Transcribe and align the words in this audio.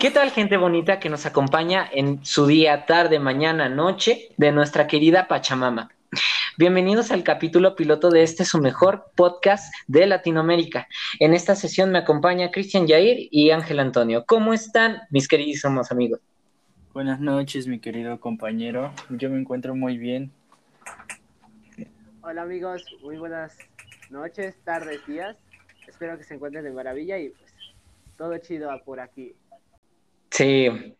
¿Qué 0.00 0.10
tal 0.10 0.30
gente 0.30 0.56
bonita 0.56 0.98
que 0.98 1.10
nos 1.10 1.26
acompaña 1.26 1.86
en 1.92 2.24
su 2.24 2.46
día, 2.46 2.86
tarde, 2.86 3.20
mañana, 3.20 3.68
noche 3.68 4.30
de 4.38 4.50
nuestra 4.50 4.86
querida 4.86 5.28
Pachamama? 5.28 5.90
Bienvenidos 6.56 7.10
al 7.10 7.22
capítulo 7.22 7.76
piloto 7.76 8.08
de 8.08 8.22
este 8.22 8.46
su 8.46 8.62
mejor 8.62 9.10
podcast 9.14 9.74
de 9.88 10.06
Latinoamérica. 10.06 10.88
En 11.18 11.34
esta 11.34 11.54
sesión 11.54 11.92
me 11.92 11.98
acompaña 11.98 12.50
Cristian 12.50 12.86
Yair 12.86 13.28
y 13.30 13.50
Ángel 13.50 13.78
Antonio. 13.78 14.24
¿Cómo 14.26 14.54
están 14.54 15.02
mis 15.10 15.28
queridísimos 15.28 15.92
amigos? 15.92 16.20
Buenas 16.94 17.20
noches, 17.20 17.66
mi 17.66 17.78
querido 17.78 18.18
compañero. 18.20 18.94
Yo 19.10 19.28
me 19.28 19.38
encuentro 19.38 19.74
muy 19.74 19.98
bien. 19.98 20.32
Hola 22.22 22.40
amigos, 22.40 22.86
muy 23.02 23.18
buenas 23.18 23.58
noches, 24.08 24.56
tardes, 24.64 25.06
días. 25.06 25.36
Espero 25.86 26.16
que 26.16 26.24
se 26.24 26.36
encuentren 26.36 26.64
de 26.64 26.70
maravilla 26.70 27.18
y 27.18 27.28
pues 27.28 27.52
todo 28.16 28.38
chido 28.38 28.70
por 28.86 28.98
aquí. 28.98 29.34
Sí. 30.30 30.68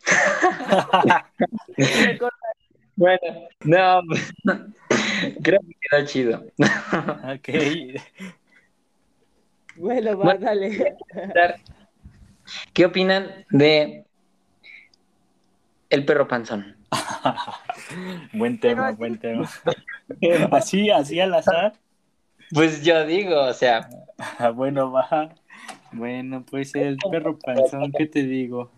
bueno, 2.97 3.49
no, 3.65 4.03
creo 5.43 5.61
que 5.61 5.77
quedó 5.81 6.07
chido. 6.07 6.45
ok. 7.35 7.49
Bueno, 9.77 10.19
va, 10.19 10.35
dale. 10.35 10.97
¿Qué 12.73 12.85
opinan 12.85 13.47
de 13.51 14.05
el 15.89 16.05
perro 16.05 16.27
panzón? 16.29 16.77
buen 18.33 18.59
tema, 18.59 18.91
buen 18.93 19.19
tema. 19.19 19.49
así, 20.51 20.91
así 20.91 21.21
al 21.21 21.35
azar. 21.35 21.75
Pues 22.53 22.83
yo 22.83 23.07
digo, 23.07 23.41
o 23.43 23.53
sea. 23.53 23.89
bueno, 24.55 24.91
va. 24.91 25.35
Bueno, 25.93 26.45
pues 26.49 26.75
el 26.75 26.97
perro 27.11 27.39
panzón, 27.39 27.93
¿qué 27.93 28.07
te 28.07 28.25
digo? 28.25 28.71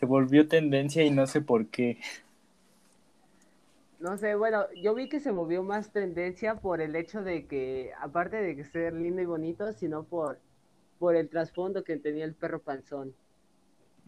Se 0.00 0.06
volvió 0.06 0.48
tendencia 0.48 1.04
y 1.04 1.10
no 1.10 1.26
sé 1.26 1.42
por 1.42 1.66
qué. 1.66 1.98
No 3.98 4.16
sé, 4.16 4.34
bueno, 4.34 4.64
yo 4.74 4.94
vi 4.94 5.10
que 5.10 5.20
se 5.20 5.30
movió 5.30 5.62
más 5.62 5.92
tendencia 5.92 6.54
por 6.54 6.80
el 6.80 6.96
hecho 6.96 7.22
de 7.22 7.46
que, 7.46 7.92
aparte 8.00 8.36
de 8.38 8.56
que 8.56 8.64
ser 8.64 8.94
lindo 8.94 9.20
y 9.20 9.26
bonito, 9.26 9.74
sino 9.74 10.04
por, 10.04 10.38
por 10.98 11.16
el 11.16 11.28
trasfondo 11.28 11.84
que 11.84 11.98
tenía 11.98 12.24
el 12.24 12.32
perro 12.32 12.60
panzón. 12.60 13.14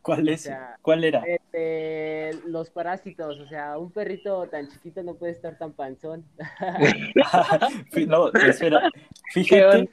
¿Cuál 0.03 0.28
es? 0.28 0.50
¿Cuál 0.83 1.05
era? 1.05 1.22
Este, 1.25 2.33
los 2.48 2.70
parásitos, 2.70 3.39
o 3.39 3.47
sea, 3.47 3.78
un 3.78 3.92
perrito 3.92 4.48
tan 4.48 4.69
chiquito 4.69 5.03
no 5.05 5.14
puede 5.14 5.33
estar 5.33 5.56
tan 5.56 5.72
panzón. 5.72 6.25
no, 8.08 8.33
espera, 8.33 8.91
fíjate, 9.33 9.89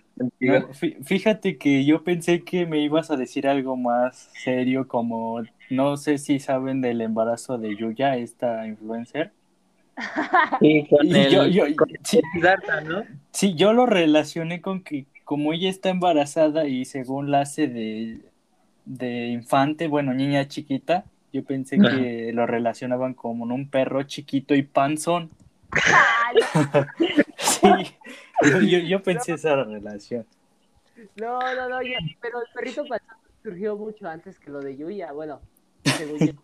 fíjate 1.04 1.58
que 1.60 1.86
yo 1.86 2.04
pensé 2.04 2.44
que 2.44 2.66
me 2.66 2.80
ibas 2.80 3.12
a 3.12 3.18
decir 3.18 3.48
algo 3.48 3.78
más 3.78 4.32
serio, 4.44 4.88
como 4.88 5.44
no 5.70 5.96
sé 5.96 6.18
si 6.18 6.40
saben 6.40 6.82
del 6.82 7.02
embarazo 7.02 7.60
de 7.60 7.76
Yuya, 7.76 8.18
esta 8.18 8.68
influencer. 8.68 9.32
Sí, 10.62 10.88
con 10.90 11.06
yo, 11.10 11.46
yo, 11.48 11.66
sí, 12.04 12.22
¿no? 12.86 13.04
sí, 13.32 13.54
yo 13.56 13.74
lo 13.74 13.86
relacioné 13.86 14.62
con 14.62 14.82
que 14.82 15.06
como 15.26 15.52
ella 15.52 15.70
está 15.70 15.90
embarazada 15.90 16.68
y 16.68 16.86
según 16.86 17.32
la 17.32 17.42
hace 17.42 17.68
de 17.68 18.22
de 18.90 19.28
infante, 19.28 19.88
bueno, 19.88 20.16
niña 20.16 20.48
chiquita, 20.48 21.06
yo 21.32 21.44
pensé 21.44 21.78
que 21.78 22.32
lo 22.34 22.48
relacionaban 22.48 23.14
como 23.14 23.46
un 23.46 23.70
perro 23.70 24.02
chiquito 24.02 24.56
y 24.56 24.64
panzón. 24.64 25.30
sí, 27.38 28.88
yo, 28.88 29.04
pensé 29.04 29.34
esa 29.34 29.64
relación. 29.64 30.26
No, 31.18 31.40
no, 31.40 31.70
no, 31.70 31.78
pero 32.20 32.42
el 32.42 32.48
perrito 32.52 32.84
panzón 32.88 33.18
surgió 33.44 33.78
mucho 33.78 34.10
antes 34.10 34.40
que 34.40 34.50
lo 34.50 34.60
de 34.60 34.76
Yuya, 34.76 35.12
bueno, 35.12 35.40
según 35.84 36.20
yo. 36.20 36.34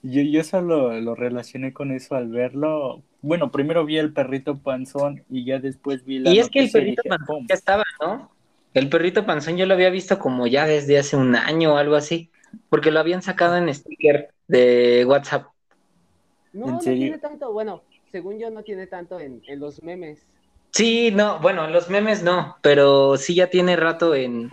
Yo, 0.00 0.22
yo 0.22 0.44
solo 0.44 1.00
lo 1.00 1.16
relacioné 1.16 1.72
con 1.72 1.90
eso 1.90 2.14
al 2.14 2.28
verlo. 2.28 3.02
Bueno, 3.20 3.50
primero 3.50 3.84
vi 3.84 3.98
el 3.98 4.12
perrito 4.12 4.56
panzón 4.56 5.24
y 5.28 5.44
ya 5.44 5.58
después 5.58 6.04
vi 6.04 6.20
la. 6.20 6.30
Y 6.30 6.38
es 6.38 6.48
que 6.50 6.60
el 6.60 6.70
perrito 6.70 7.02
panzón 7.02 7.48
ya 7.48 7.56
estaba, 7.56 7.82
¿no? 8.00 8.30
El 8.78 8.88
perrito 8.88 9.26
panzón 9.26 9.56
yo 9.56 9.66
lo 9.66 9.74
había 9.74 9.90
visto 9.90 10.18
como 10.18 10.46
ya 10.46 10.64
desde 10.64 10.98
hace 10.98 11.16
un 11.16 11.34
año 11.34 11.74
o 11.74 11.76
algo 11.78 11.96
así, 11.96 12.30
porque 12.68 12.92
lo 12.92 13.00
habían 13.00 13.22
sacado 13.22 13.56
en 13.56 13.72
sticker 13.74 14.30
de 14.46 15.04
WhatsApp. 15.04 15.48
No, 16.52 16.66
no 16.66 16.78
tiene 16.78 17.18
tanto, 17.18 17.52
bueno, 17.52 17.82
según 18.12 18.38
yo 18.38 18.50
no 18.50 18.62
tiene 18.62 18.86
tanto 18.86 19.18
en, 19.18 19.42
los 19.58 19.82
memes. 19.82 20.24
Sí, 20.70 21.10
no, 21.10 21.40
bueno, 21.40 21.64
en 21.64 21.72
los 21.72 21.90
memes 21.90 22.22
no, 22.22 22.56
pero 22.62 23.16
sí 23.16 23.34
ya 23.34 23.48
tiene 23.50 23.74
rato 23.74 24.14
en, 24.14 24.48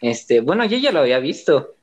este, 0.00 0.40
bueno, 0.40 0.64
yo 0.64 0.76
ya 0.76 0.90
lo 0.90 1.00
había 1.00 1.20
visto. 1.20 1.74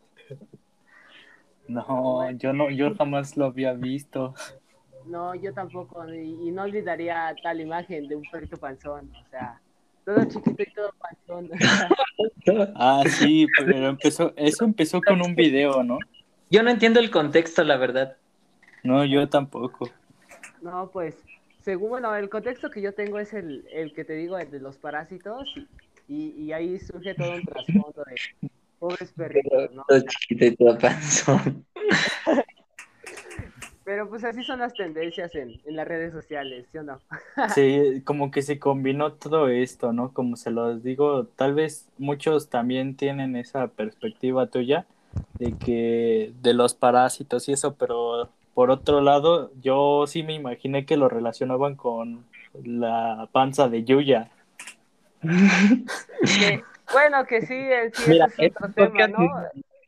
No, 1.68 2.30
yo 2.32 2.52
no, 2.52 2.70
yo 2.70 2.94
jamás 2.96 3.38
lo 3.38 3.46
había 3.46 3.72
visto. 3.72 4.36
No, 5.06 5.34
yo 5.34 5.54
tampoco, 5.54 6.06
y 6.14 6.52
no 6.52 6.64
olvidaría 6.64 7.34
tal 7.42 7.62
imagen 7.62 8.08
de 8.10 8.18
un 8.18 8.24
perrito 8.30 8.58
panzón, 8.58 9.12
o 9.16 9.30
sea, 9.30 9.62
todo 10.06 10.24
chiquito 10.26 10.64
y 10.64 10.74
todo 10.74 10.94
panzón. 11.00 11.50
ah, 12.76 13.04
sí, 13.08 13.48
pero 13.58 13.90
empezó, 13.90 14.34
eso 14.36 14.64
empezó 14.64 15.02
con 15.02 15.22
un 15.22 15.36
video, 15.36 15.84
¿no? 15.84 15.98
Yo 16.50 16.64
no 16.64 16.70
entiendo 16.70 17.00
el 17.00 17.10
contexto, 17.12 17.64
la 17.64 17.78
verdad. 17.78 18.16
No, 18.84 19.04
yo 19.04 19.28
tampoco. 19.28 19.90
No, 20.62 20.90
pues, 20.94 21.16
según, 21.62 21.90
bueno, 21.90 22.16
el 22.16 22.30
contexto 22.30 22.70
que 22.70 22.82
yo 22.82 22.94
tengo 22.94 23.20
es 23.20 23.34
el, 23.34 23.66
el 23.74 23.94
que 23.94 24.06
te 24.06 24.14
digo, 24.14 24.38
el 24.38 24.52
de 24.52 24.60
los 24.60 24.78
parásitos, 24.78 25.56
y, 26.08 26.30
y 26.38 26.54
ahí 26.54 26.80
surge 26.80 27.16
todo 27.16 27.34
un 27.34 27.44
trasfondo 27.44 28.04
de 28.06 28.50
pobres 28.78 29.12
perritos, 29.12 29.72
¿no? 29.74 29.84
Todo 29.88 30.02
chiquito 30.02 30.46
y 30.46 30.56
todo 30.56 30.78
panzón. 30.78 31.66
Pero 33.86 34.10
pues 34.10 34.24
así 34.24 34.44
son 34.44 34.60
las 34.60 34.74
tendencias 34.74 35.36
en, 35.36 35.62
las 35.68 35.88
redes 35.88 36.12
sociales, 36.12 36.66
¿sí 36.72 36.80
o 36.80 36.84
no? 36.84 37.00
sí, 37.54 38.02
como 38.04 38.32
que 38.32 38.42
se 38.42 38.58
combinó 38.58 39.14
todo 39.14 39.48
esto, 39.48 39.94
¿no? 39.94 40.12
Como 40.12 40.38
se 40.38 40.50
los 40.50 40.84
digo, 40.84 41.28
tal 41.36 41.54
vez 41.54 41.88
muchos 42.00 42.50
también 42.50 42.98
tienen 42.98 43.36
esa 43.36 43.68
perspectiva 43.68 44.48
tuya 44.48 44.88
de 45.38 45.56
que 45.58 46.34
de 46.42 46.54
los 46.56 46.74
parásitos 46.74 47.48
y 47.48 47.54
eso, 47.54 47.76
pero 47.76 48.28
por 48.56 48.72
otro 48.72 49.02
lado, 49.02 49.52
yo 49.62 50.06
sí 50.08 50.24
me 50.24 50.34
imaginé 50.34 50.88
que 50.88 50.98
lo 50.98 51.08
relacionaban 51.08 51.76
con 51.76 52.26
la 52.64 53.30
panza 53.32 53.70
de 53.70 53.84
Yuya. 53.84 54.32
bueno, 55.22 57.26
que 57.28 57.42
sí, 57.42 57.60
sí 57.94 58.20
es 58.40 58.52
otro 58.56 58.90
tema, 58.90 59.08
¿no? 59.10 59.30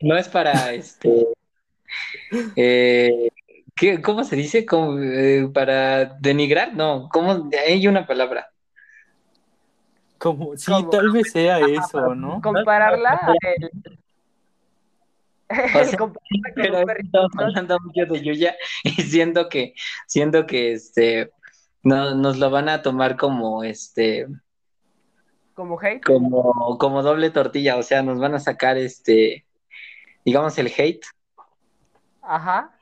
No 0.00 0.16
es 0.16 0.28
para 0.28 0.72
este 0.72 1.26
eh, 2.54 3.30
¿Cómo 4.02 4.24
se 4.24 4.36
dice? 4.36 4.66
Eh, 4.70 5.48
¿Para 5.52 6.04
denigrar? 6.04 6.74
No, 6.74 7.08
¿cómo? 7.12 7.48
Hay 7.66 7.86
una 7.86 8.06
palabra. 8.06 8.50
Como, 10.18 10.56
sí, 10.56 10.72
tal 10.90 11.12
vez 11.12 11.30
sea 11.30 11.60
eso, 11.60 12.14
¿no? 12.14 12.40
Compararla 12.42 13.20
pero 16.54 16.84
estamos 16.98 17.30
hablando 17.38 17.78
mucho 17.80 18.04
de 18.12 18.22
Yuya 18.22 18.54
y 18.84 18.90
siento 19.02 19.48
que, 19.48 19.74
siento 20.06 20.46
que 20.46 20.72
este 20.72 21.30
no, 21.82 22.14
nos 22.14 22.38
lo 22.38 22.50
van 22.50 22.68
a 22.68 22.82
tomar 22.82 23.16
como 23.16 23.64
este 23.64 24.26
como 25.54 25.80
hate 25.80 26.02
como, 26.04 26.76
como 26.78 27.02
doble 27.02 27.30
tortilla, 27.30 27.76
o 27.76 27.82
sea, 27.82 28.02
nos 28.02 28.18
van 28.18 28.34
a 28.34 28.40
sacar 28.40 28.76
este 28.76 29.46
digamos 30.24 30.58
el 30.58 30.66
hate. 30.76 31.06
Ajá. 32.20 32.77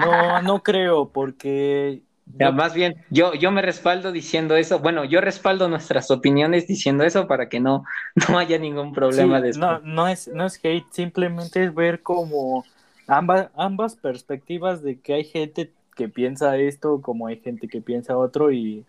No, 0.00 0.42
no 0.42 0.62
creo, 0.62 1.10
porque. 1.10 2.02
Ya, 2.38 2.52
más 2.52 2.74
bien, 2.74 2.94
yo, 3.10 3.34
yo 3.34 3.50
me 3.50 3.60
respaldo 3.60 4.12
diciendo 4.12 4.54
eso. 4.54 4.78
Bueno, 4.78 5.04
yo 5.04 5.20
respaldo 5.20 5.68
nuestras 5.68 6.10
opiniones 6.10 6.68
diciendo 6.68 7.02
eso 7.02 7.26
para 7.26 7.48
que 7.48 7.58
no, 7.58 7.84
no 8.28 8.38
haya 8.38 8.58
ningún 8.58 8.92
problema 8.92 9.40
de 9.40 9.52
No, 9.52 9.80
no 9.80 10.06
es, 10.06 10.28
no 10.28 10.46
es 10.46 10.60
hate, 10.62 10.86
simplemente 10.90 11.64
es 11.64 11.74
ver 11.74 12.02
como 12.02 12.64
ambas, 13.08 13.48
ambas 13.56 13.96
perspectivas 13.96 14.82
de 14.82 15.00
que 15.00 15.14
hay 15.14 15.24
gente 15.24 15.72
que 15.96 16.08
piensa 16.08 16.56
esto, 16.56 17.02
como 17.02 17.26
hay 17.26 17.40
gente 17.40 17.66
que 17.68 17.80
piensa 17.80 18.16
otro, 18.16 18.52
y 18.52 18.84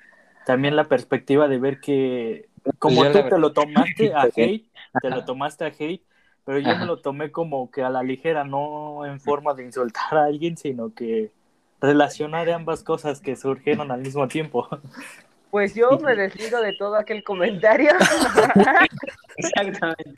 también 0.46 0.76
la 0.76 0.86
perspectiva 0.86 1.48
de 1.48 1.58
ver 1.58 1.80
que 1.80 2.48
como 2.80 3.04
tú 3.12 3.20
te 3.28 3.38
lo 3.40 3.54
tomaste 3.54 4.14
a 4.14 4.24
hate, 4.24 4.66
te 5.02 5.10
lo 5.10 5.26
tomaste 5.26 5.66
a 5.66 5.68
hate, 5.68 6.04
pero 6.46 6.60
yo 6.60 6.76
me 6.78 6.86
lo 6.86 6.98
tomé 6.98 7.32
como 7.32 7.70
que 7.70 7.84
a 7.84 7.90
la 7.90 8.04
ligera, 8.04 8.44
no 8.44 9.06
en 9.06 9.20
forma 9.20 9.54
de 9.54 9.66
insultar 9.66 10.18
a 10.18 10.26
alguien, 10.26 10.58
sino 10.58 10.94
que 10.94 11.32
relacionar 11.80 12.50
ambas 12.50 12.84
cosas 12.84 13.22
que 13.22 13.36
surgieron 13.36 13.92
al 13.92 14.02
mismo 14.02 14.28
tiempo. 14.28 14.68
Pues 15.52 15.76
yo 15.76 16.00
me 16.00 16.16
desligo 16.16 16.62
de 16.62 16.72
todo 16.72 16.96
aquel 16.96 17.26
comentario. 17.26 17.92
Exactamente. 19.36 20.16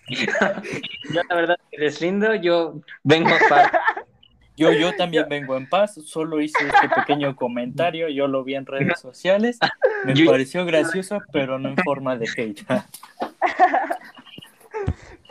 Yo 1.12 1.22
la 1.28 1.36
verdad 1.36 1.56
me 1.72 1.84
deslindo, 1.84 2.36
yo 2.36 2.76
vengo 3.04 3.32
para... 3.50 3.82
Yo, 4.56 4.72
yo 4.72 4.96
también 4.96 5.26
vengo 5.28 5.58
en 5.58 5.68
paz, 5.68 6.00
solo 6.06 6.40
hice 6.40 6.60
este 6.68 6.88
pequeño 6.96 7.36
comentario, 7.36 8.08
yo 8.10 8.28
lo 8.28 8.44
vi 8.44 8.54
en 8.54 8.68
redes 8.68 9.00
sociales, 9.00 9.58
me 10.06 10.14
pareció 10.24 10.64
gracioso, 10.66 11.24
pero 11.32 11.58
no 11.58 11.70
en 11.70 11.78
forma 11.78 12.16
de 12.16 12.30
hate. 12.38 12.64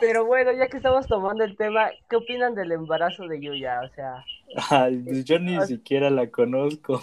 Pero 0.05 0.25
bueno, 0.25 0.51
ya 0.51 0.67
que 0.67 0.75
estamos 0.77 1.07
tomando 1.07 1.45
el 1.45 1.55
tema, 1.55 1.89
¿qué 2.09 2.17
opinan 2.17 2.55
del 2.55 2.73
embarazo 2.73 3.25
de 3.25 3.39
Yuya? 3.39 3.79
O 3.85 3.89
sea, 3.95 4.25
Ay, 4.69 4.97
pues 4.97 5.23
yo 5.23 5.39
ni 5.39 5.59
siquiera 5.65 6.09
la 6.09 6.29
conozco. 6.29 7.01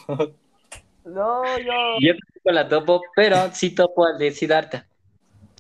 no, 1.05 1.59
yo. 1.59 1.73
Yo 2.01 2.13
tampoco 2.13 2.53
la 2.53 2.69
topo, 2.69 3.03
pero 3.17 3.51
sí 3.53 3.75
topo 3.75 4.05
al 4.05 4.19
de 4.19 4.31
Siddhartha. 4.33 4.87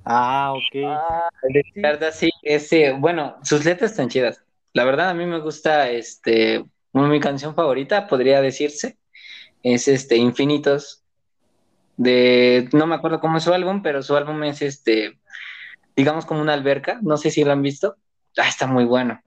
Ah, 0.04 0.52
ok. 0.54 0.76
Ah, 0.86 1.28
El 1.44 1.52
de 1.54 1.62
Sí. 1.62 1.70
Siddhartha 1.72 2.12
sí, 2.12 2.30
ese, 2.42 2.92
bueno, 2.92 3.36
sus 3.42 3.64
letras 3.64 3.92
están 3.92 4.08
chidas. 4.10 4.44
La 4.74 4.84
verdad, 4.84 5.08
a 5.08 5.14
mí 5.14 5.24
me 5.24 5.40
gusta, 5.40 5.88
este, 5.90 6.62
bueno, 6.92 7.08
mi 7.08 7.20
canción 7.20 7.54
favorita, 7.54 8.06
podría 8.06 8.42
decirse, 8.42 8.98
es 9.62 9.88
este, 9.88 10.16
Infinitos, 10.16 11.02
de, 11.96 12.68
no 12.72 12.86
me 12.86 12.96
acuerdo 12.96 13.20
cómo 13.20 13.38
es 13.38 13.44
su 13.44 13.52
álbum, 13.54 13.82
pero 13.82 14.02
su 14.02 14.16
álbum 14.16 14.42
es 14.44 14.62
este, 14.62 15.19
digamos 16.00 16.26
como 16.26 16.40
una 16.42 16.54
alberca, 16.54 16.98
no 17.02 17.16
sé 17.16 17.30
si 17.30 17.44
lo 17.44 17.52
han 17.52 17.62
visto. 17.62 17.96
Ah, 18.38 18.48
está 18.48 18.66
muy 18.66 18.84
bueno. 18.84 19.20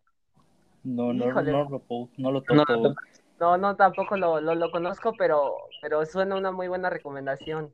No, 0.84 1.14
no, 1.14 1.32
Híjole. 1.32 1.52
no, 1.52 1.66
lo- 1.70 2.10
no 2.18 2.32
lo 2.32 2.46
No, 2.50 2.66
no, 2.82 2.96
no, 3.40 3.58
no, 3.58 3.76
tampoco 3.78 4.18
lo, 4.18 4.42
lo, 4.42 4.56
lo 4.56 4.72
conozco, 4.72 5.16
pero, 5.18 5.58
pero 5.82 6.06
suena 6.06 6.36
una 6.38 6.52
muy 6.52 6.68
buena 6.70 6.90
recomendación. 6.90 7.74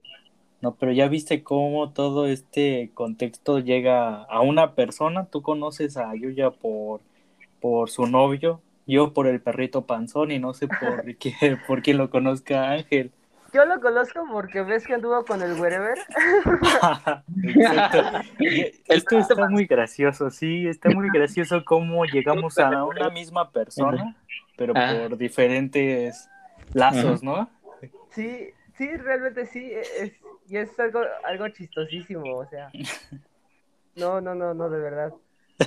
No, 0.62 0.76
pero 0.78 0.92
ya 0.92 1.08
viste 1.08 1.44
cómo 1.44 1.94
todo 1.94 2.28
este 2.28 2.92
contexto 2.94 3.60
llega 3.60 4.24
a 4.24 4.42
una 4.42 4.76
persona. 4.76 5.26
Tú 5.30 5.42
conoces 5.42 5.96
a 5.98 6.14
Yuya 6.16 6.52
por, 6.52 7.02
por 7.62 7.90
su 7.90 8.08
novio, 8.08 8.62
yo 8.86 9.14
por 9.14 9.28
el 9.28 9.42
perrito 9.42 9.86
panzón 9.86 10.32
y 10.32 10.40
no 10.40 10.54
sé 10.54 10.68
por 10.68 11.04
qué, 11.18 11.34
por 11.68 11.82
quién 11.82 11.98
lo 11.98 12.10
conozca 12.10 12.64
a 12.70 12.72
Ángel. 12.74 13.14
Yo 13.54 13.66
lo 13.66 13.80
conozco 13.80 14.26
porque 14.32 14.62
ves 14.62 14.86
que 14.86 14.94
anduvo 14.94 15.24
con 15.26 15.42
el 15.42 15.60
Wherever. 15.60 15.98
Esto 18.88 19.18
está 19.18 19.48
muy 19.48 19.66
gracioso, 19.66 20.30
sí, 20.30 20.68
está 20.68 20.90
muy 20.90 21.10
gracioso 21.10 21.64
cómo 21.66 22.06
llegamos 22.06 22.58
a 22.60 22.86
una 22.86 23.10
misma 23.10 23.52
persona, 23.52 24.16
pero 24.58 24.74
por 24.74 25.18
diferentes 25.18 26.30
lazos, 26.74 27.24
¿no? 27.24 27.50
Sí, 28.12 28.50
sí, 28.78 28.96
realmente 28.98 29.46
sí. 29.46 29.72
e- 29.72 29.82
Es, 30.00 30.14
y 30.48 30.58
es 30.58 30.80
algo, 30.80 31.02
algo 31.24 31.48
chistosísimo, 31.50 32.36
o 32.36 32.46
sea. 32.48 32.70
No, 33.96 34.22
no, 34.22 34.34
no, 34.34 34.54
no, 34.54 34.70
de 34.70 34.80
verdad. 34.80 35.14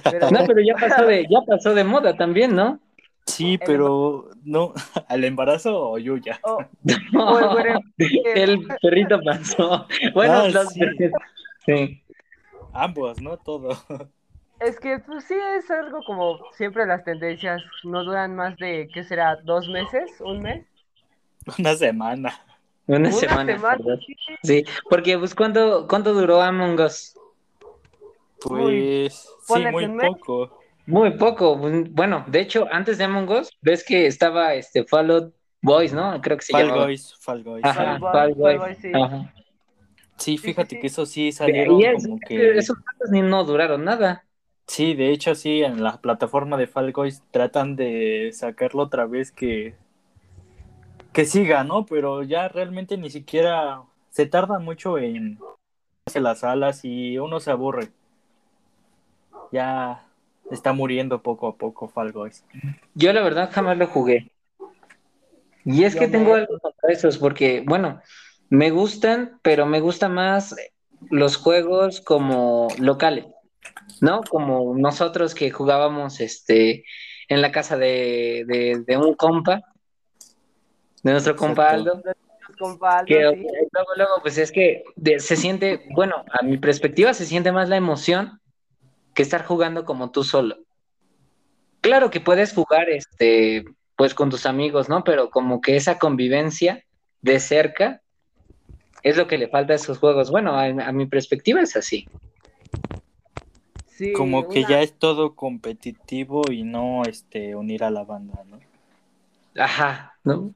Pero, 0.05 0.31
No, 0.31 0.47
pero 0.47 0.61
ya 0.61 0.75
pasó 0.75 1.05
de, 1.05 1.27
ya 1.31 1.41
pasó 1.47 1.75
de 1.75 1.85
moda 1.85 2.17
también, 2.17 2.57
¿no? 2.57 2.81
Sí, 3.27 3.59
pero 3.59 4.29
no, 4.45 4.73
al 5.09 5.25
embarazo 5.25 5.91
o 5.91 5.99
Yuya. 5.99 6.41
oh, 6.43 6.59
el 8.35 8.67
perrito 8.81 9.21
pasó. 9.25 9.87
Bueno, 10.15 10.35
Ah, 10.35 10.49
los- 10.49 10.73
sí. 10.73 10.81
sí. 11.67 12.03
Ambos, 12.73 13.21
¿no? 13.21 13.37
Todo. 13.37 13.71
Es 14.61 14.79
que 14.81 14.99
pues 15.01 15.25
sí 15.25 15.35
es 15.57 15.71
algo 15.71 16.01
como 16.07 16.39
siempre 16.53 16.87
las 16.87 17.05
tendencias 17.05 17.63
no 17.85 18.05
duran 18.05 18.35
más 18.37 18.57
de, 18.57 18.89
¿qué 18.95 19.03
será? 19.05 19.37
¿Dos 19.45 19.69
meses? 19.69 20.11
¿Un 20.21 20.41
mes? 20.41 20.65
Una 21.59 21.75
semana. 21.75 22.33
Una, 22.87 23.09
Una 23.09 23.13
semana. 23.19 23.59
sí, 24.43 24.65
porque 24.89 25.19
pues 25.19 25.35
¿cuánto, 25.35 25.87
cuánto 25.89 26.13
duró 26.15 26.41
Among 26.41 26.81
Us? 26.81 27.17
Pues 28.41 29.29
sí, 29.47 29.65
muy 29.71 29.89
poco. 29.89 30.62
Muy 30.87 31.13
poco. 31.13 31.57
Bueno, 31.57 32.25
de 32.27 32.41
hecho, 32.41 32.67
antes 32.71 32.99
de 32.99 33.05
Among 33.05 33.31
Us, 33.31 33.51
ves 33.61 33.85
que 33.85 34.07
estaba 34.07 34.55
este 34.55 34.85
Fallout 34.85 35.33
Boys, 35.61 35.93
¿no? 35.93 36.21
Creo 36.21 36.37
que 36.37 36.45
se 36.45 36.53
Fall 36.53 36.67
llamaba. 36.69 36.89
Fall 37.21 37.43
Guys. 37.45 37.65
Ajá, 37.65 37.99
Fall 38.01 38.01
Boys, 38.01 38.13
Fall 38.13 38.13
Fall 38.13 38.35
Boys. 38.35 38.59
Boys, 38.59 38.79
sí. 38.79 38.93
Ajá. 38.95 39.33
Sí, 40.19 40.39
fíjate 40.39 40.79
que 40.79 40.87
eso 40.89 41.07
sí 41.07 41.33
salieron 41.33 41.81
Y 41.81 41.85
es- 41.85 42.05
como 42.05 42.19
que... 42.21 42.59
esos 42.59 42.77
ni 43.11 43.23
no 43.23 43.45
duraron 43.45 43.85
nada. 43.85 44.25
Sí, 44.67 44.95
de 44.95 45.11
hecho 45.11 45.35
sí, 45.35 45.63
en 45.63 45.83
la 45.83 46.01
plataforma 46.01 46.57
de 46.57 46.67
Fall 46.67 46.93
Guys 46.93 47.23
tratan 47.31 47.75
de 47.77 48.31
sacarlo 48.33 48.83
otra 48.85 49.07
vez 49.07 49.33
que... 49.33 49.75
Que 51.13 51.25
siga, 51.27 51.63
¿no? 51.65 51.87
Pero 51.87 52.23
ya 52.23 52.49
realmente 52.49 52.97
ni 52.97 53.11
siquiera... 53.11 53.83
Se 54.11 54.27
tarda 54.27 54.59
mucho 54.59 54.99
en 54.99 55.39
hacer 56.07 56.23
las 56.23 56.45
alas 56.45 56.85
y 56.85 57.19
uno 57.19 57.41
se 57.41 57.51
aburre. 57.51 57.89
Ya 59.51 60.07
está 60.53 60.73
muriendo 60.73 61.23
poco 61.23 61.49
a 61.49 61.57
poco 61.57 61.89
Fall 61.89 62.13
Guys. 62.13 62.45
Yo 62.95 63.13
la 63.13 63.23
verdad 63.23 63.51
jamás 63.53 63.77
lo 63.79 63.87
jugué. 63.87 64.31
Y 65.65 65.85
es 65.85 65.95
Yo 65.95 66.01
que 66.01 66.07
me- 66.07 66.13
tengo 66.13 66.35
algo 66.35 66.59
contra 66.59 66.91
esos, 66.93 67.19
porque, 67.19 67.63
bueno, 67.67 68.01
me 68.51 68.71
gustan, 68.71 69.39
pero 69.43 69.65
me 69.67 69.81
gustan 69.81 70.15
más 70.15 70.55
los 71.11 71.37
juegos 71.37 72.01
como 72.01 72.69
locales, 72.79 73.27
¿no? 74.01 74.23
Como 74.23 74.75
nosotros 74.77 75.35
que 75.35 75.51
jugábamos 75.51 76.21
este 76.21 76.85
en 77.29 77.41
la 77.41 77.51
casa 77.53 77.77
de, 77.79 78.45
de, 78.47 78.85
de 78.87 78.97
un 78.97 79.15
compa, 79.15 79.61
de 81.03 81.13
nuestro 81.13 81.37
compa. 81.37 81.71
Aldo, 81.71 82.03
Compa 82.59 83.05
que 83.07 83.15
sí. 83.15 83.21
luego, 83.73 83.89
luego, 83.97 84.13
pues 84.21 84.37
es 84.37 84.53
que 84.53 84.85
de- 84.97 85.19
se 85.19 85.37
siente, 85.37 85.87
bueno, 85.95 86.23
a 86.39 86.43
mi 86.45 86.59
perspectiva 86.59 87.15
se 87.15 87.25
siente 87.25 87.51
más 87.51 87.69
la 87.69 87.77
emoción 87.77 88.41
que 89.15 89.23
estar 89.23 89.45
jugando 89.45 89.85
como 89.85 90.11
tú 90.11 90.25
solo. 90.25 90.57
Claro 91.81 92.11
que 92.11 92.21
puedes 92.21 92.53
jugar, 92.55 92.89
este, 92.91 93.65
pues 93.97 94.15
con 94.15 94.31
tus 94.31 94.47
amigos, 94.47 94.89
¿no? 94.89 95.05
Pero 95.05 95.31
como 95.31 95.61
que 95.61 95.77
esa 95.77 95.99
convivencia 95.99 96.85
de 97.21 97.41
cerca 97.41 98.03
es 99.03 99.17
lo 99.17 99.27
que 99.27 99.39
le 99.39 99.49
falta 99.49 99.73
a 99.73 99.77
esos 99.77 99.99
juegos. 99.99 100.31
Bueno, 100.31 100.55
a, 100.57 100.65
a 100.67 100.93
mi 100.93 101.07
perspectiva 101.07 101.61
es 101.61 101.77
así. 101.77 102.09
Sí, 103.87 104.15
Como 104.15 104.49
que 104.49 104.61
una- 104.61 104.69
ya 104.69 104.81
es 104.83 104.99
todo 104.99 105.35
competitivo 105.35 106.51
y 106.51 106.63
no 106.63 107.05
este 107.05 107.55
unir 107.55 107.85
a 107.85 107.91
la 107.91 108.05
banda, 108.05 108.43
¿no? 108.45 108.59
Ajá, 109.57 110.15
¿no? 110.25 110.55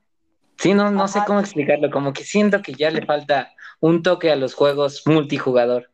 Sí, 0.59 0.73
no, 0.75 0.91
no 0.91 1.07
sé 1.07 1.21
cómo 1.27 1.41
explicarlo, 1.41 1.91
como 1.91 2.13
que 2.13 2.25
siento 2.25 2.63
que 2.63 2.75
ya 2.75 2.91
le 2.91 3.05
falta 3.05 3.53
un 3.81 4.03
toque 4.03 4.31
a 4.31 4.37
los 4.37 4.55
juegos 4.55 5.03
multijugador. 5.07 5.91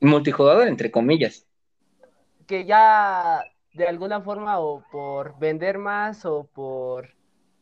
Multijugador 0.00 0.68
entre 0.68 0.90
comillas. 0.90 1.47
Que 2.48 2.64
ya 2.64 3.44
de 3.74 3.86
alguna 3.86 4.20
forma 4.22 4.58
o 4.58 4.82
por 4.90 5.38
vender 5.38 5.78
más 5.78 6.24
o 6.24 6.48
por 6.52 7.10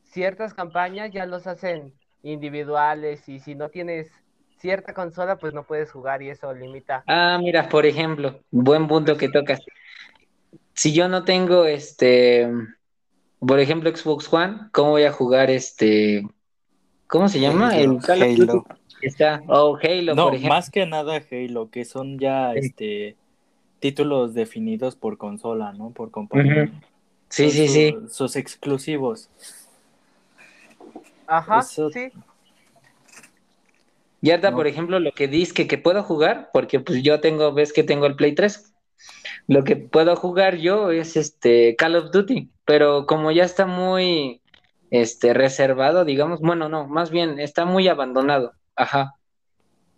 ciertas 0.05 0.55
campañas 0.55 1.11
ya 1.13 1.27
los 1.27 1.47
hacen 1.47 1.93
individuales 2.23 3.29
y 3.29 3.41
si 3.41 3.55
no 3.55 3.69
tienes 3.69 4.11
cierta 4.59 4.95
consola 4.95 5.37
pues 5.37 5.53
no 5.53 5.65
puedes 5.65 5.91
jugar 5.93 6.23
y 6.23 6.31
eso 6.31 6.55
limita. 6.55 7.05
Ah, 7.07 7.39
mira, 7.43 7.69
por 7.69 7.85
ejemplo, 7.85 8.41
buen 8.51 8.89
punto 8.89 9.17
que 9.19 9.29
tocas. 9.29 9.61
Si 10.73 10.95
yo 10.95 11.09
no 11.09 11.25
tengo 11.25 11.67
este, 11.67 12.49
por 13.41 13.61
ejemplo, 13.61 13.95
Xbox 13.95 14.33
One, 14.33 14.69
¿cómo 14.73 14.91
voy 14.93 15.05
a 15.05 15.13
jugar 15.13 15.51
este, 15.51 16.27
¿cómo 17.09 17.29
se 17.29 17.41
llama? 17.41 17.71
Halo, 17.71 17.99
El 18.09 18.23
Halo. 18.43 18.65
Está, 19.03 19.43
oh, 19.49 19.77
Halo, 19.83 20.15
No, 20.15 20.25
por 20.25 20.35
ejemplo. 20.35 20.55
más 20.55 20.71
que 20.71 20.87
nada 20.87 21.21
Halo, 21.31 21.71
que 21.71 21.85
son 21.85 22.19
ya 22.19 22.53
Sí. 22.55 22.61
este 22.61 23.17
títulos 23.81 24.35
definidos 24.35 24.97
por 24.97 25.19
consola, 25.19 25.73
¿no? 25.73 25.91
Por 25.91 26.11
compañía. 26.11 26.71
Sí, 27.29 27.51
sí, 27.51 27.69
sí. 27.69 27.97
Sus 28.09 28.37
exclusivos. 28.37 29.29
Ajá, 31.27 31.61
Eso- 31.61 31.91
sí. 31.91 32.09
Y 34.23 34.31
ahorita, 34.31 34.51
No. 34.51 34.57
por 34.57 34.67
ejemplo, 34.67 34.99
lo 34.99 35.13
que 35.13 35.29
dice 35.29 35.53
que, 35.55 35.67
que 35.69 35.79
puedo 35.79 36.03
jugar, 36.03 36.51
porque 36.53 36.81
pues 36.81 37.03
yo 37.03 37.21
tengo, 37.21 37.53
ves 37.53 37.73
que 37.73 37.83
tengo 37.85 38.07
el 38.07 38.17
Play 38.17 38.35
3. 38.35 38.73
Lo 39.47 39.63
que 39.63 39.77
puedo 39.77 40.17
jugar 40.17 40.57
yo 40.57 40.91
es 40.91 41.17
este 41.17 41.77
Call 41.77 41.97
of 41.97 42.11
Duty, 42.11 42.49
pero 42.65 43.07
como 43.07 43.31
ya 43.31 43.45
está 43.45 43.67
muy 43.67 44.41
este 44.91 45.35
reservado, 45.35 46.05
digamos, 46.05 46.41
bueno, 46.41 46.69
no, 46.69 46.87
más 46.89 47.11
bien 47.11 47.39
está 47.39 47.65
muy 47.67 47.89
abandonado. 47.89 48.53
Ajá. 48.75 49.15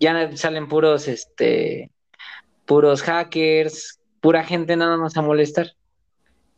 Ya 0.01 0.37
salen 0.37 0.69
puros 0.69 1.09
este 1.09 1.91
puros 2.69 3.03
hackers, 3.03 3.99
pura 4.21 4.45
gente 4.45 4.77
nada 4.77 4.97
más 4.99 5.17
a 5.17 5.23
molestar. 5.23 5.73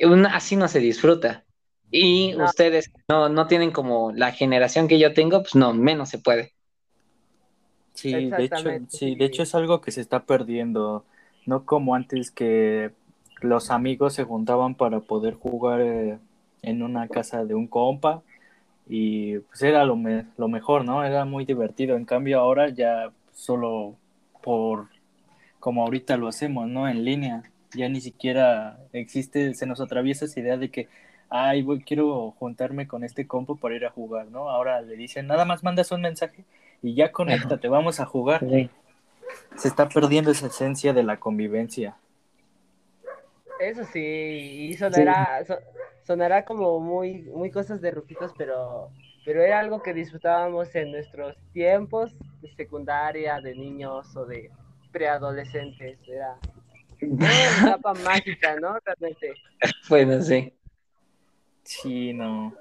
Una- 0.00 0.34
así 0.34 0.56
no 0.56 0.66
se 0.68 0.80
disfruta. 0.80 1.44
Y 1.92 2.32
No. 2.32 2.44
ustedes 2.44 2.90
no, 3.08 3.28
no 3.28 3.46
tienen 3.46 3.70
como 3.70 4.12
la 4.12 4.32
generación 4.32 4.88
que 4.88 4.98
yo 4.98 5.14
tengo, 5.14 5.40
pues 5.40 5.54
no, 5.54 5.72
menos 5.72 6.08
se 6.10 6.18
puede. 6.18 6.52
Sí, 7.94 8.12
de 8.30 8.44
hecho, 8.44 8.70
sí. 8.88 9.14
de 9.14 9.24
hecho 9.24 9.42
es 9.42 9.54
algo 9.54 9.80
que 9.80 9.90
se 9.92 10.00
está 10.00 10.24
perdiendo. 10.24 11.04
No 11.46 11.64
como 11.64 11.94
antes 11.94 12.30
que 12.30 12.92
los 13.40 13.70
amigos 13.70 14.14
se 14.14 14.24
juntaban 14.24 14.74
para 14.74 15.00
poder 15.00 15.34
jugar 15.34 15.80
eh, 15.80 16.18
en 16.62 16.82
una 16.82 17.08
casa 17.08 17.44
de 17.44 17.54
un 17.54 17.66
compa 17.66 18.22
y 18.88 19.38
pues 19.38 19.62
era 19.62 19.84
lo, 19.84 19.96
me- 19.96 20.26
lo 20.38 20.48
mejor, 20.48 20.84
¿no? 20.84 21.04
Era 21.04 21.24
muy 21.24 21.44
divertido. 21.44 21.96
En 21.96 22.04
cambio 22.04 22.40
ahora 22.40 22.68
ya 22.68 23.10
solo 23.32 23.96
por 24.42 24.88
como 25.60 25.82
ahorita 25.84 26.16
lo 26.16 26.28
hacemos, 26.28 26.68
¿no? 26.68 26.88
En 26.88 27.04
línea. 27.04 27.42
Ya 27.74 27.88
ni 27.88 28.00
siquiera 28.00 28.78
existe, 28.92 29.54
se 29.54 29.66
nos 29.66 29.80
atraviesa 29.80 30.24
esa 30.24 30.40
idea 30.40 30.56
de 30.56 30.70
que, 30.70 30.88
ay, 31.28 31.62
voy, 31.62 31.82
quiero 31.84 32.32
juntarme 32.32 32.88
con 32.88 33.04
este 33.04 33.26
compa 33.28 33.54
para 33.54 33.76
ir 33.76 33.86
a 33.86 33.90
jugar, 33.90 34.26
¿no? 34.26 34.50
Ahora 34.50 34.80
le 34.82 34.96
dicen, 34.96 35.26
nada 35.28 35.44
más 35.44 35.62
mandas 35.62 35.92
un 35.92 36.00
mensaje 36.02 36.44
y 36.82 36.94
ya 36.94 37.12
conéctate, 37.12 37.68
vamos 37.68 38.00
a 38.00 38.06
jugar. 38.06 38.42
Se 39.56 39.68
está 39.68 39.88
perdiendo 39.88 40.32
esa 40.32 40.48
esencia 40.48 40.92
de 40.92 41.04
la 41.04 41.20
convivencia. 41.20 41.96
Eso 43.60 43.84
sí, 43.84 44.00
y 44.70 44.76
sonará, 44.76 45.44
so- 45.46 45.58
sonará 46.04 46.44
como 46.44 46.80
muy, 46.80 47.22
muy 47.24 47.50
cosas 47.50 47.80
de 47.80 47.90
ruquitos, 47.90 48.32
pero, 48.38 48.90
pero 49.24 49.42
era 49.42 49.60
algo 49.60 49.82
que 49.82 49.92
disfrutábamos 49.92 50.74
en 50.74 50.92
nuestros 50.92 51.36
tiempos 51.52 52.16
de 52.40 52.50
secundaria, 52.54 53.40
de 53.40 53.54
niños 53.54 54.16
o 54.16 54.24
de 54.24 54.50
preadolescentes. 54.92 55.98
Era, 56.08 56.36
una 57.02 57.28
etapa 57.62 57.94
mágica, 57.94 58.56
¿no? 58.60 58.78
Realmente. 58.84 59.34
Bueno, 59.88 60.20
sí. 60.22 60.52
Sí, 61.64 62.12
no. 62.12 62.54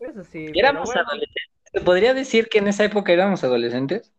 Eso 0.00 0.24
sí. 0.24 0.46
Éramos 0.54 0.86
bueno, 0.86 1.02
adolescentes. 1.02 1.42
¿Se 1.72 1.80
podría 1.80 2.14
decir 2.14 2.48
que 2.48 2.58
en 2.58 2.68
esa 2.68 2.84
época 2.84 3.12
éramos 3.12 3.42
adolescentes? 3.44 4.12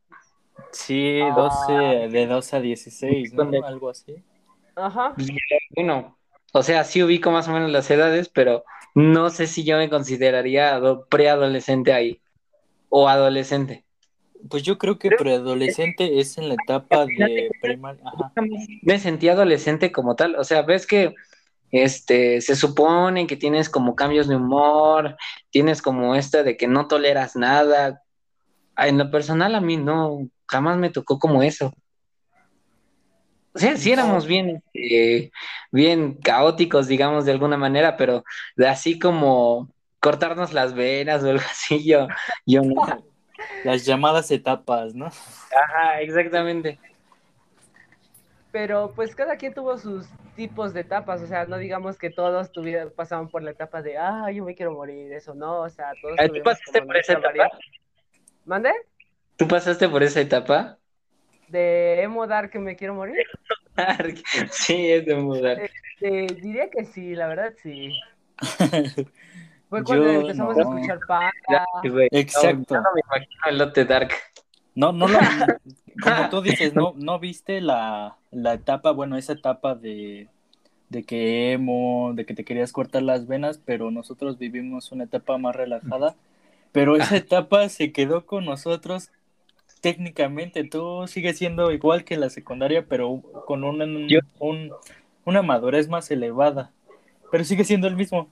Sí, 0.72 1.20
Ah. 1.22 1.34
12, 1.36 1.74
de 2.10 2.28
12 2.28 2.56
a 2.56 2.60
16, 2.62 3.34
¿no? 3.34 3.44
¿Dónde? 3.44 3.62
Algo 3.66 3.90
así. 3.90 4.22
Ajá. 4.76 5.16
Bueno, 5.76 6.18
o 6.52 6.64
sea, 6.64 6.84
sí 6.84 7.02
ubico 7.02 7.32
más 7.32 7.48
o 7.48 7.52
menos 7.52 7.72
las 7.72 7.90
edades, 7.90 8.28
pero 8.30 8.66
no 8.94 9.30
sé 9.30 9.48
si 9.48 9.64
yo 9.64 9.78
me 9.78 9.90
consideraría 9.90 10.76
ado- 10.76 11.06
preadolescente 11.08 11.94
ahí 11.94 12.22
o 12.90 13.08
adolescente. 13.08 13.85
Pues 14.50 14.64
yo 14.64 14.78
creo 14.78 15.00
que 15.00 15.10
preadolescente 15.10 16.20
es 16.20 16.38
en 16.38 16.50
la 16.50 16.56
etapa 16.56 17.06
de 17.06 17.50
primaria. 17.62 18.02
Ajá. 18.06 18.34
Me 18.82 19.00
sentí 19.00 19.30
adolescente 19.30 19.92
como 19.92 20.16
tal, 20.16 20.36
o 20.36 20.44
sea, 20.44 20.62
ves 20.62 20.86
que 20.86 21.14
este 21.72 22.42
se 22.42 22.56
supone 22.56 23.28
que 23.28 23.36
tienes 23.36 23.70
como 23.70 23.96
cambios 23.96 24.28
de 24.28 24.36
humor, 24.36 25.18
tienes 25.50 25.82
como 25.82 26.16
esta 26.16 26.44
de 26.44 26.58
que 26.58 26.68
no 26.68 26.88
toleras 26.88 27.36
nada. 27.36 28.02
En 28.78 28.98
lo 28.98 29.10
personal 29.10 29.56
a 29.56 29.62
mí 29.62 29.78
no, 29.78 30.30
jamás 30.48 30.78
me 30.78 30.90
tocó 30.90 31.20
como 31.20 31.44
eso. 31.44 31.74
O 33.54 33.60
sea, 33.60 33.78
sí 33.78 33.92
éramos 33.94 34.28
bien, 34.28 34.62
este, 34.74 35.32
bien 35.72 36.16
caóticos, 36.16 36.88
digamos, 36.88 37.24
de 37.24 37.32
alguna 37.32 37.56
manera, 37.56 37.96
pero 37.96 38.26
de 38.58 38.68
así 38.68 39.00
como 39.00 39.70
cortarnos 40.02 40.52
las 40.52 40.74
venas 40.74 41.24
o 41.24 41.30
algo 41.30 41.44
así, 41.50 41.84
yo, 41.86 42.08
yo 42.46 42.62
no. 42.62 42.76
Las 43.64 43.86
llamadas 43.86 44.32
etapas, 44.32 44.94
¿no? 44.94 45.06
Ajá, 45.08 46.02
exactamente. 46.02 46.80
Pero 48.52 48.94
pues 48.96 49.16
cada 49.16 49.36
quien 49.36 49.54
tuvo 49.54 49.78
sus 49.78 50.08
tipos 50.36 50.74
de 50.74 50.82
etapas, 50.82 51.22
o 51.22 51.28
sea, 51.28 51.46
no 51.46 51.58
digamos 51.58 51.98
que 51.98 52.10
todos 52.10 52.52
tuvieron, 52.52 52.92
pasaban 52.96 53.28
por 53.28 53.44
la 53.44 53.52
etapa 53.52 53.82
de, 53.82 53.98
ah, 53.98 54.32
yo 54.32 54.46
me 54.46 54.56
quiero 54.56 54.72
morir, 54.72 55.12
eso 55.12 55.34
no, 55.34 55.62
o 55.62 55.70
sea, 55.70 55.92
todos 56.02 56.16
¿Tú 56.16 56.44
pasaste 56.44 56.80
como 56.80 56.88
por 56.88 56.98
esa 56.98 57.14
etapa? 57.14 57.50
¿Mande? 58.46 58.72
¿Tú 59.38 59.48
pasaste 59.48 59.90
por 59.90 60.04
esa 60.04 60.22
etapa? 60.22 60.78
¿De 61.50 62.02
emo 62.02 62.26
dar 62.28 62.50
que 62.50 62.60
me 62.60 62.76
quiero 62.76 62.94
morir? 62.94 63.26
Sí, 64.52 64.90
es 64.90 65.06
de 65.06 65.16
mudar. 65.16 65.70
Eh, 66.00 66.28
diría 66.42 66.70
que 66.70 66.86
sí, 66.86 67.14
la 67.14 67.28
verdad 67.28 67.54
sí. 67.62 68.00
Fue 69.70 69.84
cuando 69.84 70.06
Yo 70.06 70.22
empezamos 70.22 70.56
no. 70.58 70.62
a 70.72 70.76
escuchar 70.76 71.00
Panda. 71.08 71.66
Exacto. 72.12 72.76
No, 72.76 72.82
no 72.82 72.90
me 72.94 73.02
imagino 73.06 73.42
el 73.50 73.58
lote 73.58 73.86
dark. 73.86 74.12
No, 74.76 74.92
no 74.92 75.08
lo, 75.08 75.18
como 76.04 76.30
tú 76.30 76.42
dices, 76.42 76.76
no, 76.76 76.94
no 76.98 77.20
viste 77.20 77.62
la, 77.62 78.18
la 78.32 78.54
etapa, 78.54 78.92
bueno, 78.92 79.18
esa 79.18 79.34
etapa 79.34 79.74
de, 79.76 80.28
de 80.90 81.04
que 81.04 81.54
emo, 81.54 82.12
de 82.14 82.26
que 82.26 82.34
te 82.34 82.44
querías 82.44 82.72
cortar 82.74 83.02
las 83.04 83.26
venas, 83.28 83.60
pero 83.64 83.90
nosotros 83.92 84.38
vivimos 84.38 84.92
una 84.92 85.06
etapa 85.06 85.38
más 85.38 85.56
relajada, 85.56 86.16
pero 86.74 86.96
esa 86.98 87.16
etapa 87.18 87.70
se 87.70 87.92
quedó 87.94 88.26
con 88.26 88.46
nosotros 88.46 89.12
técnicamente, 89.82 90.64
tú 90.64 91.06
sigues 91.08 91.38
siendo 91.38 91.72
igual 91.72 92.04
que 92.04 92.18
la 92.18 92.30
secundaria, 92.30 92.86
pero 92.88 93.22
con 93.46 93.64
un, 93.64 93.82
un- 94.40 94.72
una 95.26 95.42
madurez 95.42 95.88
más 95.90 96.10
elevada, 96.12 96.72
pero 97.32 97.44
sigue 97.44 97.64
siendo 97.64 97.88
el 97.88 97.96
mismo. 97.96 98.28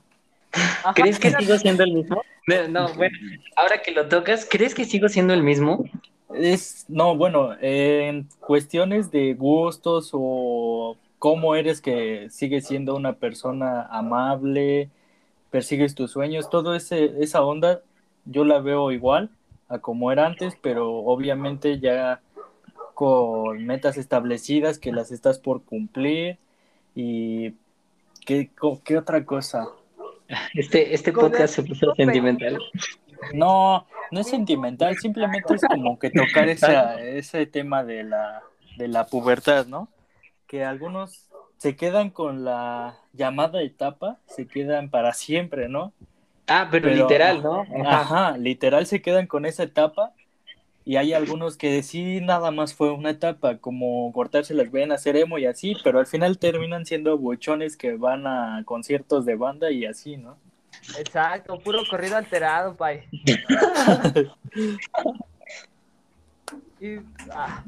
Ajá, 0.54 0.94
¿Crees 0.94 1.20
que 1.20 1.30
era- 1.30 1.40
sigo 1.40 1.58
siendo 1.58 1.84
el 1.84 1.94
mismo? 1.94 2.22
No, 2.46 2.68
no, 2.68 2.94
bueno, 2.96 3.18
ahora 3.56 3.82
que 3.82 3.92
lo 3.92 4.08
tocas, 4.08 4.46
¿crees 4.50 4.76
que 4.76 4.86
sigo 4.86 5.08
siendo 5.10 5.34
el 5.34 5.44
mismo? 5.44 5.86
Es, 6.36 6.86
no, 6.90 7.16
bueno, 7.16 7.56
en 7.62 8.28
cuestiones 8.40 9.12
de 9.12 9.34
gustos 9.34 10.10
o 10.14 10.98
cómo 11.20 11.56
eres 11.56 11.80
que 11.80 12.28
sigues 12.30 12.68
siendo 12.68 12.96
una 12.96 13.14
persona 13.14 13.84
amable, 13.84 14.90
persigues 15.52 15.96
tus 15.96 16.12
sueños, 16.12 16.50
todo 16.50 16.76
ese, 16.76 17.14
esa 17.24 17.44
onda 17.44 17.82
yo 18.26 18.44
la 18.44 18.60
veo 18.60 18.92
igual 18.92 19.30
a 19.70 19.80
como 19.80 20.12
era 20.12 20.26
antes, 20.26 20.58
pero 20.62 20.98
obviamente 20.98 21.80
ya 21.80 22.22
con 22.94 23.66
metas 23.66 23.98
establecidas 23.98 24.80
que 24.80 24.92
las 24.92 25.12
estás 25.12 25.40
por 25.40 25.64
cumplir 25.64 26.38
y 26.96 27.54
qué, 28.26 28.50
qué 28.84 28.98
otra 28.98 29.26
cosa. 29.26 29.70
Este, 30.54 30.94
este 30.94 31.12
podcast 31.12 31.56
se 31.56 31.64
puso 31.64 31.88
tope. 31.88 32.04
sentimental. 32.04 32.60
No, 33.34 33.88
no 34.12 34.20
es 34.20 34.28
sentimental, 34.28 34.98
simplemente 34.98 35.54
es 35.56 35.62
como 35.62 35.98
que 35.98 36.10
tocar 36.10 36.50
esa, 36.50 37.00
ese 37.02 37.46
tema 37.46 37.84
de 37.84 38.04
la, 38.04 38.44
de 38.78 38.88
la 38.88 39.06
pubertad, 39.06 39.66
¿no? 39.68 39.88
Que 40.48 40.66
algunos 40.66 41.30
se 41.58 41.76
quedan 41.76 42.10
con 42.10 42.44
la 42.44 42.98
llamada 43.14 43.62
etapa, 43.62 44.20
se 44.28 44.48
quedan 44.48 44.90
para 44.90 45.14
siempre, 45.14 45.70
¿no? 45.70 45.94
Ah, 46.48 46.68
pero, 46.70 46.90
Pero- 46.90 47.04
literal, 47.04 47.42
¿no? 47.42 47.62
Ajá. 47.86 48.02
Ajá, 48.02 48.38
literal 48.38 48.86
se 48.86 49.02
quedan 49.02 49.28
con 49.28 49.46
esa 49.46 49.64
etapa 49.64 50.12
y 50.86 50.98
hay 50.98 51.14
algunos 51.14 51.58
que 51.58 51.82
sí 51.84 52.20
nada 52.22 52.52
más 52.52 52.74
fue 52.74 52.92
una 52.92 53.12
etapa, 53.12 53.58
como 53.58 54.12
cortarse 54.12 54.54
las 54.54 54.72
venas, 54.72 55.02
ser 55.02 55.16
emo 55.16 55.38
y 55.38 55.46
así, 55.46 55.76
pero 55.84 56.00
al 56.00 56.08
final 56.08 56.38
terminan 56.38 56.86
siendo 56.86 57.18
buchones 57.18 57.78
que 57.78 57.96
van 57.96 58.28
a 58.28 58.64
conciertos 58.66 59.26
de 59.26 59.36
banda 59.36 59.72
y 59.72 59.86
así, 59.86 60.18
¿no? 60.18 60.38
Exacto, 60.98 61.60
puro 61.60 61.80
corrido 61.90 62.18
alterado, 62.18 62.76
pay. 62.76 63.04
Y, 66.80 66.98
ah, 67.32 67.64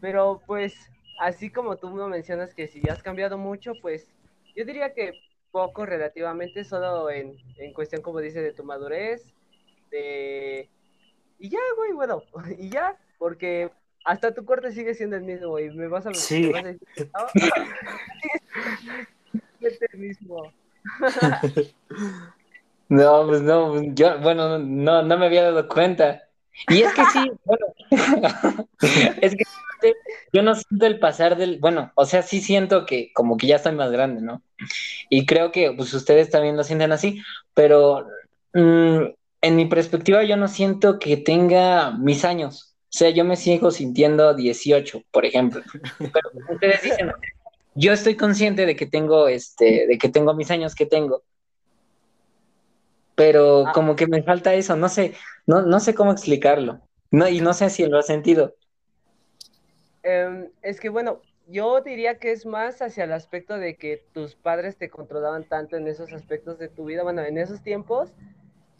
pero 0.00 0.40
pues, 0.46 0.74
así 1.18 1.50
como 1.50 1.76
tú 1.76 1.90
me 1.90 2.08
mencionas 2.08 2.54
que 2.54 2.68
si 2.68 2.80
ya 2.80 2.94
has 2.94 3.02
cambiado 3.02 3.36
mucho, 3.36 3.72
pues 3.82 4.06
yo 4.56 4.64
diría 4.64 4.94
que 4.94 5.12
poco 5.50 5.84
relativamente, 5.84 6.64
solo 6.64 7.10
en, 7.10 7.36
en 7.58 7.74
cuestión, 7.74 8.00
como 8.00 8.20
dice, 8.20 8.40
de 8.40 8.54
tu 8.54 8.64
madurez, 8.64 9.34
de... 9.90 10.70
Y 11.40 11.48
ya, 11.48 11.58
güey, 11.76 11.92
bueno, 11.92 12.22
y 12.58 12.68
ya, 12.68 12.96
porque 13.18 13.70
hasta 14.04 14.32
tu 14.32 14.44
corte 14.44 14.70
sigue 14.72 14.94
siendo 14.94 15.16
el 15.16 15.22
mismo, 15.22 15.58
y 15.58 15.70
me 15.70 15.88
vas 15.88 16.06
a, 16.06 16.14
Sí. 16.14 16.42
me 16.42 16.52
vas 16.52 16.64
a 16.64 16.68
decir, 16.68 16.88
"No, 17.14 17.26
es 19.60 19.82
el 19.92 19.98
mismo. 19.98 20.52
No, 22.88 23.26
pues 23.26 23.42
no, 23.42 23.70
pues 23.72 23.86
yo, 23.94 24.18
bueno, 24.20 24.58
no, 24.58 25.02
no 25.02 25.18
me 25.18 25.26
había 25.26 25.44
dado 25.44 25.66
cuenta. 25.68 26.22
Y 26.68 26.82
es 26.82 26.92
que 26.92 27.04
sí, 27.06 27.30
bueno, 27.44 27.66
es 29.20 29.34
que 29.36 29.44
yo 30.32 30.42
no 30.42 30.54
siento 30.54 30.86
el 30.86 30.98
pasar 30.98 31.36
del, 31.36 31.58
bueno, 31.58 31.92
o 31.94 32.04
sea, 32.04 32.22
sí 32.22 32.40
siento 32.40 32.84
que 32.84 33.12
como 33.14 33.36
que 33.36 33.46
ya 33.46 33.56
estoy 33.56 33.72
más 33.72 33.90
grande, 33.90 34.20
¿no? 34.20 34.42
Y 35.08 35.24
creo 35.24 35.52
que 35.52 35.72
pues 35.72 35.94
ustedes 35.94 36.28
también 36.30 36.56
lo 36.56 36.64
sienten 36.64 36.92
así, 36.92 37.22
pero 37.54 38.06
mm, 38.52 39.04
en 39.42 39.56
mi 39.56 39.66
perspectiva 39.66 40.22
yo 40.24 40.36
no 40.36 40.48
siento 40.48 40.98
que 40.98 41.16
tenga 41.16 41.92
mis 41.92 42.24
años. 42.24 42.76
O 42.84 42.92
sea, 42.98 43.10
yo 43.10 43.24
me 43.24 43.36
sigo 43.36 43.70
sintiendo 43.70 44.34
18, 44.34 45.02
por 45.10 45.24
ejemplo. 45.24 45.62
Pero 45.98 46.30
ustedes 46.52 46.82
dicen, 46.82 47.12
yo 47.74 47.92
estoy 47.92 48.16
consciente 48.16 48.66
de 48.66 48.74
que 48.76 48.86
tengo 48.86 49.28
este, 49.28 49.86
de 49.86 49.98
que 49.98 50.08
tengo 50.08 50.34
mis 50.34 50.50
años 50.50 50.74
que 50.74 50.86
tengo 50.86 51.22
pero 53.20 53.66
Ah. 53.66 53.72
como 53.74 53.96
que 53.96 54.06
me 54.06 54.22
falta 54.22 54.54
eso, 54.54 54.76
no 54.76 54.88
sé, 54.88 55.12
no, 55.46 55.60
no 55.60 55.78
sé 55.78 55.94
cómo 55.94 56.10
explicarlo. 56.10 56.80
No, 57.10 57.28
y 57.28 57.42
no 57.42 57.52
sé 57.52 57.68
si 57.68 57.84
lo 57.84 57.98
has 57.98 58.06
sentido. 58.06 58.54
Em, 60.02 60.48
es 60.62 60.80
que 60.80 60.88
bueno, 60.88 61.20
yo 61.46 61.82
diría 61.82 62.18
que 62.18 62.32
es 62.32 62.46
más 62.46 62.80
hacia 62.80 63.04
el 63.04 63.12
aspecto 63.12 63.58
de 63.58 63.76
que 63.76 64.02
tus 64.14 64.36
padres 64.36 64.78
te 64.78 64.88
controlaban 64.88 65.44
tanto 65.44 65.76
en 65.76 65.86
esos 65.86 66.14
aspectos 66.14 66.58
de 66.58 66.68
tu 66.68 66.86
vida, 66.86 67.02
bueno, 67.02 67.20
en 67.22 67.36
esos 67.36 67.62
tiempos, 67.62 68.10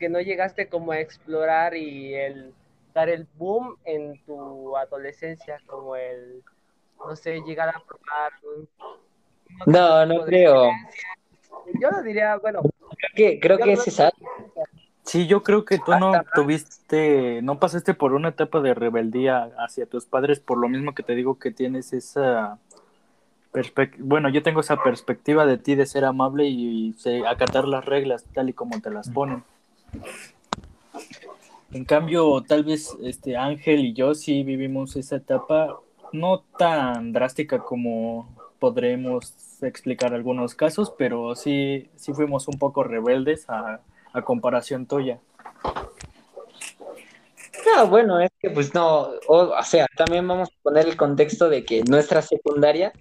que 0.00 0.08
no 0.08 0.18
llegaste 0.20 0.66
como 0.68 0.92
a 0.92 0.98
explorar 0.98 1.76
y 1.76 2.14
el 2.14 2.54
dar 2.94 3.10
el 3.10 3.28
boom 3.34 3.76
en 3.84 4.18
tu 4.24 4.76
adolescencia, 4.76 5.60
como 5.66 5.94
el, 5.94 6.42
no 7.06 7.14
sé, 7.14 7.42
llegar 7.42 7.68
a 7.68 7.80
probar 7.86 8.32
un, 8.42 8.68
No, 9.66 10.06
no 10.06 10.24
creo. 10.24 10.70
Yo 11.78 11.90
lo 11.90 12.02
diría, 12.02 12.36
bueno, 12.38 12.62
Creo 12.62 13.10
que, 13.14 13.40
creo 13.40 13.58
yo 13.58 13.64
que 13.64 13.74
no- 13.76 13.82
es 13.82 13.88
esa. 13.88 14.10
Sí, 15.04 15.26
yo 15.26 15.42
creo 15.42 15.64
que 15.64 15.78
tú 15.78 15.92
no 15.98 16.12
tuviste, 16.34 17.40
no 17.42 17.58
pasaste 17.58 17.94
por 17.94 18.12
una 18.12 18.28
etapa 18.28 18.60
de 18.60 18.74
rebeldía 18.74 19.50
hacia 19.58 19.86
tus 19.86 20.06
padres, 20.06 20.40
por 20.40 20.58
lo 20.58 20.68
mismo 20.68 20.94
que 20.94 21.02
te 21.02 21.14
digo 21.14 21.38
que 21.38 21.50
tienes 21.50 21.92
esa 21.92 22.58
perspectiva, 23.50 24.04
bueno, 24.06 24.28
yo 24.28 24.42
tengo 24.42 24.60
esa 24.60 24.82
perspectiva 24.82 25.46
de 25.46 25.58
ti 25.58 25.74
de 25.74 25.86
ser 25.86 26.04
amable 26.04 26.46
y, 26.46 26.92
sé 26.94 27.26
acatar 27.26 27.66
las 27.66 27.84
reglas 27.84 28.24
tal 28.32 28.50
y 28.50 28.52
como 28.52 28.80
te 28.80 28.90
las 28.90 29.10
ponen. 29.10 29.42
En 31.72 31.84
cambio, 31.84 32.42
tal 32.42 32.64
vez 32.64 32.96
este 33.02 33.36
Ángel 33.36 33.84
y 33.84 33.92
yo 33.92 34.14
sí 34.14 34.42
vivimos 34.42 34.96
esa 34.96 35.16
etapa 35.16 35.78
no 36.12 36.40
tan 36.58 37.12
drástica 37.12 37.60
como 37.60 38.28
podremos 38.58 39.32
explicar 39.62 40.14
algunos 40.14 40.54
casos, 40.54 40.92
pero 40.96 41.34
sí, 41.34 41.88
sí 41.96 42.12
fuimos 42.12 42.48
un 42.48 42.58
poco 42.58 42.82
rebeldes 42.82 43.46
a, 43.48 43.80
comparación 44.24 44.86
tuya. 44.86 45.20
No, 47.64 47.86
bueno, 47.86 48.18
es 48.20 48.30
que 48.40 48.50
pues 48.50 48.74
no, 48.74 49.10
o, 49.28 49.62
sea, 49.62 49.86
también 49.96 50.26
vamos 50.26 50.48
a 50.48 50.62
poner 50.62 50.88
el 50.88 50.96
contexto 50.96 51.48
de 51.48 51.64
que 51.64 51.84
nuestra 51.84 52.20
secundaria, 52.20 52.92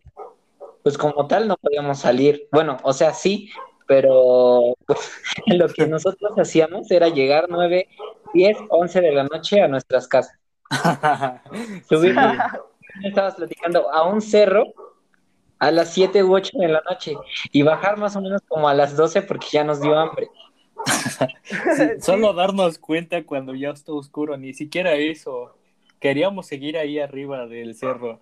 pues 0.84 0.98
como 0.98 1.26
tal 1.26 1.48
no 1.48 1.58
podíamos 1.58 2.00
salir. 2.00 2.48
Bueno, 2.52 2.78
o 2.84 2.94
sea, 2.94 3.14
sí, 3.14 3.50
pero 3.90 4.76
pues, 4.86 5.00
lo 5.48 5.68
que 5.68 5.88
nosotros 5.88 6.32
hacíamos 6.38 6.92
era 6.92 7.10
llegar 7.10 7.48
9, 7.50 7.88
10, 8.36 8.58
11 8.70 9.02
de 9.02 9.12
la 9.12 9.24
noche 9.24 9.64
a 9.64 9.68
nuestras 9.68 10.08
casas. 10.08 10.38
Subir, 11.90 12.16
estabas 13.04 13.34
platicando 13.34 13.92
a 13.92 14.08
un 14.08 14.22
cerro 14.22 14.66
a 15.58 15.72
las 15.72 15.92
7 15.92 16.24
u 16.24 16.36
8 16.36 16.60
de 16.60 16.68
la 16.68 16.84
noche 16.88 17.16
y 17.52 17.64
bajar 17.64 17.98
más 17.98 18.16
o 18.16 18.22
menos 18.22 18.44
como 18.48 18.70
a 18.70 18.76
las 18.76 18.96
12 18.96 19.24
porque 19.24 19.48
ya 19.52 19.64
nos 19.64 19.82
dio 19.82 19.98
hambre. 19.98 20.30
solo 22.00 22.34
darnos 22.34 22.78
cuenta 22.78 23.26
cuando 23.26 23.56
ya 23.56 23.72
está 23.72 23.92
oscuro, 23.92 24.38
ni 24.38 24.54
siquiera 24.54 24.94
eso. 24.94 25.56
Queríamos 26.00 26.46
seguir 26.46 26.78
ahí 26.78 27.00
arriba 27.00 27.48
del 27.48 27.74
cerro, 27.74 28.22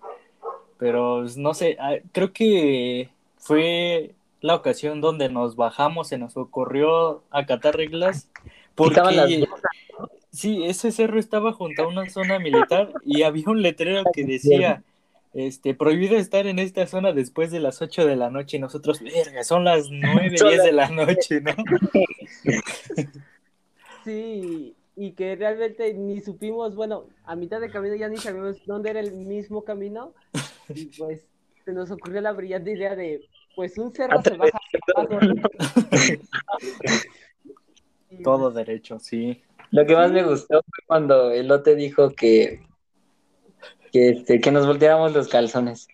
pero 0.78 1.18
pues, 1.20 1.36
no 1.36 1.52
sé, 1.52 1.76
ah, 1.78 1.96
creo 2.10 2.32
que 2.32 3.10
fue 3.36 4.14
la 4.40 4.54
ocasión 4.54 5.00
donde 5.00 5.28
nos 5.28 5.56
bajamos, 5.56 6.08
se 6.08 6.18
nos 6.18 6.36
ocurrió 6.36 7.22
acatar 7.30 7.76
reglas. 7.76 8.30
Porque 8.74 9.00
sí, 10.30 10.64
ese 10.64 10.92
cerro 10.92 11.18
estaba 11.18 11.52
junto 11.52 11.82
a 11.82 11.88
una 11.88 12.08
zona 12.08 12.38
militar 12.38 12.92
y 13.04 13.22
había 13.22 13.44
un 13.48 13.62
letrero 13.62 14.04
que 14.12 14.24
decía 14.24 14.84
este, 15.34 15.74
prohibido 15.74 16.16
estar 16.16 16.46
en 16.46 16.58
esta 16.58 16.86
zona 16.86 17.12
después 17.12 17.50
de 17.50 17.60
las 17.60 17.82
8 17.82 18.06
de 18.06 18.16
la 18.16 18.30
noche 18.30 18.56
y 18.56 18.60
nosotros, 18.60 19.00
verga, 19.00 19.44
son 19.44 19.64
las 19.64 19.88
9, 19.90 20.30
10 20.30 20.62
de 20.62 20.72
la 20.72 20.88
noche, 20.88 21.40
¿no? 21.40 21.52
Sí, 24.04 24.74
y 24.96 25.12
que 25.12 25.36
realmente 25.36 25.92
ni 25.92 26.20
supimos, 26.20 26.74
bueno, 26.74 27.04
a 27.24 27.36
mitad 27.36 27.60
de 27.60 27.70
camino 27.70 27.94
ya 27.94 28.08
ni 28.08 28.16
sabíamos 28.16 28.64
dónde 28.64 28.88
era 28.90 29.00
el 29.00 29.12
mismo 29.12 29.64
camino 29.64 30.14
y 30.70 30.86
pues 30.86 31.26
se 31.64 31.72
nos 31.72 31.90
ocurrió 31.90 32.22
la 32.22 32.32
brillante 32.32 32.72
idea 32.72 32.96
de, 32.96 33.28
pues 33.58 33.76
un 33.76 33.92
cerro 33.92 34.22
se 34.22 34.36
baja. 34.36 34.60
Todo 38.22 38.52
derecho, 38.52 39.00
sí. 39.00 39.42
Lo 39.72 39.84
que 39.84 39.96
más 39.96 40.12
me 40.12 40.22
gustó 40.22 40.62
fue 40.62 40.84
cuando 40.86 41.32
el 41.32 41.46
Elote 41.46 41.74
dijo 41.74 42.10
que 42.10 42.60
que, 43.90 44.10
este, 44.10 44.40
que 44.40 44.52
nos 44.52 44.64
volteáramos 44.64 45.12
los 45.12 45.26
calzones. 45.26 45.88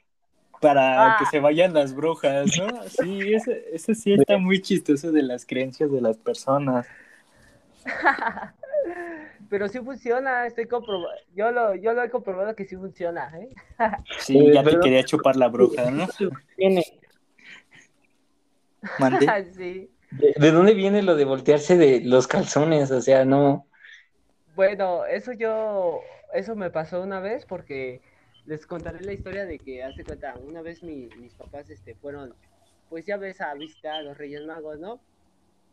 Para 0.61 1.15
ah. 1.15 1.17
que 1.19 1.25
se 1.25 1.41
vayan 1.41 1.73
las 1.73 1.95
brujas, 1.95 2.51
¿no? 2.59 2.83
Sí, 2.87 3.33
ese, 3.33 3.65
ese 3.73 3.95
sí 3.95 4.13
está 4.13 4.37
muy 4.37 4.61
chistoso 4.61 5.11
de 5.11 5.23
las 5.23 5.47
creencias 5.47 5.91
de 5.91 6.03
las 6.03 6.19
personas. 6.19 6.87
Pero 9.49 9.69
sí 9.69 9.79
funciona, 9.79 10.47
estoy 10.47 10.67
comprobando. 10.67 11.09
Yo 11.35 11.51
lo, 11.51 11.75
yo 11.77 11.95
lo 11.95 12.03
he 12.03 12.11
comprobado 12.11 12.55
que 12.55 12.67
sí 12.67 12.77
funciona, 12.77 13.33
¿eh? 13.39 13.49
Sí, 14.19 14.53
ya 14.53 14.63
te 14.63 14.79
quería 14.81 15.03
chupar 15.03 15.37
la 15.37 15.49
bruja, 15.49 15.91
¿no? 15.91 16.07
sí. 19.57 19.91
¿De, 20.11 20.51
dónde 20.51 20.75
viene 20.75 21.03
lo 21.03 21.17
de 21.17 21.25
voltearse 21.25 21.77
de 21.77 22.01
los 22.01 22.27
calzones? 22.27 22.91
O 22.91 23.01
sea, 23.01 23.25
no. 23.25 23.67
Bueno, 24.55 25.05
eso 25.07 25.33
yo 25.33 26.01
eso 26.33 26.55
me 26.55 26.71
pasó 26.71 27.03
una 27.03 27.21
vez 27.21 27.47
porque 27.47 28.01
les 28.47 28.67
contaré 28.67 29.01
la 29.01 29.13
historia 29.13 29.47
de 29.47 29.59
que, 29.59 29.83
hace 29.83 30.05
cuenta, 30.05 30.35
una 30.45 30.63
vez 30.63 30.83
mis 30.83 31.35
papás 31.35 31.71
este, 31.71 31.95
fueron, 31.95 32.35
pues 32.91 33.07
ya 33.07 33.17
ves, 33.17 33.41
a 33.41 33.55
visitar 33.55 33.95
a 33.95 34.03
los 34.03 34.19
Reyes 34.19 34.45
Magos, 34.45 34.79
¿no? 34.79 35.01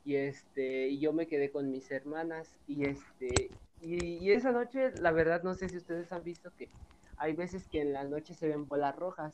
Y 0.06 0.16
este, 0.16 0.88
y 0.88 1.00
yo 1.00 1.14
me 1.14 1.28
quedé 1.28 1.52
con 1.52 1.70
mis 1.70 1.92
hermanas 1.92 2.58
y 2.68 2.86
este, 2.88 3.52
y, 3.82 4.32
esa 4.32 4.52
noche, 4.52 4.92
la 5.00 5.12
verdad, 5.12 5.44
no 5.44 5.56
sé 5.56 5.68
si 5.68 5.78
ustedes 5.78 6.12
han 6.12 6.24
visto 6.24 6.52
que 6.58 6.70
hay 7.18 7.34
veces 7.34 7.68
que 7.68 7.82
en 7.82 7.94
la 7.94 8.04
noche 8.04 8.34
se 8.34 8.48
ven 8.48 8.68
bolas 8.68 8.96
rojas. 8.96 9.34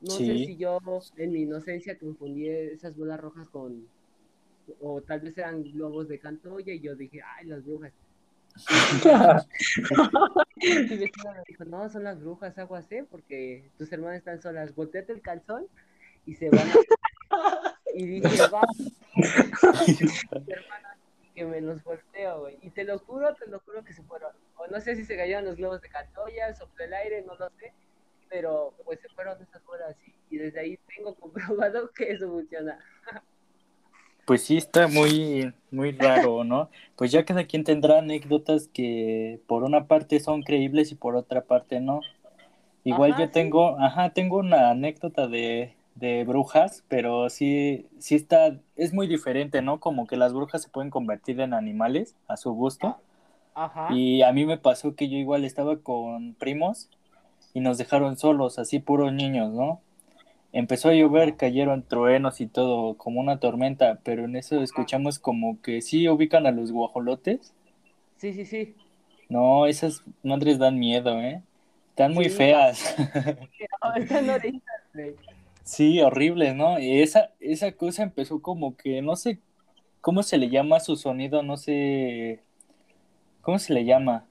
No 0.00 0.12
sé 0.12 0.24
si 0.24 0.56
yo 0.56 0.78
en 1.16 1.32
mi 1.32 1.42
inocencia 1.42 1.98
confundí 1.98 2.48
esas 2.48 2.96
bolas 2.96 3.20
rojas 3.20 3.48
con, 3.48 3.86
o 4.80 5.02
tal 5.02 5.20
vez 5.20 5.36
eran 5.36 5.62
globos 5.62 6.08
de 6.08 6.18
Cantoya 6.18 6.72
y 6.72 6.80
yo 6.80 6.94
dije, 6.94 7.20
ay, 7.22 7.46
las 7.46 7.64
brujas. 7.64 7.92
Mi 10.56 10.96
vecina 10.96 11.32
me 11.32 11.42
dijo, 11.46 11.64
no, 11.66 11.88
son 11.88 12.04
las 12.04 12.20
brujas, 12.20 12.56
así, 12.58 13.02
porque 13.10 13.70
tus 13.78 13.92
hermanas 13.92 14.18
están 14.18 14.40
solas. 14.40 14.74
Volteate 14.74 15.12
el 15.12 15.20
calzón 15.20 15.66
y 16.26 16.34
se 16.34 16.50
van. 16.50 16.68
y 17.94 18.06
dije, 18.06 18.28
va. 18.52 18.62
que 21.34 21.44
me 21.44 21.60
los 21.60 21.82
volteo, 21.84 22.40
güey. 22.40 22.58
Y 22.62 22.70
te 22.70 22.84
lo 22.84 22.98
juro, 22.98 23.34
te 23.34 23.46
lo 23.46 23.60
juro 23.60 23.84
que 23.84 23.92
se 23.92 24.02
fueron. 24.02 24.32
O 24.56 24.66
no 24.66 24.80
sé 24.80 24.96
si 24.96 25.04
se 25.04 25.16
cayeron 25.16 25.44
los 25.44 25.56
globos 25.56 25.80
de 25.80 25.88
Cantoya, 25.88 26.52
sopló 26.54 26.84
el 26.84 26.94
aire, 26.94 27.22
no 27.22 27.34
lo 27.34 27.48
sé. 27.50 27.72
Pero 28.30 28.74
pues 28.84 29.00
se 29.00 29.08
fueron 29.10 29.42
esas 29.42 29.62
horas 29.68 29.96
y, 30.06 30.34
y 30.34 30.38
desde 30.38 30.60
ahí 30.60 30.78
tengo 30.96 31.14
comprobado 31.20 31.90
que 31.92 32.12
eso 32.12 32.28
funciona. 32.28 32.78
Pues 34.30 34.44
sí, 34.44 34.56
está 34.56 34.86
muy, 34.86 35.52
muy 35.72 35.90
raro, 35.90 36.44
¿no? 36.44 36.70
Pues 36.94 37.10
ya 37.10 37.24
cada 37.24 37.44
quien 37.44 37.64
tendrá 37.64 37.98
anécdotas 37.98 38.68
que 38.68 39.40
por 39.48 39.64
una 39.64 39.88
parte 39.88 40.20
son 40.20 40.42
creíbles 40.42 40.92
y 40.92 40.94
por 40.94 41.16
otra 41.16 41.42
parte 41.42 41.80
no. 41.80 42.00
Igual 42.84 43.16
yo 43.18 43.28
tengo, 43.30 43.76
ajá, 43.80 44.10
tengo 44.10 44.38
una 44.38 44.70
anécdota 44.70 45.26
de, 45.26 45.74
de 45.96 46.22
brujas, 46.24 46.84
pero 46.86 47.28
sí, 47.28 47.88
sí 47.98 48.14
está, 48.14 48.56
es 48.76 48.92
muy 48.94 49.08
diferente, 49.08 49.62
¿no? 49.62 49.80
Como 49.80 50.06
que 50.06 50.16
las 50.16 50.32
brujas 50.32 50.62
se 50.62 50.68
pueden 50.68 50.90
convertir 50.90 51.40
en 51.40 51.52
animales 51.52 52.14
a 52.28 52.36
su 52.36 52.52
gusto. 52.52 52.98
Ajá. 53.54 53.88
Y 53.90 54.22
a 54.22 54.32
mí 54.32 54.46
me 54.46 54.58
pasó 54.58 54.94
que 54.94 55.08
yo 55.08 55.16
igual 55.16 55.44
estaba 55.44 55.78
con 55.78 56.34
primos 56.34 56.88
y 57.54 57.60
nos 57.60 57.78
dejaron 57.78 58.16
solos, 58.16 58.58
así 58.58 58.78
puros 58.78 59.12
niños, 59.12 59.52
¿no? 59.52 59.80
Empezó 60.52 60.88
a 60.88 60.94
llover, 60.94 61.36
cayeron 61.36 61.82
truenos 61.82 62.40
y 62.40 62.46
todo, 62.46 62.96
como 62.96 63.20
una 63.20 63.38
tormenta, 63.38 64.00
pero 64.02 64.24
en 64.24 64.36
eso 64.36 64.62
escuchamos 64.62 65.18
como 65.18 65.60
que 65.62 65.80
sí 65.80 66.08
ubican 66.08 66.46
a 66.46 66.50
los 66.50 66.72
guajolotes. 66.72 67.54
Sí, 68.16 68.32
sí, 68.32 68.44
sí. 68.44 68.74
No, 69.28 69.66
esas 69.66 70.02
madres 70.24 70.58
dan 70.58 70.78
miedo, 70.78 71.20
¿eh? 71.20 71.42
Están 71.90 72.14
muy 72.14 72.28
feas. 72.28 72.96
sí, 75.62 76.00
horribles, 76.00 76.56
¿no? 76.56 76.80
Y 76.80 77.00
esa, 77.00 77.30
esa 77.38 77.70
cosa 77.72 78.02
empezó 78.02 78.42
como 78.42 78.76
que, 78.76 79.02
no 79.02 79.14
sé 79.14 79.38
cómo 80.00 80.22
se 80.22 80.38
le 80.38 80.48
llama 80.48 80.80
su 80.80 80.96
sonido, 80.96 81.42
no 81.42 81.56
sé. 81.56 82.40
¿Cómo 83.42 83.58
se 83.58 83.72
le 83.72 83.84
llama? 83.84 84.24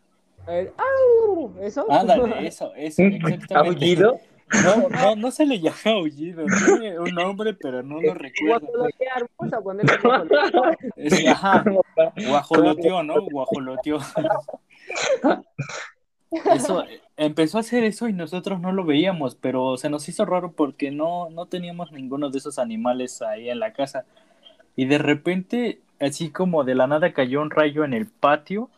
¿Eso? 1.62 1.86
Ándale, 1.90 2.48
eso, 2.48 2.74
eso, 2.76 3.04
exactamente. 3.04 3.54
¿Aullido? 3.56 4.20
No, 4.64 4.90
no, 4.90 5.16
no 5.16 5.32
se 5.32 5.46
le 5.46 5.60
llama 5.60 5.78
aullido, 5.86 6.44
tiene 6.66 7.00
un 7.00 7.12
nombre, 7.12 7.54
pero 7.54 7.84
no 7.84 8.02
lo 8.02 8.16
recuerdo. 8.16 8.88
Es, 10.96 11.28
ajá, 11.28 11.64
guajoloteó, 12.28 13.04
¿no? 13.04 13.22
Guajoloteó. 13.30 14.00
Eso, 16.32 16.84
empezó 17.18 17.58
a 17.58 17.62
hacer 17.62 17.84
eso 17.84 18.08
y 18.08 18.14
nosotros 18.14 18.60
no 18.60 18.72
lo 18.72 18.86
veíamos, 18.86 19.36
pero 19.36 19.78
se 19.78 19.90
nos 19.90 20.08
hizo 20.10 20.26
raro 20.26 20.52
porque 20.54 20.92
no, 20.92 21.30
no 21.30 21.46
teníamos 21.46 21.92
ninguno 21.92 22.30
de 22.30 22.40
esos 22.40 22.60
animales 22.60 23.22
ahí 23.22 23.50
en 23.50 23.60
la 23.60 23.74
casa. 23.74 24.06
Y 24.76 24.86
de 24.86 24.98
repente, 24.98 25.82
así 26.00 26.32
como 26.32 26.64
de 26.64 26.76
la 26.76 26.88
nada 26.88 27.14
cayó 27.14 27.42
un 27.42 27.52
rayo 27.52 27.84
en 27.84 27.94
el 27.94 28.08
patio 28.08 28.70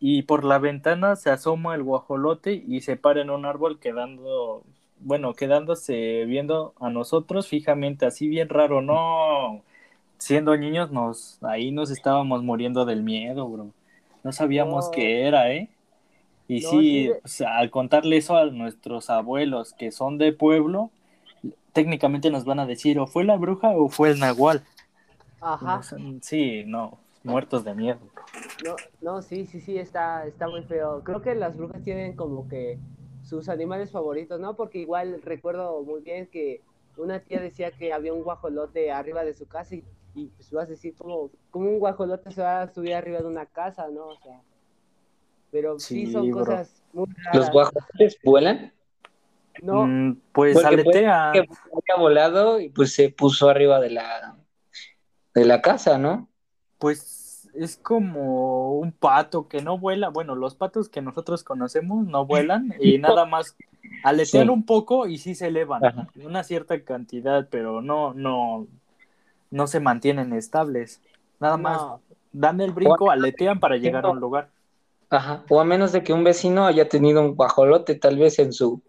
y 0.00 0.22
por 0.22 0.44
la 0.44 0.58
ventana 0.58 1.14
se 1.16 1.30
asoma 1.30 1.74
el 1.74 1.82
guajolote 1.82 2.54
y 2.66 2.80
se 2.80 2.96
para 2.96 3.20
en 3.20 3.30
un 3.30 3.44
árbol 3.44 3.78
quedando 3.78 4.64
bueno, 5.00 5.34
quedándose 5.34 6.24
viendo 6.26 6.74
a 6.78 6.90
nosotros 6.90 7.48
fijamente, 7.48 8.06
así 8.06 8.28
bien 8.28 8.48
raro, 8.48 8.82
no, 8.82 9.62
siendo 10.18 10.56
niños 10.56 10.90
nos, 10.90 11.42
ahí 11.42 11.70
nos 11.70 11.90
estábamos 11.90 12.42
muriendo 12.42 12.84
del 12.84 13.02
miedo, 13.02 13.48
bro, 13.48 13.70
no 14.22 14.32
sabíamos 14.32 14.90
qué 14.90 15.26
era, 15.26 15.50
¿eh? 15.52 15.68
Y 16.48 16.62
sí, 16.62 17.10
al 17.46 17.70
contarle 17.70 18.16
eso 18.16 18.36
a 18.36 18.46
nuestros 18.46 19.08
abuelos 19.08 19.72
que 19.72 19.92
son 19.92 20.18
de 20.18 20.32
pueblo, 20.32 20.90
técnicamente 21.72 22.30
nos 22.30 22.44
van 22.44 22.58
a 22.58 22.66
decir 22.66 22.98
o 22.98 23.06
fue 23.06 23.24
la 23.24 23.36
bruja 23.36 23.70
o 23.70 23.88
fue 23.88 24.10
el 24.10 24.18
nahual. 24.18 24.62
Ajá. 25.40 25.80
Sí, 26.20 26.64
no, 26.66 26.98
muertos 27.22 27.64
de 27.64 27.74
miedo. 27.74 27.98
No, 28.64 28.76
no, 29.00 29.22
sí, 29.22 29.46
sí, 29.46 29.60
sí, 29.60 29.78
está, 29.78 30.26
está 30.26 30.48
muy 30.48 30.62
feo. 30.64 31.02
Creo 31.04 31.22
que 31.22 31.34
las 31.34 31.56
brujas 31.56 31.82
tienen 31.82 32.14
como 32.14 32.48
que 32.48 32.78
sus 33.22 33.48
animales 33.48 33.90
favoritos, 33.90 34.40
¿no? 34.40 34.56
Porque 34.56 34.78
igual 34.78 35.20
recuerdo 35.22 35.82
muy 35.82 36.00
bien 36.00 36.26
que 36.26 36.62
una 36.96 37.20
tía 37.20 37.40
decía 37.40 37.70
que 37.70 37.92
había 37.92 38.12
un 38.12 38.22
guajolote 38.22 38.90
arriba 38.92 39.24
de 39.24 39.34
su 39.34 39.46
casa 39.46 39.74
y, 39.74 39.84
y 40.14 40.26
pues 40.28 40.50
vas 40.52 40.66
a 40.66 40.70
decir 40.70 40.94
como, 40.96 41.30
como 41.50 41.68
un 41.68 41.78
guajolote 41.78 42.30
se 42.30 42.42
va 42.42 42.62
a 42.62 42.68
subir 42.72 42.94
arriba 42.94 43.18
de 43.20 43.26
una 43.26 43.46
casa, 43.46 43.88
¿no? 43.88 44.06
O 44.08 44.16
sea, 44.18 44.40
pero 45.50 45.78
sí, 45.78 46.10
son 46.10 46.30
cosas 46.30 46.82
muy 46.92 47.06
raras. 47.24 47.36
¿Los 47.36 47.50
guajolotes 47.50 48.18
vuelan? 48.24 48.72
No, 49.62 49.86
Mm, 49.86 50.20
pues 50.32 50.54
Porque 50.54 50.68
aletea. 50.68 51.30
que 51.34 51.40
había 51.40 52.00
volado 52.02 52.60
y 52.60 52.70
pues 52.70 52.94
se 52.94 53.10
puso 53.10 53.50
arriba 53.50 53.78
de 53.80 53.90
la 53.90 54.38
de 55.34 55.44
la 55.44 55.60
casa, 55.60 55.98
¿no? 55.98 56.29
Pues 56.80 57.48
es 57.54 57.76
como 57.76 58.78
un 58.78 58.90
pato 58.90 59.46
que 59.46 59.62
no 59.62 59.78
vuela. 59.78 60.08
Bueno, 60.08 60.34
los 60.34 60.56
patos 60.56 60.88
que 60.88 61.02
nosotros 61.02 61.44
conocemos 61.44 62.06
no 62.06 62.26
vuelan 62.26 62.74
y 62.80 62.98
nada 62.98 63.26
más 63.26 63.56
aletean 64.02 64.46
Sí. 64.46 64.50
un 64.50 64.64
poco 64.64 65.06
y 65.06 65.18
sí 65.18 65.34
se 65.36 65.46
elevan. 65.46 65.84
Ajá. 65.84 66.08
Una 66.16 66.42
cierta 66.42 66.82
cantidad, 66.82 67.46
pero 67.50 67.82
no, 67.82 68.14
no, 68.14 68.66
no 69.50 69.66
se 69.68 69.78
mantienen 69.78 70.32
estables. 70.32 71.00
Nada 71.38 71.56
más 71.56 71.80
dan 72.32 72.60
el 72.60 72.72
brinco, 72.72 73.10
aletean 73.10 73.60
para 73.60 73.76
llegar 73.76 74.04
a 74.06 74.10
un 74.10 74.20
lugar. 74.20 74.48
Ajá. 75.10 75.44
O 75.48 75.60
a 75.60 75.64
menos 75.64 75.92
de 75.92 76.02
que 76.02 76.12
un 76.12 76.24
vecino 76.24 76.66
haya 76.66 76.88
tenido 76.88 77.20
un 77.20 77.34
guajolote 77.34 77.94
tal 77.94 78.16
vez 78.18 78.38
en 78.38 78.52
su 78.52 78.80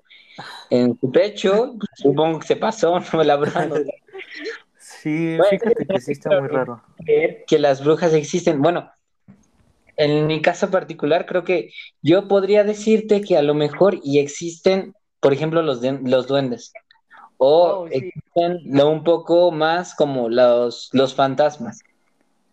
en 0.69 0.97
su 0.99 1.11
pecho, 1.11 1.75
pues, 1.77 1.89
supongo 1.95 2.39
que 2.39 2.47
se 2.47 2.55
pasó, 2.55 2.99
no 3.13 3.23
la 3.23 3.35
verdad 3.37 3.67
no 3.67 3.75
Sí, 5.01 5.37
Bueno, 5.37 5.45
fíjate 5.49 5.85
que 5.87 5.99
sí 5.99 6.11
está 6.11 6.39
muy 6.39 6.47
raro. 6.47 6.83
creer 7.03 7.43
que 7.47 7.57
las 7.59 7.83
brujas 7.83 8.13
existen. 8.13 8.61
Bueno, 8.61 8.91
en 9.97 10.27
mi 10.27 10.41
caso 10.41 10.69
particular, 10.69 11.25
creo 11.25 11.43
que 11.43 11.71
yo 12.01 12.27
podría 12.27 12.63
decirte 12.63 13.21
que 13.21 13.37
a 13.37 13.41
lo 13.41 13.53
mejor 13.53 13.99
y 14.03 14.19
existen, 14.19 14.93
por 15.19 15.33
ejemplo, 15.33 15.61
los, 15.61 15.81
de- 15.81 15.99
los 16.03 16.27
duendes. 16.27 16.71
O 17.37 17.83
Oh, 17.83 17.87
sí. 17.89 17.95
existen 17.95 18.81
un 18.81 19.03
poco 19.03 19.51
más 19.51 19.95
como 19.95 20.29
los, 20.29 20.89
los 20.93 21.15
fantasmas. 21.15 21.79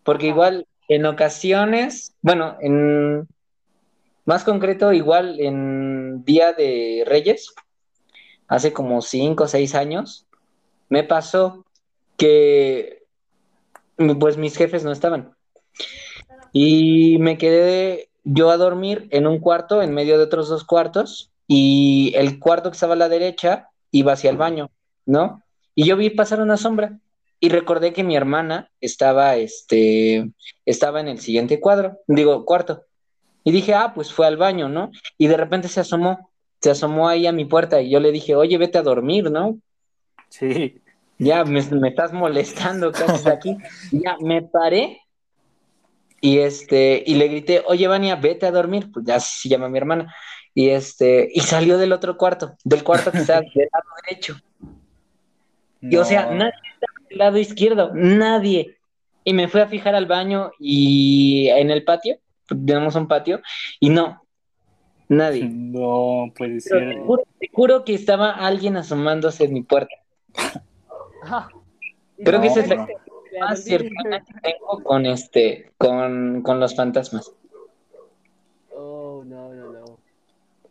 Porque 0.03 0.29
igual 0.29 0.67
en 0.89 1.05
ocasiones, 1.05 2.15
bueno, 2.23 2.57
en 2.61 3.29
más 4.25 4.45
concreto, 4.45 4.93
igual 4.93 5.39
en 5.41 6.25
Día 6.25 6.53
de 6.55 7.05
Reyes, 7.07 7.55
hace 8.47 8.73
como 8.73 9.03
cinco 9.03 9.45
o 9.45 9.49
seis 9.49 9.75
años, 9.75 10.27
me 10.89 11.05
pasó 11.05 11.65
que 12.19 12.99
pues 14.21 14.37
mis 14.37 14.57
jefes 14.57 14.85
no 14.85 14.93
estaban. 14.93 15.35
Y 16.53 17.17
me 17.19 17.39
quedé 17.39 18.11
yo 18.25 18.51
a 18.51 18.59
dormir 18.59 19.09
en 19.11 19.27
un 19.27 19.39
cuarto, 19.39 19.81
en 19.83 19.95
medio 19.95 20.19
de 20.19 20.25
otros 20.25 20.49
dos 20.49 20.65
cuartos, 20.65 21.31
y 21.47 22.13
el 22.15 22.39
cuarto 22.39 22.71
que 22.71 22.75
estaba 22.75 22.93
a 22.93 22.99
la 22.99 23.09
derecha 23.09 23.71
iba 23.91 24.13
hacia 24.13 24.31
el 24.31 24.37
baño, 24.37 24.71
¿no? 25.07 25.43
Y 25.75 25.87
yo 25.87 25.97
vi 25.97 26.11
pasar 26.11 26.41
una 26.43 26.59
sombra 26.59 26.99
y 27.41 27.49
recordé 27.49 27.93
que 27.93 28.05
mi 28.05 28.17
hermana 28.17 28.71
estaba, 28.81 29.37
este, 29.37 30.31
estaba 30.67 31.01
en 31.01 31.09
el 31.09 31.21
siguiente 31.21 31.61
cuadro, 31.61 31.99
digo, 32.07 32.45
cuarto. 32.45 32.85
Y 33.45 33.53
dije, 33.53 33.75
ah, 33.75 33.93
pues 33.95 34.13
fue 34.13 34.27
al 34.27 34.37
baño, 34.37 34.69
¿no? 34.69 34.91
Y 35.17 35.29
de 35.29 35.37
repente 35.37 35.69
se 35.69 35.81
asomó, 35.81 36.31
se 36.61 36.71
asomó 36.71 37.09
ahí 37.09 37.27
a 37.27 37.33
mi 37.33 37.45
puerta 37.45 37.81
y 37.81 37.91
yo 37.91 38.01
le 38.01 38.13
dije, 38.13 38.35
oye, 38.35 38.59
vete 38.59 38.77
a 38.77 38.83
dormir, 38.83 39.31
¿no? 39.31 39.59
Sí. 40.29 40.83
Ya 41.19 41.45
me, 41.45 41.63
me 41.63 41.89
estás 41.89 42.13
molestando, 42.13 42.93
¿qué 42.93 43.05
haces 43.05 43.27
aquí? 43.27 43.57
Ya 43.91 44.17
me 44.21 44.43
paré 44.43 45.01
y 46.21 46.39
este, 46.39 47.03
y 47.07 47.15
le 47.15 47.29
grité, 47.29 47.63
oye, 47.67 47.87
Vania, 47.87 48.17
vete 48.17 48.47
a 48.47 48.51
dormir, 48.51 48.91
pues 48.93 49.05
ya 49.07 49.21
se 49.21 49.49
llama 49.49 49.69
mi 49.69 49.79
hermana. 49.79 50.15
Y 50.55 50.71
este, 50.71 51.29
y 51.33 51.41
salió 51.41 51.79
del 51.79 51.93
otro 51.93 52.17
cuarto, 52.17 52.57
del 52.65 52.83
cuarto 52.83 53.13
que 53.13 53.19
está 53.19 53.41
del 53.55 53.69
lado 53.73 53.89
derecho. 54.05 54.37
Y 55.81 55.97
o 55.97 56.05
sea, 56.05 56.27
nadie 56.33 56.53
estaba 56.75 57.09
del 57.09 57.19
lado 57.19 57.39
izquierdo, 57.39 57.93
nadie. 57.95 58.79
Y 59.23 59.33
me 59.33 59.47
fui 59.47 59.61
a 59.61 59.69
fijar 59.69 59.95
al 59.95 60.07
baño 60.07 60.51
y 60.59 61.49
en 61.51 61.71
el 61.71 61.85
patio, 61.85 62.19
tenemos 62.49 62.97
un 62.97 63.07
patio, 63.07 63.41
y 63.79 63.91
no, 63.91 64.27
nadie. 65.09 65.49
No 65.49 66.33
puede 66.37 66.61
ser. 66.61 66.95
te 66.95 67.01
juro, 67.01 67.23
te 67.39 67.49
juro 67.53 67.85
que 67.85 67.95
estaba 67.95 68.33
alguien 68.33 68.77
asomándose 68.77 69.45
en 69.45 69.53
mi 69.53 69.63
puerta. 69.63 69.95
Creo 72.25 72.41
que 72.41 72.47
esa 72.49 72.61
es 72.61 72.69
la 72.69 72.77
no. 72.77 72.87
más 73.41 73.65
cercana 73.65 74.25
que 74.25 74.33
tengo 74.41 74.83
con 74.83 75.07
este, 75.07 75.73
con, 75.79 76.43
con 76.43 76.61
los 76.61 76.75
fantasmas. 76.75 77.33
Oh, 78.75 79.23
no, 79.25 79.53
no, 79.53 79.73
no. 79.73 79.99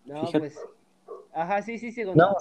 No, 0.06 0.22
Fíjate- 0.22 0.40
pues. 0.40 0.60
Ajá, 1.34 1.62
sí, 1.62 1.78
sí, 1.78 1.92
sí. 1.92 2.04
No, 2.16 2.36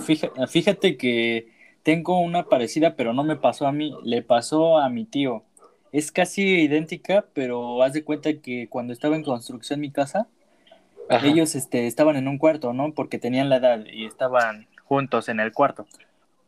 fíjate, 0.00 0.46
fíjate 0.48 0.96
que 0.96 1.52
tengo 1.84 2.18
una 2.18 2.44
parecida, 2.48 2.96
pero 2.96 3.12
no 3.12 3.22
me 3.22 3.36
pasó 3.36 3.66
a 3.66 3.72
mí, 3.72 3.96
le 4.02 4.22
pasó 4.22 4.78
a 4.78 4.88
mi 4.88 5.04
tío. 5.04 5.44
Es 5.92 6.10
casi 6.10 6.62
idéntica, 6.62 7.24
pero 7.34 7.82
haz 7.82 7.92
de 7.92 8.02
cuenta 8.02 8.32
que 8.34 8.68
cuando 8.68 8.92
estaba 8.92 9.14
en 9.14 9.22
construcción 9.22 9.78
mi 9.78 9.92
casa, 9.92 10.26
Ajá. 11.08 11.26
ellos 11.26 11.54
este, 11.54 11.86
estaban 11.86 12.16
en 12.16 12.26
un 12.26 12.38
cuarto, 12.38 12.72
¿no? 12.72 12.92
Porque 12.94 13.18
tenían 13.18 13.48
la 13.48 13.56
edad 13.56 13.84
y 13.86 14.06
estaban 14.06 14.66
juntos 14.84 15.28
en 15.28 15.38
el 15.38 15.52
cuarto. 15.52 15.86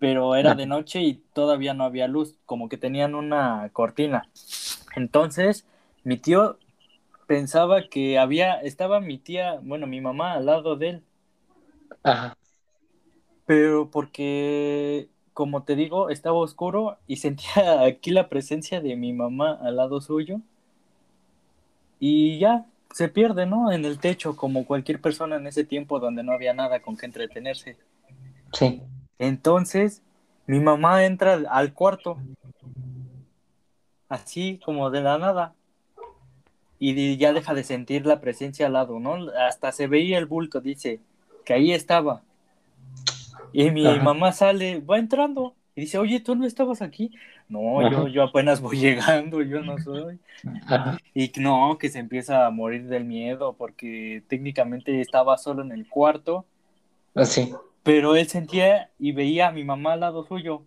Pero 0.05 0.37
era 0.37 0.55
de 0.55 0.67
noche 0.67 1.01
y 1.01 1.15
todavía 1.33 1.73
no 1.73 1.83
había 1.83 2.09
luz, 2.09 2.37
como 2.45 2.69
que 2.69 2.77
tenían 2.77 3.15
una 3.15 3.71
cortina. 3.73 4.29
Entonces, 4.97 5.65
mi 6.03 6.19
tío 6.19 6.59
pensaba 7.27 7.89
que 7.89 8.19
había, 8.19 8.61
estaba 8.61 9.01
mi 9.01 9.17
tía, 9.17 9.59
bueno, 9.63 9.87
mi 9.87 10.03
mamá 10.03 10.35
al 10.35 10.45
lado 10.45 10.77
de 10.77 10.89
él. 10.91 11.03
Ajá. 12.03 12.37
Pero 13.47 13.91
porque, 13.91 15.09
como 15.33 15.63
te 15.63 15.75
digo, 15.75 16.11
estaba 16.11 16.37
oscuro 16.37 16.99
y 17.07 17.17
sentía 17.25 17.81
aquí 17.81 18.11
la 18.11 18.29
presencia 18.29 18.83
de 18.83 18.97
mi 18.97 19.15
mamá 19.15 19.59
al 19.63 19.77
lado 19.77 20.03
suyo. 20.03 20.43
Y 21.99 22.39
ya, 22.39 22.67
se 22.93 23.09
pierde, 23.09 23.47
¿no? 23.47 23.73
En 23.73 23.87
el 23.87 23.99
techo, 23.99 24.37
como 24.37 24.67
cualquier 24.67 25.01
persona 25.01 25.37
en 25.37 25.47
ese 25.47 25.65
tiempo 25.65 25.99
donde 25.99 26.23
no 26.23 26.33
había 26.33 26.53
nada 26.53 26.81
con 26.81 26.95
que 26.95 27.07
entretenerse. 27.07 27.79
Sí. 28.53 28.83
Entonces, 29.19 30.03
mi 30.47 30.61
mamá 30.61 31.05
entra 31.05 31.35
al- 31.35 31.47
al 31.51 31.73
cuarto, 31.73 32.19
así 34.09 34.61
como 34.65 34.91
de 34.91 35.01
la 35.01 35.19
nada. 35.19 35.55
Y 36.79 37.17
ya 37.17 37.33
deja 37.33 37.55
de 37.55 37.65
sentir 37.65 38.05
la 38.05 38.21
presencia 38.21 38.67
al 38.67 38.75
lado, 38.75 39.01
¿no? 39.01 39.17
Hasta 39.49 39.73
se 39.73 39.87
veía 39.87 40.19
el 40.19 40.27
bulto, 40.27 40.61
dice, 40.61 41.01
que 41.45 41.55
ahí 41.55 41.73
estaba. 41.73 42.23
Y 43.53 43.71
mi 43.71 43.87
Ajá. 43.87 44.03
mamá 44.03 44.33
sale, 44.33 44.81
va 44.81 44.99
entrando, 44.99 45.55
y 45.77 45.83
dice, 45.83 45.99
oye, 45.99 46.21
¿tú 46.21 46.35
no 46.35 46.47
estabas 46.47 46.83
aquí? 46.83 47.13
No, 47.49 47.89
yo, 47.89 48.09
yo 48.09 48.23
apenas 48.25 48.61
voy 48.61 48.77
llegando, 48.81 49.43
yo 49.43 49.63
no 49.63 49.79
soy. 49.79 50.19
Ajá. 50.67 50.99
Y 51.15 51.33
no, 51.39 51.79
que 51.79 51.89
se 51.89 52.01
empieza 52.01 52.47
a 52.47 52.51
morir 52.51 52.87
del 52.89 53.05
miedo, 53.05 53.55
porque 53.57 54.23
técnicamente 54.29 55.01
estaba 55.01 55.39
solo 55.39 55.63
en 55.63 55.73
el 55.73 55.89
cuarto, 55.89 56.45
Así. 57.15 57.55
Pero 57.85 58.17
él 58.17 58.27
sentía 58.27 58.91
y 58.99 59.13
veía 59.13 59.49
a 59.49 59.53
mi 59.53 59.63
mamá 59.63 59.93
al 59.93 60.01
lado 60.01 60.25
suyo. 60.27 60.65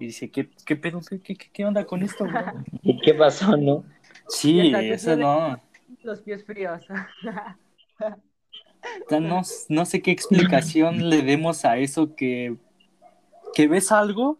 Y 0.00 0.06
dice, 0.06 0.30
¿qué, 0.30 0.48
qué 0.66 0.76
pedo? 0.76 1.00
¿Qué, 1.08 1.20
qué, 1.20 1.36
qué 1.36 1.64
onda 1.64 1.84
con 1.84 2.02
esto, 2.02 2.24
bro? 2.24 2.40
¿Y 2.82 2.98
qué 3.00 3.14
pasó, 3.14 3.56
no? 3.56 3.84
Sí, 4.28 4.72
eso 4.74 5.14
no. 5.16 5.60
Los 6.02 6.22
pies 6.22 6.44
fríos. 6.44 6.84
No, 9.10 9.42
no 9.68 9.84
sé 9.86 10.02
qué 10.02 10.10
explicación 10.10 11.08
le 11.08 11.22
demos 11.22 11.64
a 11.64 11.78
eso 11.78 12.14
que, 12.14 12.56
que 13.54 13.68
ves 13.68 13.92
algo 13.92 14.38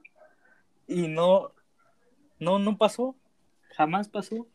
y 0.86 1.08
no, 1.08 1.52
no, 2.38 2.58
no 2.58 2.76
pasó. 2.76 3.16
Jamás 3.76 4.08
pasó. 4.08 4.46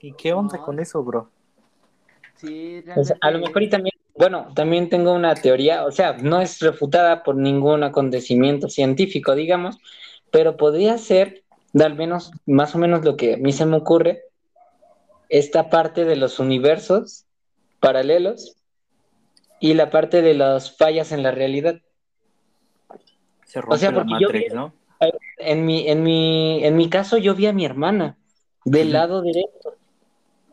¿Y 0.00 0.12
qué 0.14 0.32
onda 0.32 0.58
No. 0.58 0.64
con 0.64 0.80
eso, 0.80 1.02
bro? 1.02 1.30
Sí, 2.36 2.82
sea, 3.02 3.16
a 3.20 3.30
lo 3.30 3.38
mejor 3.38 3.62
y 3.62 3.68
también, 3.68 3.93
bueno, 4.14 4.48
también 4.54 4.88
tengo 4.88 5.12
una 5.12 5.34
teoría, 5.34 5.84
o 5.84 5.90
sea, 5.90 6.14
no 6.14 6.40
es 6.40 6.60
refutada 6.60 7.22
por 7.22 7.36
ningún 7.36 7.82
acontecimiento 7.82 8.68
científico, 8.68 9.34
digamos, 9.34 9.78
pero 10.30 10.56
podría 10.56 10.98
ser, 10.98 11.42
de 11.72 11.84
al 11.84 11.94
menos, 11.96 12.30
más 12.46 12.74
o 12.74 12.78
menos 12.78 13.04
lo 13.04 13.16
que 13.16 13.34
a 13.34 13.36
mí 13.36 13.52
se 13.52 13.66
me 13.66 13.76
ocurre, 13.76 14.22
esta 15.28 15.68
parte 15.68 16.04
de 16.04 16.16
los 16.16 16.38
universos 16.38 17.24
paralelos 17.80 18.56
y 19.58 19.74
la 19.74 19.90
parte 19.90 20.22
de 20.22 20.34
las 20.34 20.76
fallas 20.76 21.10
en 21.10 21.22
la 21.22 21.32
realidad. 21.32 21.76
Se 23.46 23.60
rompe 23.60 23.78
sea, 23.78 23.90
la 23.90 23.96
porque 23.96 24.12
yo 24.20 24.28
Matrix, 24.28 24.52
vi- 24.52 24.54
¿no? 24.54 24.74
En 25.38 25.66
mi, 25.66 25.88
en 25.88 26.02
mi, 26.02 26.64
en 26.64 26.76
mi 26.76 26.88
caso, 26.88 27.18
yo 27.18 27.34
vi 27.34 27.46
a 27.46 27.52
mi 27.52 27.64
hermana 27.64 28.16
del 28.64 28.92
lado 28.92 29.20
derecho. 29.22 29.76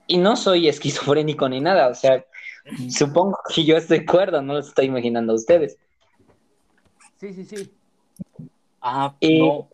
Y 0.08 0.17
no 0.17 0.36
soy 0.36 0.67
esquizofrénico 0.67 1.47
ni 1.47 1.62
nada, 1.62 1.88
o 1.88 1.93
sea, 1.93 2.26
supongo 2.89 3.38
que 3.54 3.63
yo 3.65 3.78
estoy 3.78 4.06
cuerdo, 4.06 4.41
no 4.41 4.54
lo 4.54 4.60
estoy 4.60 4.86
imaginando 4.86 5.34
a 5.34 5.36
ustedes. 5.36 5.78
Sí, 7.19 7.34
sí, 7.34 7.45
sí. 7.45 7.71
Ah, 8.82 9.15
Eh, 9.21 9.39
no. 9.39 9.69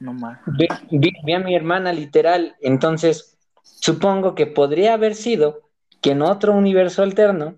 No 0.00 0.12
más. 0.12 0.38
Vi, 0.46 0.68
vi- 0.90 1.12
vi 1.24 1.32
a 1.32 1.38
mi 1.38 1.54
hermana 1.54 1.92
literal, 1.92 2.56
entonces 2.60 3.38
supongo 3.62 4.34
que 4.34 4.46
podría 4.46 4.94
haber 4.94 5.14
sido 5.14 5.62
que 6.02 6.10
en 6.10 6.22
otro 6.22 6.52
universo 6.52 7.02
alterno 7.02 7.56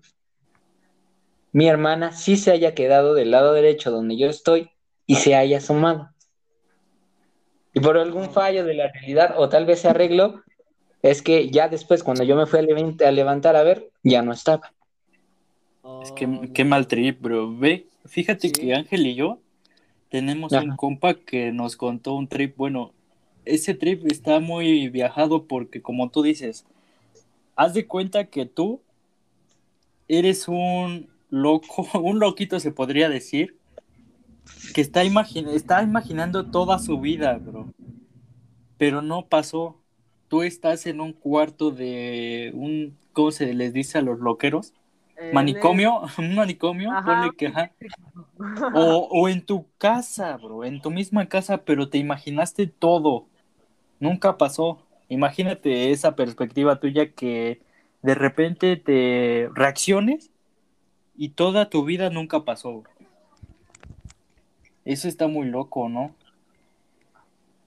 mi 1.51 1.67
hermana 1.67 2.11
sí 2.11 2.37
se 2.37 2.51
haya 2.51 2.75
quedado 2.75 3.13
del 3.15 3.31
lado 3.31 3.53
derecho 3.53 3.91
donde 3.91 4.17
yo 4.17 4.27
estoy 4.27 4.69
y 5.05 5.15
se 5.15 5.35
haya 5.35 5.57
asomado. 5.57 6.09
Y 7.73 7.79
por 7.79 7.97
algún 7.97 8.29
fallo 8.31 8.63
de 8.63 8.73
la 8.75 8.91
realidad, 8.91 9.35
o 9.37 9.49
tal 9.49 9.65
vez 9.65 9.79
se 9.81 9.89
arregló, 9.89 10.41
es 11.01 11.21
que 11.21 11.49
ya 11.49 11.69
después, 11.69 12.03
cuando 12.03 12.23
yo 12.23 12.35
me 12.35 12.45
fui 12.45 12.59
a, 12.59 12.63
levant- 12.63 13.01
a 13.05 13.11
levantar 13.11 13.55
a 13.55 13.63
ver, 13.63 13.89
ya 14.03 14.21
no 14.21 14.33
estaba. 14.33 14.73
Es 16.03 16.11
que 16.11 16.51
qué 16.53 16.65
mal 16.65 16.87
trip, 16.87 17.21
bro. 17.21 17.55
Ve, 17.57 17.87
fíjate 18.05 18.47
Sí. 18.49 18.53
que 18.53 18.73
Ángel 18.75 19.07
y 19.07 19.15
yo 19.15 19.39
tenemos 20.09 20.51
un 20.51 20.75
compa 20.75 21.13
que 21.13 21.51
nos 21.51 21.75
contó 21.77 22.13
un 22.13 22.27
trip. 22.27 22.57
Bueno, 22.57 22.91
ese 23.45 23.73
trip 23.73 24.05
está 24.11 24.39
muy 24.39 24.89
viajado 24.89 25.45
porque, 25.45 25.81
como 25.81 26.09
tú 26.09 26.23
dices, 26.23 26.65
haz 27.55 27.73
de 27.73 27.85
cuenta 27.87 28.25
que 28.25 28.45
tú 28.45 28.81
eres 30.07 30.47
un 30.47 31.09
loco, 31.29 31.87
un 32.01 32.19
loquito 32.19 32.59
se 32.59 32.71
podría 32.71 33.07
decir, 33.09 33.55
que 34.73 34.81
está, 34.81 35.03
imagin- 35.05 35.49
está 35.49 35.83
imaginando 35.83 36.49
toda 36.51 36.79
su 36.79 36.99
vida, 36.99 37.37
bro. 37.37 37.71
Pero 38.77 39.01
no 39.01 39.25
pasó. 39.27 39.81
Tú 40.27 40.43
estás 40.43 40.85
en 40.87 40.99
un 40.99 41.13
cuarto 41.13 41.71
de 41.71 42.51
un, 42.53 42.97
¿cómo 43.13 43.31
se 43.31 43.53
les 43.53 43.73
dice 43.73 43.97
a 43.97 44.01
los 44.01 44.19
loqueros? 44.19 44.73
En 45.17 45.33
Manicomio, 45.33 46.01
un 46.17 46.35
manicomio, 46.35 46.91
Ajá. 46.91 47.03
ponle 47.05 47.35
que 47.35 47.47
ajá. 47.47 47.71
O, 48.73 49.07
o 49.11 49.29
en 49.29 49.45
tu 49.45 49.65
casa, 49.77 50.37
bro, 50.37 50.65
en 50.65 50.81
tu 50.81 50.91
misma 50.91 51.27
casa, 51.27 51.59
pero 51.59 51.89
te 51.89 51.97
imaginaste 51.97 52.67
todo. 52.67 53.25
Nunca 53.99 54.37
pasó. 54.37 54.79
Imagínate 55.09 55.91
esa 55.91 56.15
perspectiva 56.15 56.79
tuya 56.79 57.13
que 57.13 57.61
de 58.01 58.15
repente 58.15 58.75
te 58.77 59.49
reacciones 59.53 60.31
y 61.15 61.29
toda 61.29 61.69
tu 61.69 61.85
vida 61.85 62.09
nunca 62.09 62.43
pasó. 62.43 62.81
bro. 62.81 62.91
Eso 64.85 65.07
está 65.07 65.27
muy 65.27 65.47
loco, 65.47 65.89
¿no? 65.89 66.15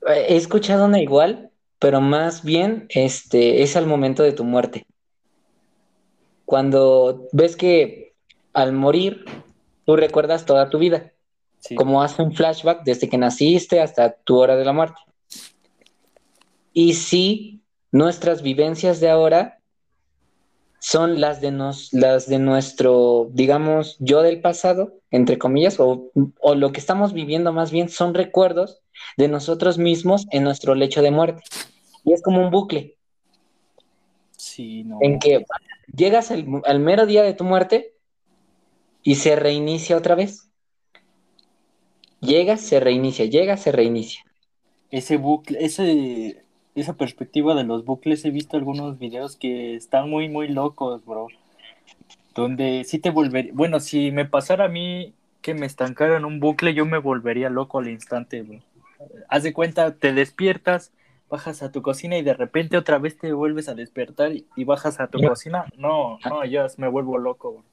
He 0.07 0.37
escuchado 0.37 0.87
una 0.87 1.01
igual, 1.01 1.50
pero 1.81 2.01
más 2.01 2.45
bien 2.45 2.87
este, 2.91 3.63
es 3.63 3.75
al 3.75 3.87
momento 3.87 4.23
de 4.23 4.33
tu 4.33 4.45
muerte. 4.45 4.87
Cuando 6.45 7.27
ves 7.33 7.57
que 7.57 8.13
al 8.53 8.73
morir, 8.73 9.25
tú 9.87 9.97
recuerdas 9.97 10.47
toda 10.47 10.71
tu 10.71 10.79
vida, 10.79 11.13
Sí. 11.59 11.75
como 11.75 12.03
hace 12.03 12.23
un 12.23 12.33
flashback 12.35 12.85
desde 12.85 13.09
que 13.09 13.19
naciste 13.19 13.81
hasta 13.81 14.15
tu 14.15 14.39
hora 14.39 14.57
de 14.57 14.65
la 14.65 14.73
muerte. 14.73 14.99
Y 16.73 16.95
sí, 16.95 17.61
nuestras 17.93 18.43
vivencias 18.43 19.01
de 19.01 19.11
ahora 19.11 19.60
son 20.81 21.21
las 21.21 21.41
de, 21.41 21.51
nos, 21.53 21.93
las 21.93 22.27
de 22.29 22.39
nuestro, 22.39 23.29
digamos, 23.33 23.97
yo 24.01 24.23
del 24.23 24.41
pasado, 24.41 24.95
entre 25.11 25.39
comillas, 25.39 25.79
o, 25.79 26.11
o 26.41 26.55
lo 26.55 26.73
que 26.73 26.81
estamos 26.81 27.13
viviendo 27.13 27.53
más 27.53 27.71
bien 27.71 27.89
son 27.89 28.15
recuerdos 28.15 28.81
de 29.17 29.29
nosotros 29.29 29.79
mismos 29.79 30.27
en 30.31 30.43
nuestro 30.45 30.75
lecho 30.75 31.03
de 31.03 31.11
muerte. 31.11 31.43
Y 32.05 32.13
es 32.15 32.23
como 32.23 32.43
un 32.43 32.51
bucle 32.51 32.97
Sí, 34.37 34.85
no. 34.85 34.99
en 35.03 35.19
que 35.19 35.45
llegas 35.95 36.31
al, 36.31 36.47
al 36.65 36.81
mero 36.81 37.07
día 37.07 37.23
de 37.23 37.35
tu 37.35 37.45
muerte 37.45 37.95
y 39.03 39.17
se 39.17 39.37
reinicia 39.37 39.97
otra 39.97 40.15
vez. 40.15 40.49
Llegas, 42.21 42.61
se 42.61 42.81
reinicia, 42.81 43.27
llegas, 43.27 43.63
se 43.63 43.73
reinicia. 43.73 44.23
Ese 44.91 45.17
bucle, 45.19 45.59
ese, 45.65 46.45
esa 46.75 46.95
perspectiva 46.95 47.55
de 47.55 47.65
los 47.65 47.85
bucles, 47.85 48.25
he 48.25 48.31
visto 48.31 48.57
algunos 48.57 48.99
videos 48.99 49.37
que 49.37 49.75
están 49.75 50.09
muy, 50.09 50.29
muy 50.29 50.49
locos, 50.49 51.05
bro. 51.05 51.29
Donde 52.35 52.85
sí 52.85 52.99
te 52.99 53.11
volvería, 53.11 53.53
bueno, 53.55 53.81
si 53.81 54.13
me 54.13 54.25
pasara 54.25 54.67
a 54.67 54.69
mí 54.69 55.15
que 55.43 55.55
me 55.55 55.67
estancara 55.67 56.17
en 56.17 56.25
un 56.25 56.41
bucle, 56.41 56.75
yo 56.75 56.87
me 56.87 56.99
volvería 56.99 57.51
loco 57.51 57.79
al 57.79 57.89
instante, 57.89 58.43
bro. 58.43 58.61
Haz 59.29 59.43
de 59.43 59.53
cuenta, 59.53 59.95
te 59.95 60.13
despiertas, 60.13 60.93
bajas 61.29 61.63
a 61.63 61.73
tu 61.73 61.83
cocina 61.83 62.19
y 62.19 62.23
de 62.23 62.35
repente 62.35 62.77
otra 62.77 62.99
vez 62.99 63.19
te 63.19 63.33
vuelves 63.33 63.69
a 63.69 63.75
despertar 63.75 64.33
y, 64.33 64.65
bajas 64.65 65.01
a 65.01 65.09
tu 65.09 65.21
cocina. 65.21 65.67
No, 65.77 66.19
no, 66.29 66.45
yo 66.45 66.67
me 66.77 66.89
vuelvo 66.89 67.19
loco, 67.19 67.53
bro. 67.53 67.65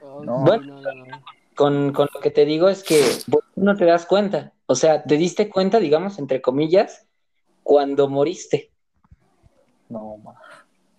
Oh, 0.00 0.24
No. 0.24 0.44
sí, 0.46 0.66
no, 0.66 0.80
no, 0.80 0.94
no. 0.94 1.22
Con, 1.54 1.92
con 1.92 2.08
lo 2.14 2.20
que 2.20 2.30
te 2.30 2.44
digo 2.44 2.68
es 2.68 2.82
que 2.82 3.02
vos 3.26 3.42
no 3.56 3.76
te 3.76 3.84
das 3.84 4.06
cuenta. 4.06 4.52
O 4.66 4.74
sea, 4.74 5.02
te 5.04 5.16
diste 5.16 5.48
cuenta, 5.50 5.78
digamos, 5.80 6.18
entre 6.18 6.40
comillas, 6.40 7.06
cuando 7.62 8.08
moriste, 8.08 8.70
No, 9.88 10.16
ma. 10.16 10.34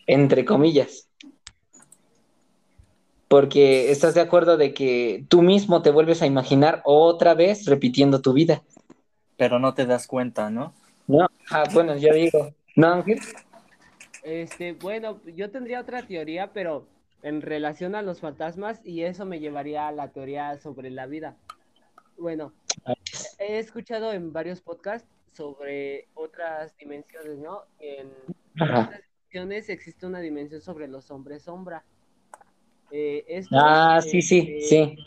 entre 0.06 0.46
comillas. 0.46 1.10
Porque 3.28 3.90
estás 3.92 4.14
de 4.14 4.22
acuerdo 4.22 4.58
de 4.58 4.74
que 4.76 5.26
tú 5.28 5.42
mismo 5.42 5.82
te 5.82 5.90
vuelves 5.90 6.22
a 6.22 6.28
imaginar 6.28 6.82
otra 6.86 7.34
vez 7.34 7.66
repitiendo 7.66 8.22
tu 8.22 8.34
vida. 8.34 8.62
Pero 9.38 9.58
no 9.58 9.74
te 9.74 9.88
das 9.88 10.06
cuenta, 10.06 10.52
¿no? 10.52 10.74
¿No? 11.08 11.28
Ah, 11.50 11.64
bueno, 11.74 11.96
ya 11.98 12.14
digo. 12.14 12.54
¿No, 12.76 12.88
Ángel? 12.94 13.20
Este, 14.22 14.74
bueno, 14.74 15.20
yo 15.36 15.50
tendría 15.50 15.82
otra 15.82 16.04
teoría, 16.04 16.52
pero 16.54 16.86
en 17.24 17.42
relación 17.42 17.96
a 17.96 18.02
los 18.02 18.20
fantasmas, 18.20 18.86
y 18.86 19.04
eso 19.04 19.26
me 19.26 19.40
llevaría 19.40 19.88
a 19.88 19.92
la 19.92 20.12
teoría 20.12 20.58
sobre 20.60 20.92
la 20.92 21.08
vida. 21.08 21.38
Bueno, 22.18 22.54
he 23.40 23.58
escuchado 23.58 24.12
en 24.14 24.32
varios 24.34 24.62
podcasts 24.62 25.10
sobre 25.32 26.10
otras 26.14 26.78
dimensiones, 26.78 27.40
¿no? 27.40 27.64
En 27.80 28.12
Ajá. 28.60 28.82
otras 28.82 29.02
dimensiones 29.32 29.70
existe 29.70 30.06
una 30.06 30.20
dimensión 30.20 30.62
sobre 30.62 30.88
los 30.88 31.10
hombres 31.10 31.44
sombra. 31.44 31.84
Eh, 32.92 33.24
estos, 33.28 33.60
Ah, 33.60 34.02
sí, 34.02 34.22
sí, 34.22 34.40
este, 34.40 34.68
sí. 34.68 34.98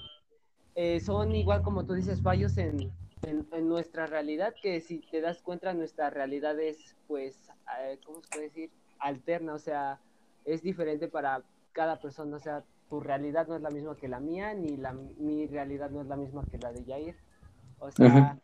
eh, 0.75 1.01
son 1.01 1.37
igual 1.37 1.63
como 1.63 1.85
tú 1.85 1.93
dices, 1.95 2.21
fallos 2.21 2.57
en, 2.57 2.91
en, 3.23 3.47
en 3.53 3.69
nuestra 3.69 4.07
realidad, 4.07 4.55
que 4.61 4.81
si 4.81 5.01
te 5.01 5.21
das 5.21 5.43
cuenta, 5.43 5.75
nuestra 5.75 6.11
realidad 6.11 6.59
es, 6.59 6.97
pues, 7.07 7.49
eh, 7.79 7.99
¿cómo 8.05 8.23
se 8.23 8.29
puede 8.31 8.45
decir? 8.45 8.71
Alterna, 8.99 9.55
o 9.55 9.59
sea, 9.59 10.01
es 10.45 10.63
diferente 10.63 11.07
para 11.07 11.45
cada 11.77 12.01
persona, 12.01 12.35
o 12.35 12.41
sea, 12.41 12.65
tu 12.89 13.01
realidad 13.01 13.47
no 13.47 13.55
es 13.55 13.61
la 13.61 13.69
misma 13.69 13.97
que 13.97 14.09
la 14.09 14.19
mía, 14.19 14.55
ni 14.55 14.79
la, 14.79 14.95
mi 14.95 15.47
realidad 15.47 15.91
no 15.91 16.01
es 16.01 16.07
la 16.07 16.17
misma 16.17 16.43
que 16.51 16.57
la 16.57 16.73
de 16.73 16.83
Jair. 16.87 17.17
O 17.79 17.91
sea, 17.91 18.39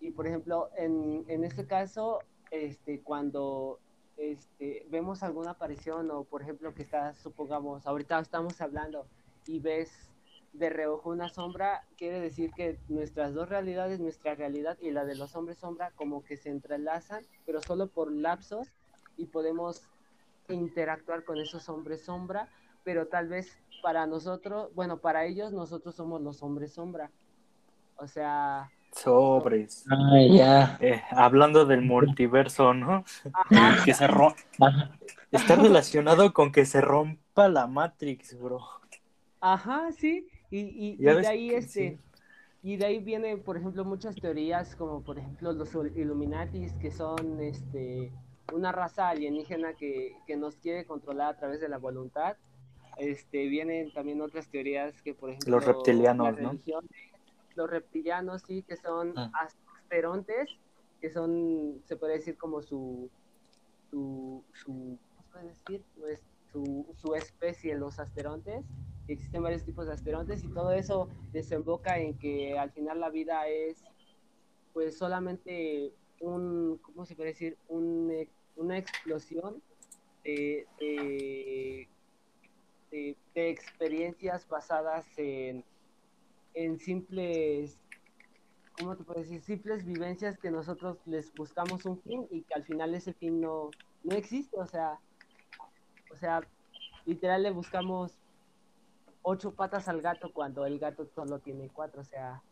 y 0.00 0.10
por 0.10 0.26
ejemplo, 0.26 0.70
en, 0.74 1.22
en 1.28 1.44
este 1.44 1.66
caso, 1.66 2.20
este, 2.50 3.02
cuando 3.02 3.78
este, 4.16 4.86
vemos 4.88 5.22
alguna 5.22 5.50
aparición 5.50 6.10
o 6.10 6.24
por 6.24 6.40
ejemplo 6.40 6.72
que 6.72 6.82
está, 6.82 7.12
supongamos, 7.12 7.86
ahorita 7.86 8.18
estamos 8.20 8.58
hablando 8.62 9.04
y 9.46 9.60
ves 9.60 9.90
de 10.54 10.70
reojo 10.70 11.10
una 11.10 11.28
sombra, 11.28 11.84
quiere 11.98 12.20
decir 12.20 12.52
que 12.56 12.78
nuestras 12.88 13.34
dos 13.34 13.50
realidades, 13.50 14.00
nuestra 14.00 14.34
realidad 14.34 14.78
y 14.80 14.92
la 14.92 15.04
de 15.04 15.14
los 15.14 15.36
hombres 15.36 15.58
sombra, 15.58 15.92
como 15.94 16.24
que 16.24 16.38
se 16.38 16.48
entrelazan, 16.48 17.22
pero 17.44 17.60
solo 17.60 17.88
por 17.88 18.10
lapsos 18.10 18.68
y 19.18 19.26
podemos 19.26 19.82
interactuar 20.48 21.24
con 21.24 21.38
esos 21.38 21.68
hombres 21.68 22.02
sombra, 22.02 22.48
pero 22.84 23.06
tal 23.08 23.28
vez 23.28 23.58
para 23.82 24.06
nosotros, 24.06 24.70
bueno, 24.74 24.98
para 24.98 25.24
ellos 25.26 25.52
nosotros 25.52 25.94
somos 25.94 26.20
los 26.20 26.42
hombres 26.42 26.72
sombra. 26.74 27.10
O 27.96 28.06
sea, 28.08 28.70
Sobres. 28.92 29.84
Ah, 29.90 30.18
ya. 30.28 30.78
Eh, 30.80 31.02
hablando 31.10 31.66
del 31.66 31.82
multiverso, 31.82 32.74
¿no? 32.74 33.04
ajá, 33.32 33.76
Que 33.84 33.94
se 33.94 34.06
ro- 34.06 34.34
Ajá. 34.60 34.90
está 35.30 35.56
relacionado 35.56 36.32
con 36.32 36.52
que 36.52 36.64
se 36.64 36.80
rompa 36.80 37.48
la 37.48 37.66
Matrix, 37.66 38.38
bro. 38.38 38.60
Ajá, 39.40 39.90
sí. 39.92 40.26
Y, 40.50 40.60
y, 40.60 40.96
y 40.98 41.14
de 41.14 41.26
ahí 41.26 41.48
que 41.48 41.56
este, 41.56 41.90
sí. 41.90 41.98
y 42.62 42.76
de 42.76 42.86
ahí 42.86 42.98
viene, 42.98 43.36
por 43.36 43.56
ejemplo, 43.56 43.84
muchas 43.84 44.16
teorías, 44.16 44.74
como 44.76 45.02
por 45.02 45.18
ejemplo 45.18 45.52
los 45.52 45.74
Illuminatis, 45.74 46.72
que 46.74 46.90
son 46.90 47.40
este 47.40 48.12
una 48.54 48.72
raza 48.72 49.10
alienígena 49.10 49.74
que, 49.74 50.16
que 50.26 50.36
nos 50.36 50.56
quiere 50.56 50.86
controlar 50.86 51.34
a 51.34 51.36
través 51.38 51.60
de 51.60 51.68
la 51.68 51.78
voluntad. 51.78 52.36
Este, 52.98 53.46
vienen 53.46 53.92
también 53.92 54.20
otras 54.20 54.48
teorías 54.48 55.00
que, 55.02 55.14
por 55.14 55.30
ejemplo, 55.30 55.56
Los 55.56 55.64
reptilianos, 55.64 56.38
¿no? 56.40 56.50
religión, 56.50 56.84
los 57.54 57.70
reptilianos, 57.70 58.42
sí, 58.46 58.62
que 58.62 58.76
son 58.76 59.14
Ah. 59.16 59.30
asterontes, 59.76 60.48
que 61.00 61.10
son, 61.10 61.80
se 61.84 61.96
puede 61.96 62.14
decir 62.14 62.36
como 62.36 62.62
su, 62.62 63.08
su, 63.90 64.44
su 64.52 64.98
¿cómo 65.08 65.22
se 65.22 65.30
puede 65.32 65.46
decir? 65.48 65.84
Pues, 65.98 66.20
su, 66.52 66.86
su 66.96 67.14
especie, 67.14 67.76
los 67.76 67.98
asterontes. 67.98 68.64
Existen 69.06 69.42
varios 69.42 69.64
tipos 69.64 69.86
de 69.86 69.92
asterontes 69.92 70.44
y 70.44 70.48
todo 70.48 70.72
eso 70.72 71.08
desemboca 71.32 71.98
en 71.98 72.18
que 72.18 72.58
al 72.58 72.70
final 72.72 73.00
la 73.00 73.10
vida 73.10 73.48
es 73.48 73.84
pues 74.74 74.98
solamente 74.98 75.92
un, 76.20 76.78
¿cómo 76.82 77.06
se 77.06 77.14
puede 77.16 77.30
decir? 77.30 77.56
Un, 77.68 78.28
una 78.56 78.76
explosión 78.78 79.62
de, 80.24 80.66
de, 80.78 81.88
de- 82.90 83.18
de 83.34 83.50
experiencias 83.50 84.46
basadas 84.48 85.06
en, 85.18 85.64
en 86.54 86.78
simples, 86.78 87.80
¿cómo 88.72 88.96
te 88.96 89.04
puedo 89.04 89.20
decir? 89.20 89.42
Simples 89.42 89.84
vivencias 89.84 90.38
que 90.38 90.50
nosotros 90.50 91.00
les 91.06 91.34
buscamos 91.34 91.86
un 91.86 92.02
fin 92.02 92.26
y 92.30 92.44
que 92.44 92.54
al 92.54 92.64
final 92.64 92.94
ese 92.94 93.14
fin 93.14 93.40
no, 93.40 93.76
no 94.02 94.14
existe, 94.16 94.58
o 94.60 94.66
sea, 94.66 95.00
o 96.10 96.16
sea, 96.16 96.46
literal 97.04 97.42
le 97.42 97.50
buscamos 97.50 98.20
ocho 99.22 99.54
patas 99.54 99.88
al 99.88 100.00
gato 100.02 100.32
cuando 100.32 100.66
el 100.66 100.78
gato 100.78 101.06
solo 101.06 101.40
tiene 101.40 101.70
cuatro, 101.70 102.00
o 102.02 102.04
sea, 102.04 102.42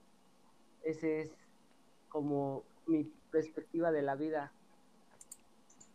ese 0.82 1.22
es 1.22 1.32
como 2.08 2.64
mi 2.86 3.04
perspectiva 3.30 3.92
de 3.92 4.02
la 4.02 4.16
vida. 4.16 4.54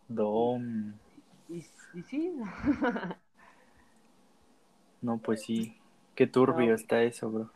Dom. 0.10 1.00
Y, 1.48 1.58
y 1.94 2.04
sí, 2.04 2.34
No, 5.02 5.18
pues 5.20 5.42
sí. 5.44 5.76
Qué 6.16 6.28
turbio 6.28 6.70
No. 6.70 6.76
está 6.76 7.04
eso, 7.04 7.30
bro. 7.30 7.52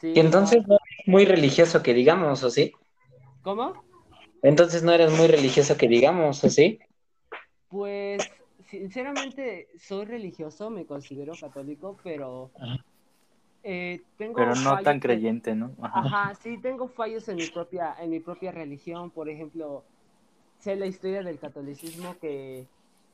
Sí, 0.00 0.14
Y 0.14 0.20
entonces 0.20 0.60
no. 0.60 0.66
no 0.66 0.74
eres 0.76 1.06
muy 1.08 1.24
religioso 1.26 1.82
que 1.82 1.94
digamos, 1.94 2.42
¿o 2.44 2.50
sí? 2.50 2.72
¿Cómo? 3.42 3.74
Entonces 4.42 4.82
no 4.82 4.92
eres 4.92 5.12
muy 5.16 5.26
religioso 5.28 5.76
que 5.76 5.88
digamos, 5.88 6.42
¿o 6.44 6.50
sí? 6.50 6.78
Pues, 7.70 8.26
sinceramente, 8.70 9.68
soy 9.78 10.04
religioso, 10.06 10.70
me 10.70 10.86
considero 10.86 11.34
católico, 11.36 11.96
pero 12.02 12.50
eh, 13.62 14.00
tengo 14.16 14.34
Pero 14.34 14.54
no 14.54 14.70
fallos 14.70 14.82
tan 14.84 14.96
en- 14.96 15.00
creyente, 15.00 15.54
¿no? 15.54 15.72
Ajá. 15.82 16.00
Ajá, 16.00 16.34
sí, 16.34 16.58
tengo 16.58 16.88
fallos 16.88 17.28
en 17.28 17.38
mi 17.38 17.46
propia, 17.46 17.96
en 18.00 18.10
mi 18.10 18.20
propia 18.20 18.52
religión. 18.52 19.10
Por 19.10 19.28
ejemplo, 19.28 19.84
sé 20.60 20.76
la 20.76 20.86
historia 20.86 21.22
del 21.22 21.38
catolicismo 21.38 22.16
que, 22.20 22.66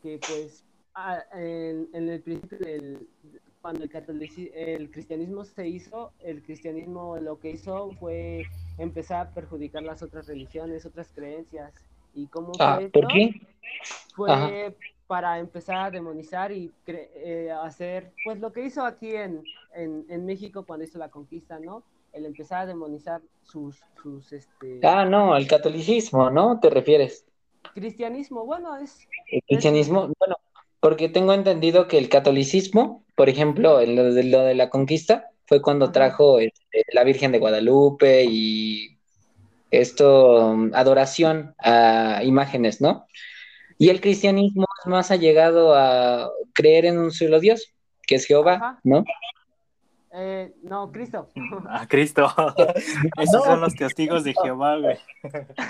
que 0.03 0.18
pues, 0.18 0.64
a- 0.94 1.24
en, 1.33 1.88
en 1.92 2.09
el 2.09 2.20
principio 2.20 2.59
del, 2.59 3.09
cuando 3.64 3.85
el, 3.85 3.90
el 4.55 4.90
cristianismo 4.90 5.42
se 5.42 5.66
hizo, 5.66 6.12
el 6.20 6.42
cristianismo 6.42 7.16
lo 7.16 7.40
que 7.40 7.53
hizo 7.53 7.92
fue 7.98 8.44
empezar 8.77 9.29
a 9.29 9.31
perjudicar 9.31 9.83
las 9.83 10.03
otras 10.03 10.27
religiones, 10.27 10.85
otras 10.85 11.11
creencias. 11.14 11.72
¿Y 12.12 12.27
cómo 12.29 12.59
Ah, 12.59 12.81
fue 12.81 12.85
¿por 12.92 13.07
esto? 13.07 13.09
qué? 13.09 13.31
fue 14.14 14.33
Ajá. 14.33 14.50
para 15.07 15.38
empezar 15.38 15.77
a 15.87 15.90
demonizar 15.90 16.53
y 16.53 16.74
cre- 16.87 17.09
eh, 17.14 17.50
hacer, 17.53 18.12
pues 18.22 18.38
lo 18.38 18.53
que 18.53 18.66
hizo 18.66 18.85
aquí 18.85 19.14
en, 19.16 19.42
en, 19.74 20.05
en 20.11 20.27
México 20.27 20.64
cuando 20.66 20.85
hizo 20.85 20.98
la 20.98 21.11
conquista, 21.11 21.59
¿no? 21.59 21.85
El 22.12 22.27
empezar 22.27 22.61
a 22.62 22.66
demonizar 22.66 23.22
sus, 23.44 23.81
sus 24.03 24.33
este, 24.33 24.81
Ah, 24.83 25.05
no, 25.05 25.37
el 25.37 25.48
catolicismo, 25.48 26.31
¿no? 26.31 26.61
¿Te 26.61 26.70
refieres? 26.70 27.27
cristianismo. 27.74 28.44
Bueno, 28.46 28.77
es, 28.77 29.07
El 29.31 29.42
cristianismo, 29.46 30.11
bueno, 30.18 30.37
porque 30.85 31.09
tengo 31.09 31.33
entendido 31.33 31.88
que 31.88 31.97
el 31.97 32.11
catolicismo, 32.11 33.07
por 33.14 33.31
ejemplo, 33.31 33.81
en 33.81 33.97
lo 33.97 34.12
de, 34.12 34.23
lo 34.25 34.40
de 34.42 34.55
la 34.55 34.68
conquista, 34.68 35.31
fue 35.47 35.62
cuando 35.62 35.92
trajo 35.92 36.38
este, 36.40 36.85
la 36.92 37.05
Virgen 37.05 37.33
de 37.33 37.38
Guadalupe 37.38 38.27
y 38.29 38.99
esto, 39.70 40.55
adoración 40.75 41.55
a 41.59 42.20
imágenes, 42.23 42.83
¿no? 42.83 43.07
Y 43.79 43.88
el 43.88 44.03
cristianismo 44.03 44.66
es 44.83 44.87
más 44.87 45.11
allegado 45.11 45.75
a 45.75 46.29
creer 46.53 46.85
en 46.85 46.99
un 46.99 47.12
solo 47.12 47.40
Dios, 47.40 47.73
que 48.07 48.16
es 48.16 48.27
Jehová, 48.27 48.57
Ajá. 48.57 48.81
¿no? 48.85 49.05
eh, 50.12 50.53
no, 50.64 50.92
Cristo. 50.92 51.31
A 51.70 51.88
Cristo. 51.88 52.27
Esos 53.18 53.33
No. 53.33 53.40
son 53.42 53.61
los 53.62 53.75
testigos 53.75 54.23
de 54.23 54.35
Jehová, 54.35 54.77
güey. 54.77 54.99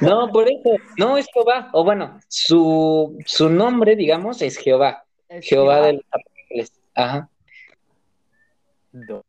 No, 0.00 0.28
por 0.32 0.48
eso, 0.48 0.70
no 0.98 1.16
es 1.16 1.28
Jehová, 1.32 1.70
o 1.72 1.84
bueno, 1.84 2.18
su, 2.26 3.16
su 3.26 3.48
nombre, 3.48 3.94
digamos, 3.94 4.42
es 4.42 4.58
Jehová, 4.58 5.03
Es 5.34 5.46
Jehová 5.46 5.86
de 5.86 5.92
los 5.94 6.04
apóstoles. 6.10 6.72
Ajá. 6.94 7.28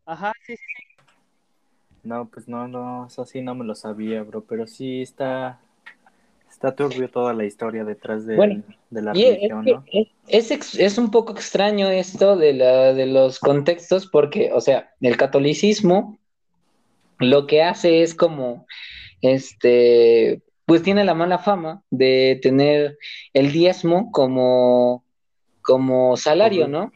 Ajá, 0.06 0.34
sí, 0.46 0.56
sí. 0.56 0.64
No, 2.04 2.30
pues 2.30 2.48
no, 2.48 2.68
no, 2.68 3.08
eso 3.08 3.26
sí 3.26 3.42
no 3.42 3.56
me 3.56 3.66
lo 3.66 3.74
sabía, 3.74 4.22
bro, 4.22 4.44
pero 4.44 4.68
sí 4.68 5.02
está, 5.02 5.60
está 6.48 6.76
turbio 6.76 7.10
toda 7.10 7.34
la 7.34 7.46
historia 7.46 7.84
detrás 7.84 8.28
de, 8.28 8.36
Bueno, 8.36 8.64
de 8.92 9.02
la 9.02 9.12
es, 9.14 9.36
religión, 9.36 9.66
que 9.66 9.72
¿no? 9.72 9.84
es, 10.28 10.52
es 10.52 10.76
es 10.76 10.98
un 11.00 11.10
poco 11.10 11.34
extraño 11.34 11.90
esto 11.90 12.38
de, 12.38 12.54
la, 12.54 12.94
de 12.94 13.08
los 13.08 13.40
contextos 13.40 14.06
porque, 14.06 14.52
o 14.54 14.62
sea, 14.62 14.92
el 15.02 15.18
catolicismo 15.18 16.20
lo 17.18 17.48
que 17.48 17.64
hace 17.64 18.04
es 18.04 18.14
como, 18.14 18.68
este, 19.22 20.44
pues 20.66 20.84
tiene 20.84 21.06
la 21.06 21.16
mala 21.16 21.40
fama 21.40 21.82
de 21.90 22.40
tener 22.42 23.00
el 23.34 23.52
diezmo 23.52 24.12
como, 24.12 25.05
como 25.66 26.16
salario, 26.16 26.68
¿no? 26.68 26.92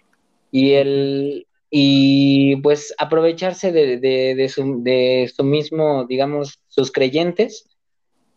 Y 0.52 0.74
el, 0.74 1.48
y 1.70 2.56
pues 2.58 2.94
aprovecharse 2.98 3.72
de, 3.72 3.98
de, 3.98 4.36
de 4.36 4.50
su, 4.50 4.82
de 4.84 5.32
su 5.36 5.44
mismo, 5.44 6.06
digamos, 6.06 6.60
sus 6.68 6.92
creyentes 6.92 7.68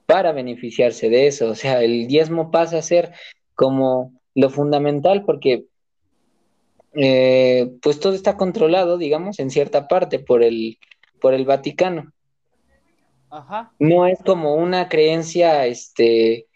para 0.06 0.32
beneficiarse 0.32 1.08
de 1.08 1.26
eso. 1.26 1.50
O 1.50 1.54
sea, 1.54 1.82
el 1.82 2.06
diezmo 2.08 2.50
pasa 2.50 2.78
a 2.78 2.82
ser 2.82 3.12
como 3.54 4.12
lo 4.34 4.50
fundamental 4.50 5.24
porque 5.24 5.66
eh, 6.94 7.70
pues 7.80 8.00
todo 8.00 8.14
está 8.14 8.36
controlado, 8.36 8.98
digamos, 8.98 9.38
en 9.38 9.50
cierta 9.50 9.88
parte 9.88 10.18
por 10.18 10.42
el, 10.42 10.78
por 11.20 11.34
el 11.34 11.44
Vaticano. 11.44 12.12
Ajá. 13.30 13.72
No 13.78 14.06
es 14.06 14.18
como 14.22 14.56
una 14.56 14.88
creencia, 14.90 15.66
este, 15.66 16.46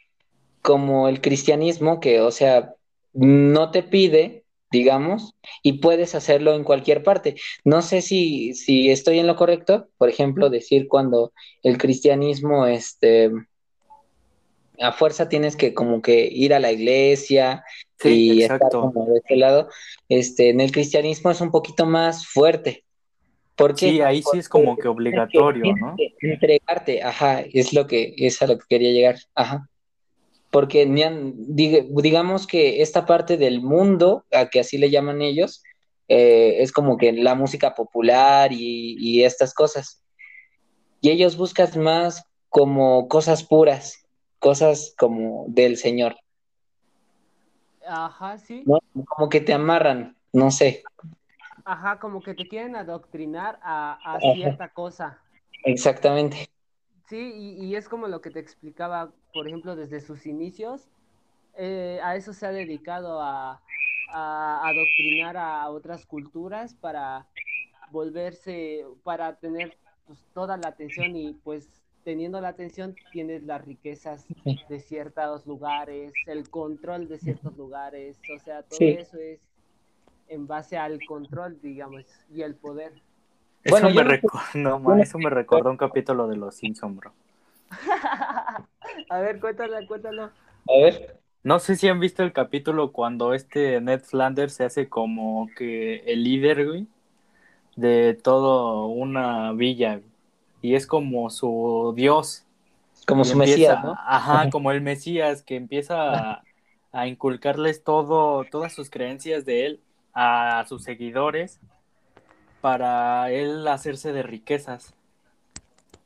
como 0.61 1.09
el 1.09 1.23
cristianismo, 1.23 2.01
que, 2.01 2.21
o 2.21 2.31
sea, 2.31 2.75
no 3.17 3.71
te 3.71 3.83
pide, 3.83 4.45
digamos, 4.71 5.35
y 5.63 5.75
puedes 5.75 6.15
hacerlo 6.15 6.55
en 6.55 6.65
cualquier 6.65 7.03
parte. 7.03 7.37
No 7.65 7.83
sé 7.83 8.03
si, 8.03 8.55
si 8.55 8.91
estoy 8.91 9.19
en 9.19 9.27
lo 9.27 9.37
correcto, 9.37 9.89
por 9.99 10.09
ejemplo, 10.09 10.51
decir 10.51 10.87
cuando 10.89 11.33
el 11.63 11.79
cristianismo, 11.79 12.67
este, 12.67 13.31
a 14.79 14.93
fuerza 14.93 15.29
tienes 15.29 15.57
que 15.57 15.73
como 15.73 16.03
que 16.03 16.29
ir 16.31 16.53
a 16.53 16.61
la 16.61 16.73
iglesia 16.73 17.65
Sí, 17.99 18.35
y 18.35 18.43
estar 18.43 18.61
como 18.71 19.07
de 19.07 19.19
este 19.19 19.37
lado, 19.37 19.69
este, 20.11 20.51
en 20.51 20.61
el 20.61 20.71
cristianismo 20.71 21.31
es 21.31 21.41
un 21.41 21.51
poquito 21.51 21.87
más 21.87 22.27
fuerte. 22.27 22.85
¿Por 23.57 23.75
qué? 23.75 23.89
Sí, 23.89 24.01
ahí 24.03 24.23
sí 24.23 24.39
es 24.39 24.51
Porque 24.51 24.67
como 24.67 24.77
que 24.77 24.89
obligatorio, 24.89 25.75
¿no? 25.75 25.97
entregarte, 26.21 27.03
ajá, 27.03 27.41
es 27.41 27.73
lo 27.73 27.87
que, 27.87 28.15
es 28.19 28.43
a 28.43 28.47
lo 28.47 28.59
que 28.59 28.67
quería 28.69 28.93
llegar, 28.93 29.17
ajá. 29.35 29.67
Porque 30.57 30.87
digamos 30.87 32.47
que 32.47 32.81
esta 32.81 33.05
parte 33.05 33.37
del 33.37 33.61
mundo, 33.61 34.25
a 34.33 34.49
que 34.49 34.61
así 34.61 34.79
le 34.79 34.89
llaman 34.89 35.21
ellos, 35.21 35.63
eh, 36.09 36.63
es 36.63 36.73
como 36.73 36.97
que 36.97 37.13
la 37.13 37.35
música 37.35 37.75
popular 37.75 38.55
y, 38.55 38.97
y 38.99 39.23
estas 39.25 39.53
cosas. 39.53 40.03
Y 41.03 41.11
ellos 41.11 41.37
buscan 41.37 41.69
más 41.79 42.25
como 42.49 43.07
cosas 43.07 43.45
puras, 43.45 44.07
cosas 44.39 44.95
como 44.97 45.45
del 45.49 45.77
Señor, 45.77 46.17
Ajá, 47.87 48.39
sí. 48.39 48.63
¿no? 48.65 48.79
Como 49.09 49.29
que 49.29 49.43
te 49.43 49.53
amarran, 49.53 50.17
no 50.33 50.51
sé, 50.51 50.85
Ajá, 51.67 51.99
como 51.99 52.23
que 52.23 52.33
te 52.33 52.49
quieren 52.49 52.77
adoctrinar 52.77 53.61
a, 53.63 53.99
a 54.03 54.21
cierta 54.33 54.71
cosa. 54.71 55.19
exactamente. 55.65 56.49
Sí, 57.09 57.33
y, 57.35 57.65
y 57.65 57.77
es 57.77 57.89
como 57.89 58.09
lo 58.09 58.21
que 58.21 58.31
te 58.31 58.41
explicaba, 58.41 59.13
por 59.33 59.47
ejemplo, 59.47 59.77
desde 59.77 60.01
sus 60.01 60.27
inicios, 60.27 60.89
eh, 61.55 62.01
a 62.03 62.17
eso 62.17 62.33
se 62.33 62.47
ha 62.47 62.53
dedicado 62.53 63.21
a, 63.23 63.63
a 64.13 64.69
adoctrinar 64.69 65.37
a 65.37 65.69
otras 65.71 66.05
culturas 66.05 66.75
para 66.75 67.27
volverse, 67.93 68.85
para 69.05 69.37
tener 69.37 69.77
pues, 70.07 70.25
toda 70.35 70.57
la 70.57 70.69
atención 70.69 71.17
y 71.17 71.33
pues 71.45 71.69
teniendo 72.05 72.41
la 72.41 72.49
atención 72.49 72.97
tienes 73.13 73.43
las 73.45 73.65
riquezas 73.65 74.27
Sí. 74.45 74.59
de 74.69 74.81
ciertos 74.81 75.47
lugares, 75.47 76.13
el 76.27 76.49
control 76.51 77.09
de 77.09 77.19
ciertos 77.19 77.57
lugares, 77.57 78.19
o 78.35 78.39
sea, 78.41 78.63
todo 78.63 78.79
Sí. 78.79 78.89
eso 78.91 79.17
es 79.19 79.41
en 80.29 80.47
base 80.49 80.77
al 80.77 81.05
control, 81.07 81.61
digamos, 81.61 82.05
y 82.33 82.43
el 82.43 82.57
poder. 82.57 82.93
Eso 83.67 83.71
Bueno, 83.71 83.89
me 83.89 83.95
yo 83.95 84.05
no- 84.55 84.79
ma, 84.81 85.01
eso 85.03 85.19
me 85.19 85.29
recordó 85.31 85.71
un 85.71 85.77
capítulo 85.77 86.29
de 86.29 86.37
Los 86.37 86.55
Simpson, 86.57 86.97
bro. 86.97 87.13
A 89.11 89.19
ver, 89.21 89.41
cuéntalo, 89.41 89.75
cuéntalo. 89.87 90.25
A 90.25 90.73
ver, 90.83 91.19
No 91.43 91.59
sé 91.59 91.77
si 91.77 91.89
han 91.89 92.01
visto 92.01 92.23
el 92.23 92.33
capítulo 92.33 92.93
cuando 92.93 93.35
este 93.35 93.81
Ned 93.81 94.03
Flanders 94.03 94.55
se 94.55 94.65
hace 94.65 94.89
como 94.89 95.49
que 95.57 95.97
el 96.07 96.25
líder, 96.25 96.67
güey, 96.67 96.87
de 97.77 98.15
toda 98.15 98.85
una 98.87 99.53
villa. 99.53 100.01
Y 100.63 100.75
es 100.75 100.87
como 100.87 101.29
su 101.31 101.93
dios. 101.97 102.45
como 103.07 103.23
Y 103.23 103.25
su 103.27 103.33
empieza- 103.33 103.53
Mesías, 103.59 103.85
¿no? 103.85 103.95
Ajá, 104.07 104.49
como 104.51 104.71
el 104.73 104.81
Mesías, 104.81 105.43
que 105.43 105.57
empieza 105.57 106.33
a, 106.33 106.43
a 106.93 107.07
inculcarles 107.07 107.85
todo, 107.85 108.45
todas 108.45 108.73
sus 108.73 108.91
creencias 108.91 109.45
de 109.45 109.67
él 109.67 109.81
a 110.15 110.65
sus 110.69 110.83
seguidores 110.83 111.61
para 112.61 113.31
él 113.31 113.67
hacerse 113.69 114.13
de 114.13 114.23
riquezas. 114.23 114.95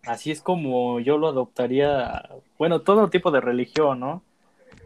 Así 0.05 0.31
es 0.31 0.41
como 0.41 1.01
yo 1.01 1.19
lo 1.19 1.29
adoptaría, 1.29 2.31
bueno, 2.59 2.81
todo 2.81 3.11
tipo 3.11 3.31
de 3.31 3.41
religión, 3.41 4.01
¿no? 4.01 4.23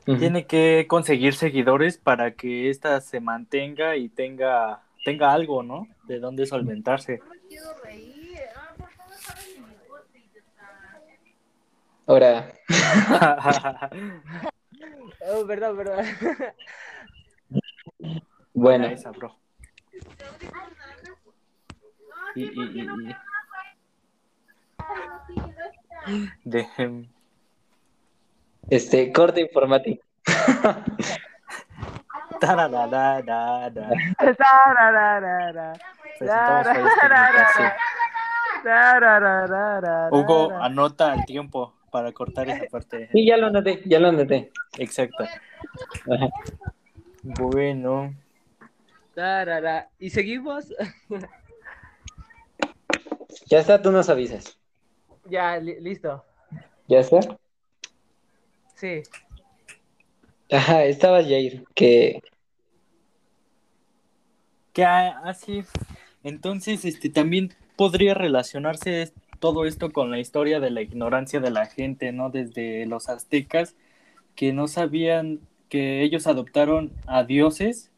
Tiene 0.05 0.47
que 0.47 0.87
conseguir 0.87 1.35
seguidores 1.35 1.97
para 1.97 2.33
que 2.33 2.69
ésta 2.69 3.01
se 3.01 3.21
mantenga 3.21 3.97
y 3.97 4.09
tenga, 4.11 4.83
tenga 5.05 5.33
algo, 5.33 5.63
¿no? 5.63 5.89
De 6.03 6.19
dónde 6.19 6.45
solventarse. 6.45 7.23
Ahora, 12.07 12.53
Oh, 15.27 15.45
verdad, 15.47 15.75
verdad. 15.75 16.05
bueno, 18.53 18.87
Esa, 18.87 19.11
bro. 19.11 19.35
Y, 22.35 22.43
y, 22.43 22.63
y, 22.81 22.81
y- 22.83 23.17
De, 26.45 26.67
este 28.71 29.13
corte 29.13 29.41
informático. 29.41 30.03
Tarararara. 32.41 33.69
Hugo, 40.11 40.53
anota 40.61 41.15
el 41.15 41.25
tiempo 41.25 41.75
para 41.91 42.13
cortar 42.13 42.49
esa 42.49 42.65
parte. 42.71 43.09
Sí, 43.13 43.27
ya 43.27 43.37
lo 43.37 43.51
noté, 43.51 43.83
ya 43.87 43.99
lo 44.01 44.13
noté. 44.13 44.51
Exacto. 44.79 45.25
Bueno, 47.23 48.15
Tarara. 49.15 49.89
¿Y 49.99 50.11
seguimos? 50.11 50.73
Ya 53.47 53.59
está, 53.59 53.81
tú 53.83 53.91
nos 53.93 54.09
avisas. 54.09 54.59
ya, 55.29 55.57
li- 55.59 55.81
listo. 55.81 56.25
¿Ya 56.89 57.01
está? 57.01 57.21
Sí. 58.75 59.03
Ajá, 60.51 60.85
estaba 60.85 61.23
Jair, 61.23 61.65
que 61.75 62.21
que 64.73 64.85
así. 64.85 65.63
Entonces, 66.23 66.85
este 66.85 67.09
también 67.09 67.55
podría 67.77 68.13
relacionarse 68.15 69.13
todo 69.39 69.67
esto 69.67 69.93
con 69.93 70.11
la 70.11 70.19
historia 70.19 70.59
de 70.61 70.71
la 70.71 70.83
ignorancia 70.83 71.41
de 71.41 71.51
la 71.51 71.67
gente, 71.67 72.13
¿no? 72.13 72.31
Desde 72.31 72.87
los 72.87 73.09
aztecas 73.09 73.77
que 74.35 74.53
no 74.53 74.67
sabían 74.69 75.41
que 75.69 76.03
ellos 76.03 76.27
adoptaron 76.27 76.93
a 77.07 77.25
dioses 77.25 77.91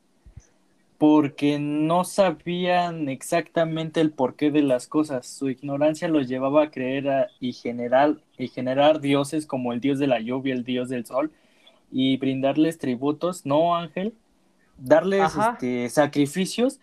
porque 0.98 1.58
no 1.58 2.04
sabían 2.04 3.08
exactamente 3.08 4.00
el 4.00 4.12
porqué 4.12 4.50
de 4.50 4.62
las 4.62 4.88
cosas. 4.88 5.26
Su 5.26 5.50
ignorancia 5.50 6.08
los 6.08 6.28
llevaba 6.28 6.64
a 6.64 6.70
creer 6.70 7.08
a- 7.10 7.28
y, 7.40 7.52
generar, 7.52 8.16
y 8.38 8.48
generar 8.48 9.00
dioses 9.00 9.46
como 9.46 9.72
el 9.72 9.80
dios 9.80 9.98
de 9.98 10.06
la 10.06 10.20
lluvia, 10.20 10.54
el 10.54 10.64
dios 10.64 10.88
del 10.88 11.04
sol, 11.06 11.32
y 11.92 12.16
brindarles 12.18 12.78
tributos, 12.78 13.46
¿no, 13.46 13.76
Ángel? 13.76 14.14
Darles 14.78 15.34
este, 15.52 15.88
sacrificios 15.90 16.80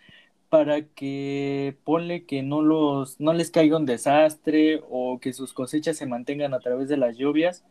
para 0.48 0.82
que 0.82 1.76
ponle 1.84 2.24
que 2.26 2.42
no 2.42 2.62
los 2.62 3.20
no 3.20 3.32
les 3.32 3.50
caiga 3.50 3.76
un 3.76 3.86
desastre 3.86 4.82
o 4.90 5.18
que 5.20 5.32
sus 5.32 5.52
cosechas 5.52 5.96
se 5.96 6.06
mantengan 6.06 6.54
a 6.54 6.60
través 6.60 6.88
de 6.88 6.96
las 6.96 7.16
lluvias 7.16 7.64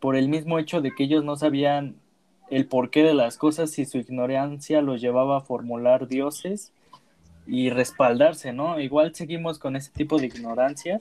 por 0.00 0.16
el 0.16 0.28
mismo 0.28 0.58
hecho 0.58 0.80
de 0.80 0.94
que 0.94 1.04
ellos 1.04 1.24
no 1.24 1.36
sabían 1.36 1.96
el 2.50 2.66
porqué 2.66 3.02
de 3.02 3.14
las 3.14 3.36
cosas 3.36 3.78
y 3.78 3.86
su 3.86 3.98
ignorancia 3.98 4.82
los 4.82 5.00
llevaba 5.00 5.38
a 5.38 5.40
formular 5.40 6.08
dioses 6.08 6.72
y 7.46 7.70
respaldarse, 7.70 8.52
¿no? 8.52 8.78
Igual 8.80 9.14
seguimos 9.14 9.58
con 9.58 9.76
ese 9.76 9.90
tipo 9.92 10.18
de 10.18 10.26
ignorancia. 10.26 11.00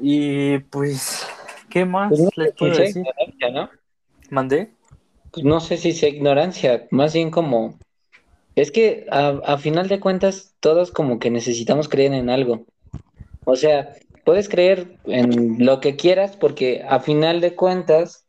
Y 0.00 0.58
pues, 0.58 1.26
¿qué 1.70 1.84
más 1.84 2.10
pues 2.10 2.20
no 2.20 2.30
les 2.36 2.54
puedo 2.54 2.76
decir? 2.76 3.02
ignorancia, 3.02 3.50
¿no? 3.50 3.70
¿Mandé? 4.30 4.70
Pues 5.32 5.44
no 5.44 5.60
sé 5.60 5.76
si 5.76 5.92
sea 5.92 6.08
ignorancia, 6.08 6.86
más 6.90 7.14
bien 7.14 7.30
como... 7.30 7.78
Es 8.54 8.70
que 8.70 9.06
a, 9.10 9.40
a 9.44 9.58
final 9.58 9.88
de 9.88 9.98
cuentas 9.98 10.54
todos 10.60 10.92
como 10.92 11.18
que 11.18 11.30
necesitamos 11.30 11.88
creer 11.88 12.12
en 12.12 12.30
algo. 12.30 12.66
O 13.44 13.56
sea, 13.56 13.94
puedes 14.24 14.48
creer 14.48 14.96
en 15.06 15.64
lo 15.64 15.80
que 15.80 15.96
quieras 15.96 16.36
porque 16.36 16.84
a 16.88 17.00
final 17.00 17.40
de 17.40 17.56
cuentas 17.56 18.23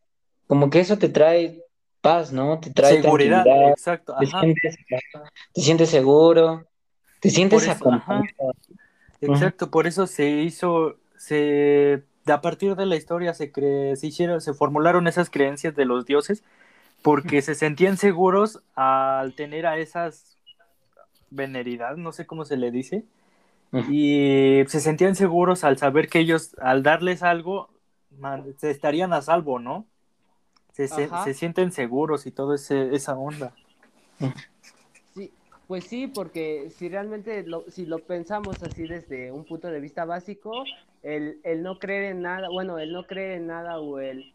como 0.48 0.70
que 0.70 0.80
eso 0.80 0.98
te 0.98 1.10
trae 1.10 1.62
paz, 2.02 2.32
¿no? 2.32 2.60
Te 2.60 2.72
trae 2.72 2.98
Seguridad, 2.98 3.44
tranquilidad, 3.44 3.74
exacto, 3.74 4.14
te 4.18 4.26
sientes, 4.28 4.76
te 5.54 5.62
sientes 5.62 5.90
seguro, 5.90 6.66
te 7.22 7.30
sientes 7.32 7.64
eso, 7.64 7.70
acompañado. 7.70 8.26
Exacto, 9.22 9.72
por 9.72 9.88
eso 9.88 10.08
se 10.08 10.30
hizo, 10.30 10.98
se, 11.18 12.04
a 12.28 12.42
partir 12.42 12.76
de 12.76 12.86
la 12.86 12.96
historia 12.96 13.34
se 13.34 13.52
cre- 13.52 13.96
se 13.96 14.08
hicieron, 14.08 14.42
se 14.42 14.54
formularon 14.54 15.08
esas 15.08 15.30
creencias 15.30 15.76
de 15.76 15.86
los 15.86 16.06
dioses, 16.06 16.44
porque 17.04 17.42
se 17.42 17.56
sentían 17.56 17.98
seguros 17.98 18.62
al 18.76 19.36
tener 19.36 19.68
a 19.68 19.78
esas 19.80 20.38
veneridad, 21.32 21.98
no 21.98 22.12
sé 22.14 22.28
cómo 22.28 22.46
se 22.46 22.58
le 22.58 22.72
dice, 22.72 23.06
y 23.86 24.64
se 24.68 24.80
sentían 24.82 25.16
seguros 25.16 25.64
al 25.64 25.78
saber 25.78 26.10
que 26.10 26.20
ellos, 26.20 26.56
al 26.60 26.84
darles 26.84 27.24
algo, 27.24 27.70
man- 28.12 28.56
se 28.60 28.72
estarían 28.72 29.14
a 29.14 29.22
salvo, 29.24 29.60
¿no? 29.60 29.88
Se, 30.76 30.90
se, 30.90 31.34
sienten 31.34 31.72
seguros 31.72 32.26
y 32.28 32.32
todo 32.32 32.54
ese, 32.54 32.94
esa 32.94 33.18
onda. 33.18 33.54
Sí, 35.14 35.32
pues 35.68 35.86
sí, 35.86 36.08
porque 36.08 36.70
si 36.70 36.90
realmente 36.90 37.44
lo, 37.44 37.64
si 37.70 37.86
lo 37.86 38.00
pensamos 38.00 38.62
así 38.62 38.86
desde 38.86 39.32
un 39.32 39.46
punto 39.46 39.70
de 39.70 39.80
vista 39.80 40.04
básico, 40.04 40.66
el, 41.02 41.40
el 41.44 41.64
no 41.64 41.80
creer 41.80 42.12
en 42.12 42.22
nada, 42.22 42.50
bueno, 42.50 42.78
el 42.78 42.92
no 42.92 43.08
creer 43.08 43.38
en 43.38 43.48
nada 43.48 43.80
o 43.80 44.00
el, 44.00 44.34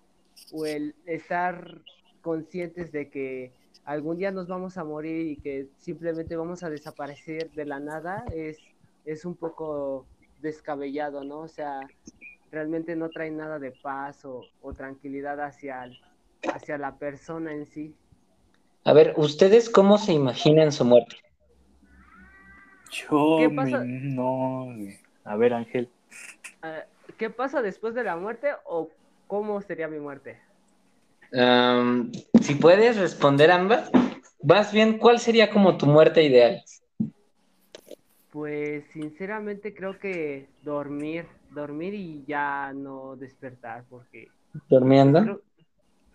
o 0.50 0.64
el 0.64 0.94
estar 1.04 1.82
conscientes 2.22 2.90
de 2.90 3.10
que 3.10 3.52
algún 3.84 4.16
día 4.16 4.30
nos 4.30 4.48
vamos 4.48 4.78
a 4.78 4.84
morir 4.84 5.26
y 5.26 5.36
que 5.36 5.68
simplemente 5.76 6.36
vamos 6.36 6.62
a 6.62 6.70
desaparecer 6.70 7.50
de 7.50 7.66
la 7.66 7.80
nada 7.80 8.24
es, 8.34 8.58
es 9.04 9.26
un 9.26 9.34
poco 9.34 10.06
descabellado, 10.40 11.22
¿no? 11.22 11.40
O 11.40 11.48
sea, 11.48 11.80
realmente 12.50 12.96
no 12.96 13.10
trae 13.10 13.30
nada 13.30 13.58
de 13.58 13.72
paz 13.72 14.24
o, 14.24 14.42
o 14.62 14.72
tranquilidad 14.72 15.38
hacia, 15.40 15.84
el- 15.84 15.98
hacia 16.46 16.78
la 16.78 16.96
persona 16.98 17.52
en 17.52 17.66
sí. 17.66 17.94
A 18.84 18.92
ver, 18.92 19.14
¿ustedes 19.16 19.70
cómo 19.70 19.98
se 19.98 20.12
imaginan 20.12 20.72
su 20.72 20.84
muerte? 20.84 21.16
Yo 22.92 23.38
¿Qué 23.38 23.48
me- 23.48 23.56
pasa? 23.56 23.84
no, 23.84 24.66
a 25.24 25.36
ver 25.36 25.54
Ángel. 25.54 25.90
¿Qué 27.18 27.30
pasa 27.30 27.62
después 27.62 27.94
de 27.94 28.04
la 28.04 28.16
muerte 28.16 28.48
o 28.66 28.88
cómo 29.26 29.60
sería 29.60 29.88
mi 29.88 29.98
muerte? 29.98 30.40
Am, 31.32 32.10
si 32.40 32.54
puedes 32.54 32.96
responder 32.96 33.50
ambas, 33.50 33.90
más 34.42 34.72
bien, 34.72 34.98
¿cuál 34.98 35.18
sería 35.20 35.50
como 35.50 35.76
tu 35.76 35.86
muerte 35.86 36.22
ideal? 36.22 36.62
Pues 38.32 38.84
sinceramente 38.92 39.74
creo 39.74 39.98
que 39.98 40.48
dormir, 40.62 41.26
dormir 41.52 41.94
y 41.94 42.24
ya 42.26 42.72
no 42.72 43.16
despertar, 43.16 43.84
porque 43.88 44.28
¿Durmiendo? 44.68 45.20
creo- 45.22 45.42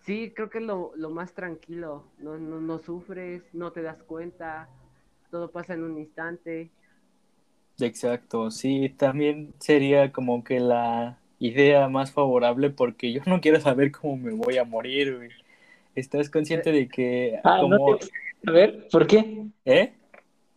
sí, 0.06 0.32
creo 0.34 0.48
que 0.48 0.58
es 0.58 0.64
lo, 0.64 0.92
lo 0.96 1.10
más 1.10 1.34
tranquilo, 1.34 2.04
no, 2.18 2.38
no, 2.38 2.60
no 2.60 2.78
sufres, 2.78 3.42
no 3.52 3.72
te 3.72 3.82
das 3.82 4.02
cuenta, 4.04 4.68
todo 5.30 5.50
pasa 5.50 5.74
en 5.74 5.82
un 5.82 5.98
instante. 5.98 6.70
Exacto, 7.78 8.50
sí, 8.50 8.88
también 8.88 9.52
sería 9.58 10.10
como 10.12 10.42
que 10.44 10.60
la 10.60 11.18
idea 11.38 11.88
más 11.88 12.10
favorable 12.12 12.70
porque 12.70 13.12
yo 13.12 13.20
no 13.26 13.40
quiero 13.40 13.60
saber 13.60 13.92
cómo 13.92 14.16
me 14.16 14.32
voy 14.32 14.56
a 14.56 14.64
morir, 14.64 15.16
güey. 15.16 15.30
¿Estás 15.94 16.30
consciente 16.30 16.72
de 16.72 16.88
que 16.88 17.40
Ah, 17.44 17.60
¿no 17.62 17.76
te- 17.98 18.08
A 18.48 18.52
ver, 18.52 18.88
¿por 18.90 19.06
qué? 19.06 19.46
eh? 19.64 19.94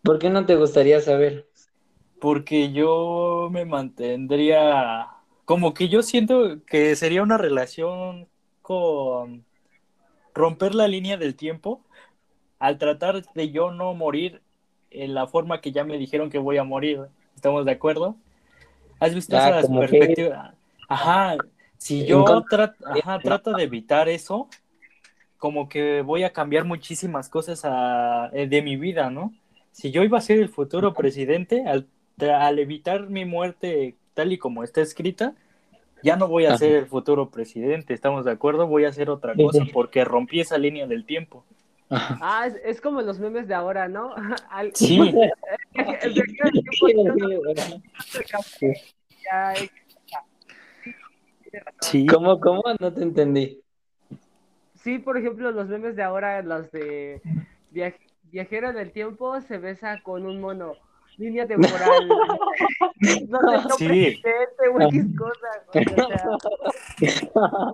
¿Por 0.04 0.20
qué 0.20 0.30
no 0.30 0.46
te 0.46 0.56
gustaría 0.56 1.02
saber? 1.02 1.50
Porque 2.22 2.72
yo 2.72 3.50
me 3.52 3.66
mantendría, 3.66 5.08
como 5.46 5.74
que 5.74 5.90
yo 5.90 6.04
siento 6.04 6.64
que 6.66 6.96
sería 6.96 7.24
una 7.24 7.38
relación 7.38 8.28
romper 10.34 10.76
la 10.76 10.88
línea 10.88 11.18
del 11.18 11.36
tiempo 11.36 11.82
al 12.60 12.78
tratar 12.78 13.24
de 13.34 13.52
yo 13.52 13.72
no 13.72 13.94
morir 13.94 14.42
en 14.92 15.14
la 15.14 15.28
forma 15.28 15.62
que 15.62 15.72
ya 15.72 15.84
me 15.84 15.98
dijeron 15.98 16.30
que 16.30 16.40
voy 16.40 16.58
a 16.58 16.64
morir. 16.64 17.02
¿Estamos 17.36 17.66
de 17.66 17.72
acuerdo? 17.72 18.16
¿Has 19.00 19.14
visto 19.16 19.36
esas 19.38 19.66
como 19.68 19.82
que- 19.82 19.88
perspectivas? 19.88 20.54
Ajá, 20.88 21.38
si 21.78 22.06
yo 22.06 22.26
contra- 22.26 22.76
tra- 22.76 23.00
ajá, 23.00 23.20
trato 23.20 23.54
de 23.54 23.64
evitar 23.64 24.10
eso, 24.10 24.50
como 25.38 25.70
que 25.70 26.02
voy 26.02 26.24
a 26.24 26.34
cambiar 26.34 26.66
muchísimas 26.66 27.30
cosas 27.30 27.62
a- 27.64 28.30
eh, 28.34 28.48
de 28.48 28.62
mi 28.62 28.76
vida, 28.76 29.10
¿no? 29.10 29.32
Si 29.72 29.92
yo 29.92 30.04
iba 30.04 30.18
a 30.18 30.22
ser 30.22 30.40
el 30.40 30.50
futuro 30.50 30.94
presidente, 30.94 31.64
al 31.68 32.60
evitar 32.60 33.08
mi 33.10 33.24
muerte 33.24 33.96
tal 34.14 34.34
y 34.34 34.38
como 34.38 34.64
está 34.64 34.82
escrita, 34.82 35.36
ya 36.04 36.16
no 36.16 36.28
voy 36.28 36.46
a 36.46 36.50
Ajá. 36.50 36.58
ser 36.60 36.76
el 36.76 36.86
futuro 36.88 37.30
presidente, 37.30 37.94
¿estamos 37.94 38.26
de 38.26 38.32
acuerdo? 38.32 38.68
Voy 38.68 38.86
a 38.86 38.90
hacer 38.90 39.10
otra 39.10 39.34
cosa 39.36 39.64
porque 39.74 40.04
rompí 40.06 40.40
esa 40.40 40.58
línea 40.58 40.88
del 40.88 41.06
tiempo. 41.06 41.46
Ajá. 41.90 42.18
Ah, 42.22 42.48
es, 42.48 42.56
es 42.64 42.82
como 42.82 43.02
los 43.02 43.20
memes 43.20 43.48
de 43.48 43.54
ahora, 43.56 43.88
¿no? 43.88 44.14
Al- 44.52 44.72
Sí, 44.76 45.00
el 45.74 46.14
viajero 46.14 46.52
del 46.54 46.64
tiempo 46.64 46.88
ya- 47.56 49.54
ya- 49.54 49.54
sí. 51.82 52.06
¿Cómo, 52.06 52.40
cómo? 52.40 52.62
No 52.80 52.94
te 52.94 53.02
entendí. 53.02 53.62
Sí, 54.76 55.00
por 55.00 55.18
ejemplo, 55.18 55.52
los 55.52 55.68
memes 55.68 55.96
de 55.96 56.04
ahora, 56.04 56.42
los 56.42 56.72
de 56.72 57.22
viaj- 57.74 57.98
viajero 58.24 58.72
del 58.72 58.92
tiempo 58.92 59.42
se 59.42 59.58
besa 59.58 60.00
con 60.04 60.26
un 60.26 60.40
mono. 60.40 60.76
Línea 61.20 61.46
temporal. 61.46 62.08
no 63.30 63.40
sé, 63.40 63.58
no 63.68 63.70
Sí. 63.78 63.88
presidente 63.88 65.16
cosas. 65.18 65.62
güey, 65.74 65.86
o 65.86 66.08
sea, 66.08 67.74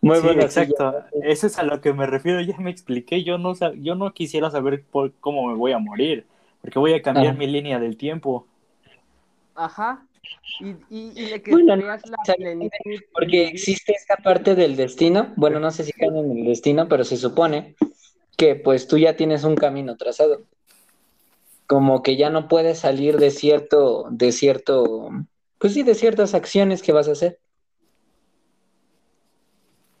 Muy 0.00 0.16
Sí, 0.16 0.22
bueno. 0.22 0.42
sí, 0.42 0.46
exacto. 0.46 0.94
Eso 1.24 1.46
es 1.48 1.58
a 1.58 1.62
lo 1.64 1.80
que 1.80 1.92
me 1.92 2.06
refiero. 2.06 2.40
Ya 2.42 2.56
me 2.58 2.70
expliqué. 2.70 3.24
Yo 3.24 3.38
no, 3.38 3.54
sab- 3.54 3.80
yo 3.82 3.94
no 3.94 4.12
quisiera 4.12 4.50
saber 4.50 4.84
por 4.84 5.12
cómo 5.20 5.48
me 5.48 5.54
voy 5.54 5.72
a 5.72 5.78
morir, 5.78 6.26
porque 6.60 6.78
voy 6.78 6.92
a 6.92 7.02
cambiar 7.02 7.34
Ah. 7.34 7.38
mi 7.38 7.46
línea 7.46 7.80
del 7.80 7.96
tiempo. 7.96 8.46
Ajá. 9.54 10.04
Y, 10.60 10.68
y, 10.90 11.12
y 11.16 11.26
le 11.26 11.38
Bueno, 11.50 11.74
quedarías 11.74 12.02
la 12.08 12.34
plenitud. 12.36 13.00
Porque 13.12 13.48
existe 13.48 13.92
esta 13.92 14.16
parte 14.16 14.54
del 14.54 14.76
destino, 14.76 15.32
bueno, 15.36 15.58
no 15.58 15.70
sé 15.70 15.84
si 15.84 15.92
caen 15.92 16.16
en 16.16 16.38
el 16.38 16.44
destino, 16.44 16.86
pero 16.88 17.02
se 17.04 17.16
supone 17.16 17.74
que 18.36 18.54
pues 18.54 18.86
tú 18.86 18.98
ya 18.98 19.16
tienes 19.16 19.42
un 19.44 19.56
camino 19.56 19.96
trazado. 19.96 20.42
Como 21.68 22.02
que 22.02 22.16
ya 22.16 22.30
no 22.30 22.48
puedes 22.48 22.80
salir 22.80 23.18
de 23.18 23.30
cierto, 23.30 24.06
de 24.10 24.32
cierto, 24.32 25.10
pues 25.58 25.74
sí, 25.74 25.84
de 25.84 25.94
ciertas 25.94 26.34
acciones 26.34 26.82
que 26.82 26.92
vas 26.92 27.08
a 27.08 27.12
hacer. 27.12 27.38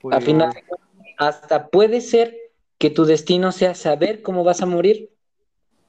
Pues, 0.00 0.24
final, 0.24 0.50
hasta 1.18 1.68
puede 1.68 2.00
ser 2.00 2.34
que 2.78 2.90
tu 2.90 3.04
destino 3.04 3.52
sea 3.52 3.74
saber 3.74 4.22
cómo 4.22 4.44
vas 4.44 4.62
a 4.62 4.66
morir 4.66 5.10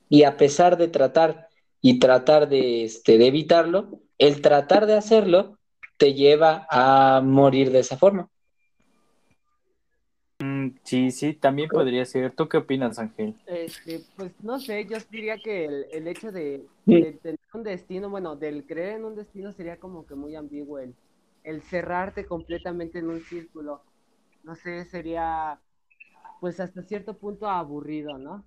y 0.09 0.23
a 0.23 0.38
pesar 0.38 0.77
de 0.77 0.88
tratar 0.89 1.47
y 1.82 1.99
tratar 1.99 2.49
de, 2.49 2.84
este, 2.84 3.17
de 3.17 3.27
evitarlo, 3.27 4.01
el 4.17 4.41
tratar 4.41 4.86
de 4.86 4.95
hacerlo 4.95 5.57
te 5.97 6.13
lleva 6.13 6.67
a 6.69 7.21
morir 7.23 7.71
de 7.71 7.80
esa 7.80 7.97
forma. 7.97 8.30
Mm, 10.40 10.70
sí, 10.84 11.12
sí, 11.12 11.34
también 11.34 11.70
podría 11.70 12.06
ser. 12.06 12.34
¿Tú 12.36 12.48
qué 12.50 12.58
opinas, 12.58 13.00
Ángel? 13.00 13.36
Este, 13.46 14.02
pues 14.16 14.32
no 14.44 14.60
sé, 14.60 14.86
yo 14.88 14.98
diría 15.10 15.40
que 15.40 15.66
el, 15.66 15.86
el 15.92 16.08
hecho 16.08 16.32
de, 16.32 16.66
de 16.86 17.14
tener 17.14 17.40
un 17.54 17.64
destino, 17.64 18.10
bueno, 18.10 18.36
del 18.36 18.66
creer 18.66 18.98
en 18.98 19.06
un 19.06 19.16
destino 19.16 19.52
sería 19.54 19.78
como 19.78 20.06
que 20.06 20.16
muy 20.16 20.36
ambiguo 20.36 20.78
el, 20.80 20.94
el 21.44 21.62
cerrarte 21.64 22.26
completamente 22.26 23.00
en 23.00 23.10
un 23.10 23.22
círculo. 23.22 23.82
No 24.44 24.56
sé, 24.56 24.86
sería 24.86 25.60
pues 26.40 26.60
hasta 26.60 26.84
cierto 26.84 27.18
punto 27.18 27.50
aburrido, 27.50 28.18
¿no? 28.18 28.44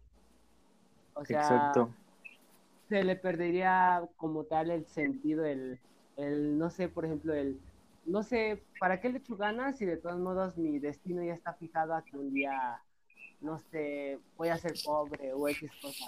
O 1.15 1.25
sea, 1.25 1.73
Exacto. 1.73 1.91
se 2.89 3.03
le 3.05 3.17
perdería 3.17 4.03
como 4.17 4.45
tal 4.45 4.71
el 4.71 4.87
sentido, 4.87 5.45
el, 5.45 5.79
el, 6.17 6.59
no 6.59 6.71
sé, 6.71 6.89
por 6.89 7.05
ejemplo, 7.05 7.35
el, 7.35 7.59
no 8.05 8.23
sé, 8.23 8.63
¿para 8.79 9.01
qué 9.01 9.09
le 9.11 9.19
echo 9.19 9.37
ganas 9.37 9.79
si 9.79 9.85
de 9.87 9.97
todos 9.97 10.19
modos 10.19 10.57
mi 10.57 10.79
destino 10.79 11.23
ya 11.25 11.35
está 11.35 11.55
fijado 11.55 11.95
a 11.95 12.05
que 12.05 12.17
un 12.17 12.33
día, 12.33 12.81
no 13.41 13.59
sé, 13.59 14.19
voy 14.37 14.49
a 14.49 14.59
ser 14.59 14.75
pobre 14.85 15.33
o 15.33 15.49
X 15.49 15.71
cosa? 15.81 16.07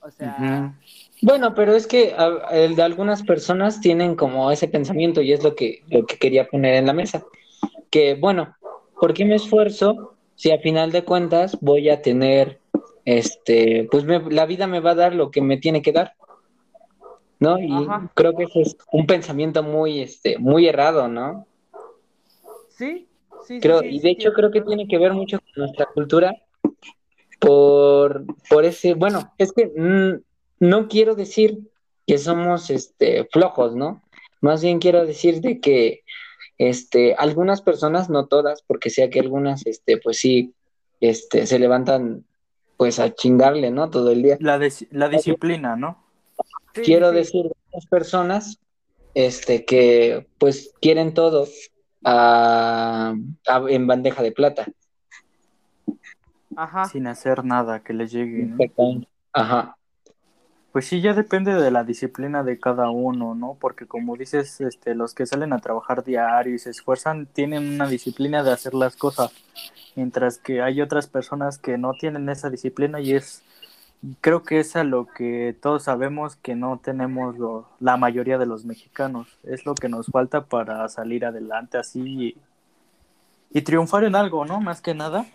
O 0.00 0.10
sea. 0.10 0.74
Bueno, 1.22 1.54
pero 1.54 1.74
es 1.74 1.86
que 1.86 2.14
a- 2.16 2.48
el 2.52 2.74
de 2.76 2.82
algunas 2.82 3.22
personas 3.22 3.80
tienen 3.80 4.14
como 4.16 4.50
ese 4.50 4.68
pensamiento 4.68 5.22
y 5.22 5.32
es 5.32 5.42
lo 5.42 5.54
que, 5.54 5.82
lo 5.88 6.04
que 6.04 6.16
quería 6.18 6.46
poner 6.48 6.74
en 6.74 6.86
la 6.86 6.92
mesa. 6.92 7.24
Que 7.90 8.14
bueno, 8.14 8.54
¿por 9.00 9.14
qué 9.14 9.24
me 9.24 9.36
esfuerzo 9.36 10.16
si 10.34 10.50
a 10.50 10.58
final 10.58 10.92
de 10.92 11.04
cuentas 11.04 11.58
voy 11.60 11.88
a 11.88 12.02
tener, 12.02 12.60
este, 13.04 13.88
pues 13.90 14.04
me- 14.04 14.30
la 14.30 14.46
vida 14.46 14.66
me 14.66 14.80
va 14.80 14.90
a 14.90 14.94
dar 14.96 15.14
lo 15.14 15.30
que 15.30 15.40
me 15.40 15.56
tiene 15.58 15.80
que 15.80 15.92
dar? 15.92 16.14
¿No? 17.38 17.58
Y 17.58 17.70
Ajá. 17.72 18.10
creo 18.14 18.34
que 18.34 18.44
ese 18.44 18.62
es 18.62 18.76
un 18.92 19.06
pensamiento 19.06 19.62
muy, 19.62 20.00
este, 20.00 20.38
muy 20.38 20.66
errado, 20.66 21.08
¿no? 21.08 21.46
sí, 22.68 23.08
sí, 23.46 23.60
Creo, 23.60 23.80
sí, 23.80 23.86
y 23.86 23.98
sí, 23.98 24.00
de 24.00 24.10
hecho 24.10 24.32
creo 24.32 24.50
que 24.50 24.60
tiene 24.60 24.86
que 24.86 24.98
ver 24.98 25.12
mucho 25.12 25.38
con 25.38 25.64
nuestra 25.64 25.86
cultura 25.86 26.34
por, 27.40 28.24
por 28.48 28.64
ese, 28.64 28.94
bueno, 28.94 29.32
es 29.38 29.52
que 29.52 29.66
mm, 29.66 30.22
no 30.60 30.88
quiero 30.88 31.14
decir 31.14 31.58
que 32.06 32.18
somos 32.18 32.70
este, 32.70 33.26
flojos, 33.32 33.74
¿no? 33.74 34.02
Más 34.40 34.62
bien 34.62 34.78
quiero 34.78 35.04
decir 35.04 35.40
de 35.40 35.60
que 35.60 36.02
este, 36.58 37.14
algunas 37.14 37.62
personas, 37.62 38.08
no 38.08 38.26
todas, 38.26 38.62
porque 38.62 38.90
sé 38.90 39.10
que 39.10 39.20
algunas, 39.20 39.66
este, 39.66 39.98
pues 39.98 40.18
sí, 40.18 40.54
este, 41.00 41.46
se 41.46 41.58
levantan 41.58 42.24
pues 42.76 42.98
a 42.98 43.14
chingarle, 43.14 43.70
¿no? 43.70 43.90
Todo 43.90 44.10
el 44.10 44.22
día. 44.22 44.36
La, 44.40 44.60
la 44.90 45.08
disciplina, 45.08 45.76
¿no? 45.76 46.05
Sí, 46.76 46.82
Quiero 46.82 47.10
sí, 47.10 47.16
decir 47.16 47.42
de 47.44 47.54
esas 47.72 47.86
personas 47.86 48.58
este, 49.14 49.64
que 49.64 50.26
pues 50.38 50.74
quieren 50.80 51.14
todo 51.14 51.48
ah, 52.04 53.14
a- 53.48 53.64
en 53.68 53.86
bandeja 53.86 54.22
de 54.22 54.32
plata. 54.32 54.66
Ajá, 56.54 56.86
Sin 56.86 57.06
hacer 57.06 57.44
nada 57.44 57.80
que 57.82 57.92
les 57.92 58.12
llegue, 58.12 58.46
¿no? 58.46 58.58
Ajá. 59.32 59.76
Pues 60.72 60.86
sí, 60.86 61.00
ya 61.00 61.14
depende 61.14 61.54
de 61.54 61.70
la 61.70 61.84
disciplina 61.84 62.42
de 62.42 62.58
cada 62.60 62.90
uno, 62.90 63.34
¿no? 63.34 63.56
Porque 63.58 63.86
como 63.86 64.14
dices, 64.16 64.60
este, 64.60 64.94
los 64.94 65.14
que 65.14 65.24
salen 65.24 65.54
a 65.54 65.58
trabajar 65.58 66.04
diario 66.04 66.54
y 66.54 66.58
se 66.58 66.68
esfuerzan 66.68 67.26
tienen 67.26 67.66
una 67.74 67.88
disciplina 67.88 68.42
de 68.42 68.52
hacer 68.52 68.74
las 68.74 68.94
cosas, 68.96 69.30
mientras 69.94 70.36
que 70.36 70.60
hay 70.60 70.82
otras 70.82 71.06
personas 71.06 71.56
que 71.58 71.78
no 71.78 71.94
tienen 71.94 72.28
esa 72.28 72.50
disciplina 72.50 73.00
y 73.00 73.14
es, 73.14 73.42
creo 74.20 74.42
que 74.42 74.60
es 74.60 74.76
a 74.76 74.84
lo 74.84 75.06
que 75.06 75.56
todos 75.60 75.84
sabemos 75.84 76.36
que 76.36 76.54
no 76.54 76.78
tenemos 76.78 77.36
lo- 77.38 77.68
la 77.80 77.96
mayoría 77.96 78.38
de 78.38 78.46
los 78.46 78.64
mexicanos, 78.64 79.38
es 79.44 79.66
lo 79.66 79.74
que 79.74 79.88
nos 79.88 80.06
falta 80.06 80.44
para 80.46 80.88
salir 80.88 81.24
adelante 81.24 81.78
así 81.78 82.36
y, 83.52 83.58
y 83.58 83.62
triunfar 83.62 84.04
en 84.04 84.14
algo, 84.14 84.44
¿no? 84.44 84.60
Más 84.60 84.80
que 84.80 84.94
nada. 84.94 85.26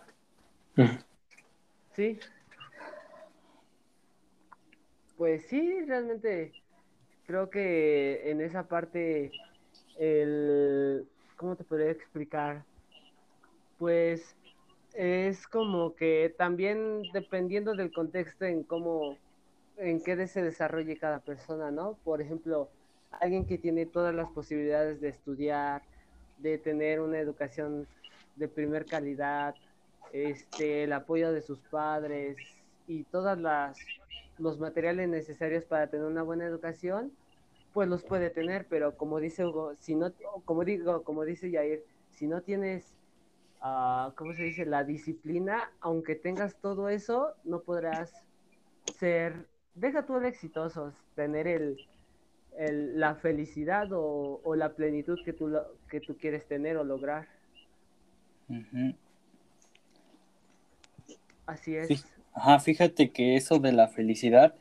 sí. 1.96 2.20
Pues 5.18 5.46
sí, 5.48 5.84
realmente 5.86 6.54
creo 7.28 7.50
que 7.50 8.32
en 8.32 8.42
esa 8.42 8.68
parte 8.68 9.32
el, 10.00 11.06
¿cómo 11.38 11.56
te 11.56 11.64
podría 11.64 11.92
explicar? 11.92 12.64
Pues 13.78 14.36
es 14.94 15.48
como 15.48 15.96
que 15.96 16.34
también 16.38 17.04
dependiendo 17.14 17.76
del 17.76 17.92
contexto 17.92 18.46
en 18.46 18.64
cómo, 18.64 19.18
en 19.78 20.02
qué 20.04 20.28
se 20.28 20.44
desarrolle 20.44 20.98
cada 20.98 21.20
persona, 21.20 21.72
¿no? 21.72 21.98
Por 22.04 22.22
ejemplo, 22.22 22.70
alguien 23.12 23.46
que 23.46 23.58
tiene 23.58 23.86
todas 23.86 24.14
las 24.14 24.30
posibilidades 24.32 25.02
de 25.02 25.10
estudiar, 25.10 25.84
de 26.38 26.58
tener 26.58 27.00
una 27.00 27.20
educación 27.20 27.88
de 28.36 28.48
primer 28.48 28.86
calidad, 28.86 29.56
este, 30.14 30.84
el 30.84 30.94
apoyo 30.94 31.32
de 31.32 31.42
sus 31.42 31.60
padres 31.60 32.38
y 32.88 33.04
todas 33.04 33.38
las 33.38 33.78
los 34.42 34.60
materiales 34.60 35.08
necesarios 35.08 35.64
para 35.66 35.88
tener 35.88 36.06
una 36.06 36.24
buena 36.24 36.46
educación, 36.46 37.12
pues 37.74 37.88
los 37.88 38.04
puede 38.04 38.30
tener, 38.30 38.66
pero 38.68 38.98
como 38.98 39.20
dice 39.20 39.46
Hugo, 39.46 39.76
si 39.76 39.96
no, 39.96 40.12
como 40.46 40.66
digo, 40.66 41.04
como 41.04 41.24
dice 41.24 41.52
Yair, 41.52 41.84
si 42.10 42.28
no 42.28 42.42
tienes, 42.42 42.94
uh, 43.62 44.14
¿cómo 44.16 44.34
se 44.34 44.44
dice? 44.44 44.66
La 44.66 44.84
disciplina, 44.84 45.72
aunque 45.80 46.16
tengas 46.16 46.56
todo 46.56 46.90
eso, 46.90 47.34
no 47.44 47.62
podrás 47.62 48.24
ser, 48.98 49.48
deja 49.76 50.06
tú 50.06 50.18
el 50.18 50.26
exitoso, 50.26 50.94
tener 51.16 51.48
el, 51.48 51.78
el, 52.58 53.00
la 53.00 53.16
felicidad 53.16 53.92
o, 53.92 54.42
o, 54.44 54.56
la 54.56 54.74
plenitud 54.74 55.20
que 55.24 55.34
tú, 55.34 55.52
que 55.90 56.00
tú 56.02 56.18
quieres 56.18 56.46
tener 56.48 56.78
o 56.78 56.84
lograr. 56.84 57.28
Así 61.46 61.76
es. 61.76 62.06
Ajá, 62.34 62.60
fíjate 62.60 63.12
que 63.12 63.36
eso 63.36 63.60
de 63.60 63.74
la 63.74 63.88
felicidad, 63.88 64.56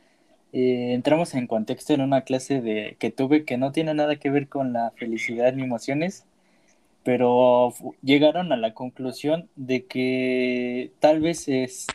eh, 0.53 0.93
entramos 0.93 1.33
en 1.35 1.47
contexto 1.47 1.93
en 1.93 2.01
una 2.01 2.21
clase 2.21 2.61
de 2.61 2.97
que 2.99 3.11
tuve 3.11 3.45
que 3.45 3.57
no 3.57 3.71
tiene 3.71 3.93
nada 3.93 4.17
que 4.17 4.29
ver 4.29 4.49
con 4.49 4.73
la 4.73 4.91
felicidad 4.91 5.53
ni 5.53 5.63
emociones, 5.63 6.25
pero 7.03 7.73
llegaron 8.01 8.51
a 8.51 8.57
la 8.57 8.73
conclusión 8.73 9.49
de 9.55 9.85
que 9.85 10.91
tal 10.99 11.19
vez 11.19 11.47
es 11.47 11.87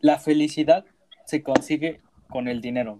la 0.00 0.18
felicidad 0.18 0.84
se 1.24 1.42
consigue 1.42 2.00
con 2.28 2.48
el 2.48 2.60
dinero. 2.60 2.98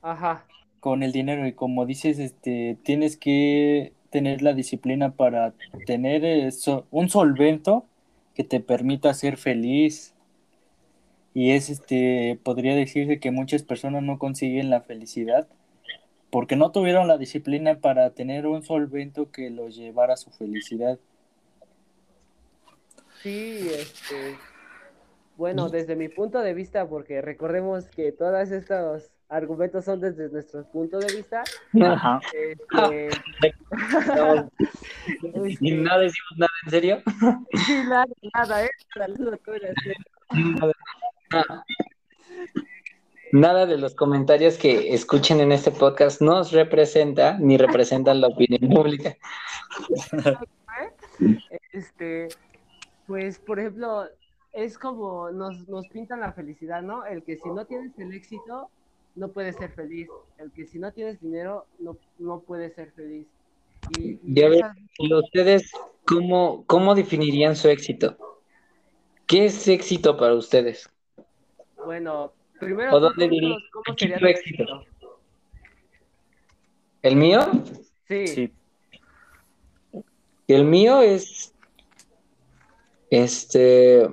Ajá. 0.00 0.46
Con 0.80 1.02
el 1.02 1.12
dinero 1.12 1.46
y 1.46 1.52
como 1.52 1.86
dices, 1.86 2.18
este, 2.18 2.76
tienes 2.82 3.16
que 3.16 3.92
tener 4.10 4.42
la 4.42 4.52
disciplina 4.52 5.12
para 5.12 5.54
tener 5.86 6.24
eso, 6.24 6.86
un 6.90 7.08
solvento 7.08 7.86
que 8.34 8.44
te 8.44 8.60
permita 8.60 9.12
ser 9.14 9.36
feliz. 9.36 10.14
Y 11.34 11.50
es 11.50 11.70
este, 11.70 12.38
podría 12.42 12.74
decirse 12.74 13.20
que 13.20 13.30
muchas 13.30 13.62
personas 13.62 14.02
no 14.02 14.18
consiguen 14.18 14.70
la 14.70 14.80
felicidad 14.80 15.48
porque 16.32 16.56
no 16.56 16.72
tuvieron 16.72 17.08
la 17.08 17.18
disciplina 17.18 17.78
para 17.78 18.08
tener 18.08 18.46
un 18.46 18.62
solvento 18.62 19.30
que 19.30 19.50
los 19.50 19.76
llevara 19.76 20.14
a 20.14 20.16
su 20.16 20.30
felicidad. 20.30 20.98
Sí, 23.22 23.68
este, 23.70 24.38
bueno, 25.36 25.68
desde 25.68 25.94
mi 25.94 26.08
punto 26.08 26.38
de 26.38 26.54
vista, 26.54 26.88
porque 26.88 27.20
recordemos 27.20 27.86
que 27.88 28.12
todos 28.12 28.50
estos 28.50 29.10
argumentos 29.28 29.84
son 29.84 30.00
desde 30.00 30.30
nuestro 30.30 30.64
punto 30.64 30.98
de 31.00 31.14
vista. 31.14 31.44
Ajá. 31.82 32.18
Este, 32.32 33.10
no, 34.06 34.48
este, 35.44 35.70
no 35.70 35.98
decimos 35.98 36.32
nada 36.38 36.52
en 36.64 36.70
serio. 36.70 37.02
Sí, 37.66 37.74
nada, 37.86 38.06
nada, 38.32 38.64
¿eh? 38.64 38.70
Saludos, 38.94 39.38
nada, 40.32 40.72
nada. 41.30 41.64
Nada 43.32 43.66
de 43.66 43.78
los 43.78 43.94
comentarios 43.94 44.58
que 44.58 44.94
escuchen 44.94 45.40
en 45.40 45.52
este 45.52 45.70
podcast 45.70 46.20
nos 46.20 46.52
representa 46.52 47.38
ni 47.38 47.56
representan 47.56 48.20
la 48.20 48.28
opinión 48.28 48.70
pública. 48.72 49.16
Este, 51.72 52.28
pues, 53.06 53.38
por 53.38 53.58
ejemplo, 53.58 54.04
es 54.52 54.78
como 54.78 55.30
nos, 55.30 55.68
nos 55.68 55.86
pintan 55.88 56.20
la 56.20 56.32
felicidad, 56.32 56.82
¿no? 56.82 57.04
El 57.06 57.22
que 57.22 57.36
si 57.36 57.48
no 57.48 57.64
tienes 57.64 57.98
el 57.98 58.12
éxito, 58.12 58.68
no 59.14 59.28
puedes 59.28 59.56
ser 59.56 59.70
feliz. 59.72 60.08
El 60.38 60.50
que 60.52 60.66
si 60.66 60.78
no 60.78 60.92
tienes 60.92 61.20
dinero, 61.20 61.66
no, 61.78 61.96
no 62.18 62.40
puedes 62.40 62.74
ser 62.74 62.92
feliz. 62.92 63.26
Y, 63.98 64.12
y 64.12 64.20
ya 64.24 64.48
ver, 64.48 64.58
esa- 64.58 64.76
¿y 64.98 65.14
ustedes 65.14 65.72
cómo, 66.06 66.64
cómo 66.66 66.94
definirían 66.94 67.56
su 67.56 67.68
éxito? 67.68 68.16
¿Qué 69.26 69.46
es 69.46 69.66
éxito 69.68 70.16
para 70.16 70.34
ustedes? 70.34 70.90
Bueno, 71.84 72.32
primero, 72.66 72.94
¿O 72.96 73.00
dónde 73.00 73.28
dirías? 73.28 73.58
¿cómo 73.72 73.84
¿Qué 73.96 74.04
sería 74.04 74.18
tu 74.18 74.26
éxito? 74.26 74.62
éxito? 74.62 74.86
¿El 77.02 77.16
mío? 77.16 77.40
Sí, 78.08 78.26
Sí. 78.26 78.52
El 80.48 80.64
mío 80.64 81.00
es, 81.00 81.54
este, 83.10 84.06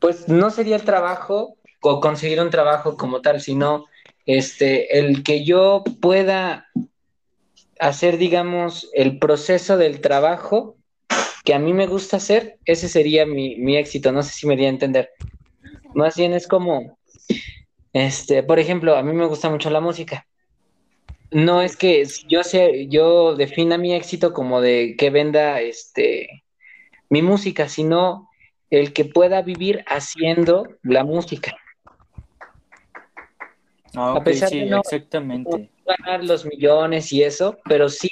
pues 0.00 0.28
no 0.28 0.50
sería 0.50 0.76
el 0.76 0.82
trabajo 0.82 1.56
o 1.80 2.00
conseguir 2.00 2.40
un 2.40 2.50
trabajo 2.50 2.96
como 2.96 3.20
tal, 3.20 3.40
sino 3.40 3.86
este, 4.26 4.98
el 4.98 5.22
que 5.22 5.44
yo 5.44 5.84
pueda 6.00 6.68
hacer, 7.78 8.16
digamos, 8.16 8.90
el 8.94 9.18
proceso 9.18 9.76
del 9.76 10.00
trabajo 10.00 10.76
que 11.44 11.54
a 11.54 11.58
mí 11.58 11.74
me 11.74 11.86
gusta 11.86 12.16
hacer, 12.16 12.58
ese 12.64 12.88
sería 12.88 13.26
mi, 13.26 13.56
mi 13.56 13.76
éxito. 13.76 14.10
No 14.10 14.22
sé 14.22 14.32
si 14.32 14.46
me 14.46 14.56
di 14.56 14.64
a 14.64 14.70
entender. 14.70 15.10
Más 15.94 16.16
bien 16.16 16.32
es 16.32 16.46
como, 16.46 16.98
este, 17.92 18.42
por 18.42 18.58
ejemplo, 18.58 18.96
a 18.96 19.02
mí 19.02 19.12
me 19.12 19.26
gusta 19.26 19.48
mucho 19.50 19.70
la 19.70 19.80
música. 19.80 20.26
No 21.30 21.62
es 21.62 21.76
que 21.76 22.04
yo 22.28 22.44
sea, 22.44 22.68
yo 22.88 23.34
defina 23.34 23.78
mi 23.78 23.94
éxito 23.94 24.32
como 24.32 24.60
de 24.60 24.94
que 24.96 25.10
venda 25.10 25.60
este 25.60 26.44
mi 27.10 27.22
música, 27.22 27.68
sino 27.68 28.28
el 28.70 28.92
que 28.92 29.04
pueda 29.04 29.42
vivir 29.42 29.84
haciendo 29.86 30.66
la 30.82 31.04
música. 31.04 31.56
Ah, 33.96 34.14
A 34.16 34.24
pesar 34.24 34.50
sí, 34.50 34.60
de 34.60 34.66
no- 34.66 34.80
exactamente. 34.80 35.70
ganar 35.84 36.24
los 36.24 36.44
millones 36.44 37.12
y 37.12 37.22
eso, 37.22 37.58
pero 37.68 37.88
sí 37.88 38.08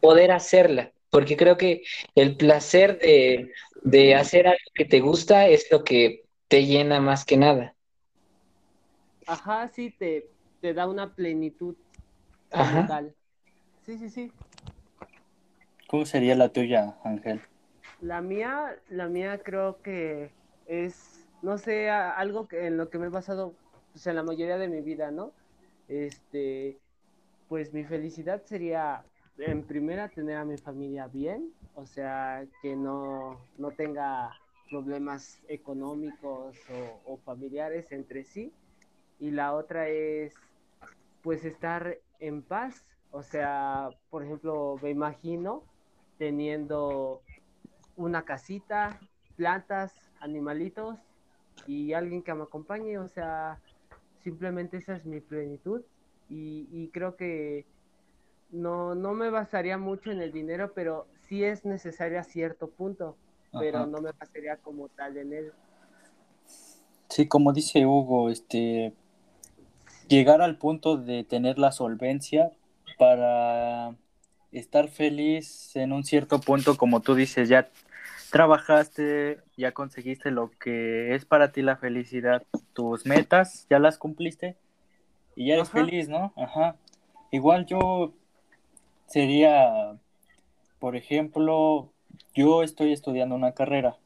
poder 0.00 0.30
hacerla, 0.30 0.92
porque 1.10 1.36
creo 1.36 1.56
que 1.56 1.82
el 2.14 2.36
placer 2.36 2.98
de, 2.98 3.50
de 3.82 4.14
hacer 4.14 4.46
algo 4.46 4.58
que 4.74 4.84
te 4.84 5.00
gusta 5.00 5.48
es 5.48 5.66
lo 5.70 5.82
que 5.82 6.25
te 6.48 6.64
llena 6.66 7.00
más 7.00 7.24
que 7.24 7.36
nada. 7.36 7.76
ajá, 9.26 9.68
sí, 9.68 9.90
te, 9.98 10.26
te 10.60 10.72
da 10.74 10.86
una 10.88 11.14
plenitud 11.14 11.76
Ajá. 12.50 12.86
tal. 12.86 13.14
Sí, 13.84 13.98
sí, 13.98 14.10
sí. 14.10 14.32
¿Cómo 15.88 16.04
sería 16.04 16.34
la 16.34 16.48
tuya, 16.48 16.96
Ángel? 17.04 17.40
La 18.00 18.20
mía, 18.20 18.76
la 18.90 19.08
mía 19.08 19.40
creo 19.42 19.80
que 19.82 20.30
es, 20.66 21.26
no 21.42 21.58
sé, 21.58 21.88
algo 21.90 22.46
que, 22.46 22.66
en 22.66 22.76
lo 22.76 22.90
que 22.90 22.98
me 22.98 23.06
he 23.06 23.10
basado 23.10 23.54
pues, 23.92 24.06
en 24.06 24.16
la 24.16 24.22
mayoría 24.22 24.58
de 24.58 24.68
mi 24.68 24.80
vida, 24.82 25.10
¿no? 25.10 25.32
Este, 25.88 26.78
pues 27.48 27.72
mi 27.72 27.84
felicidad 27.84 28.42
sería, 28.44 29.04
en 29.38 29.62
primera, 29.62 30.08
tener 30.08 30.36
a 30.36 30.44
mi 30.44 30.58
familia 30.58 31.06
bien, 31.06 31.52
o 31.74 31.86
sea, 31.86 32.44
que 32.62 32.76
no, 32.76 33.38
no 33.58 33.70
tenga 33.70 34.36
problemas 34.68 35.42
económicos 35.48 36.56
o, 37.04 37.16
familiares 37.18 37.90
entre 37.92 38.24
sí. 38.24 38.52
Y 39.18 39.30
la 39.30 39.54
otra 39.54 39.88
es, 39.88 40.34
pues, 41.22 41.44
estar 41.44 41.98
en 42.20 42.42
paz. 42.42 42.84
O 43.10 43.22
sea, 43.22 43.90
por 44.10 44.24
ejemplo, 44.24 44.78
me 44.82 44.90
imagino 44.90 45.62
teniendo 46.18 47.22
una 47.96 48.24
casita, 48.24 48.98
plantas, 49.36 49.94
animalitos 50.20 50.98
y 51.66 51.92
alguien 51.92 52.22
que 52.22 52.34
me 52.34 52.42
acompañe. 52.42 52.98
O 52.98 53.08
sea, 53.08 53.60
simplemente 54.22 54.78
esa 54.78 54.96
es 54.96 55.06
mi 55.06 55.20
plenitud 55.20 55.82
y, 56.28 56.68
y 56.70 56.88
creo 56.88 57.16
que 57.16 57.64
no, 58.50 58.94
no 58.94 59.12
me 59.14 59.30
basaría 59.30 59.78
mucho 59.78 60.10
en 60.10 60.20
el 60.20 60.32
dinero, 60.32 60.72
pero 60.74 61.06
sí 61.28 61.44
es 61.44 61.64
necesario 61.64 62.20
a 62.20 62.24
cierto 62.24 62.70
punto, 62.70 63.16
pero 63.58 63.78
Ajá. 63.78 63.86
no 63.86 64.00
me 64.00 64.10
basaría 64.12 64.56
como 64.56 64.88
tal 64.88 65.16
en 65.16 65.32
él. 65.32 65.52
Sí, 67.08 67.28
como 67.28 67.52
dice 67.52 67.86
Hugo, 67.86 68.30
este, 68.30 68.92
llegar 70.08 70.42
al 70.42 70.58
punto 70.58 70.96
de 70.96 71.24
tener 71.24 71.58
la 71.58 71.72
solvencia 71.72 72.50
para 72.98 73.94
estar 74.52 74.88
feliz 74.88 75.76
en 75.76 75.92
un 75.92 76.04
cierto 76.04 76.40
punto, 76.40 76.76
como 76.76 77.00
tú 77.00 77.14
dices, 77.14 77.48
ya 77.48 77.68
trabajaste, 78.30 79.40
ya 79.56 79.72
conseguiste 79.72 80.30
lo 80.30 80.50
que 80.58 81.14
es 81.14 81.24
para 81.24 81.52
ti 81.52 81.62
la 81.62 81.76
felicidad, 81.76 82.42
tus 82.72 83.06
metas, 83.06 83.66
ya 83.70 83.78
las 83.78 83.98
cumpliste 83.98 84.56
y 85.34 85.48
ya 85.48 85.54
eres 85.54 85.68
Ajá. 85.68 85.84
feliz, 85.84 86.08
¿no? 86.08 86.32
Ajá. 86.36 86.76
Igual 87.30 87.66
yo 87.66 88.14
sería, 89.06 89.98
por 90.78 90.96
ejemplo, 90.96 91.92
yo 92.34 92.62
estoy 92.62 92.92
estudiando 92.92 93.34
una 93.34 93.52
carrera, 93.52 93.96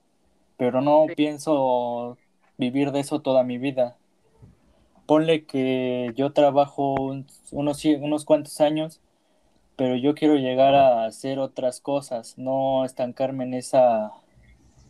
pero 0.57 0.81
no 0.83 1.07
Sí. 1.09 1.15
pienso 1.17 2.19
vivir 2.59 2.93
de 2.93 3.01
eso 3.01 3.21
toda 3.21 3.45
mi 3.45 3.59
vida. 3.59 3.97
Ponle 5.07 5.45
que 5.45 6.13
yo 6.17 6.33
trabajo 6.33 6.95
un- 6.95 7.27
unos, 7.51 7.85
unos 7.85 8.25
cuantos 8.25 8.61
años, 8.61 9.01
pero 9.77 9.97
yo 9.97 10.15
quiero 10.15 10.37
llegar 10.37 10.75
a 10.75 11.07
hacer 11.07 11.39
otras 11.39 11.81
cosas, 11.81 12.39
no 12.39 12.85
estancarme 12.85 13.45
en 13.45 13.55
esa, 13.55 14.13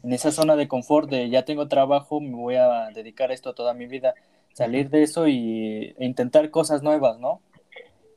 en 0.03 0.13
esa 0.13 0.33
zona 0.33 0.57
de 0.57 0.69
confort 0.69 1.11
de 1.11 1.31
ya 1.31 1.45
tengo 1.45 1.69
trabajo, 1.69 2.21
me 2.21 2.35
voy 2.37 2.57
a 2.57 2.91
dedicar 2.95 3.31
a 3.31 3.35
esto 3.35 3.55
toda 3.55 3.75
mi 3.75 3.87
vida, 3.87 4.15
salir 4.55 4.91
de 4.91 5.03
eso 5.05 5.29
y, 5.29 5.95
e 5.99 6.07
intentar 6.07 6.51
cosas 6.51 6.83
nuevas, 6.83 7.19
¿no? 7.21 7.41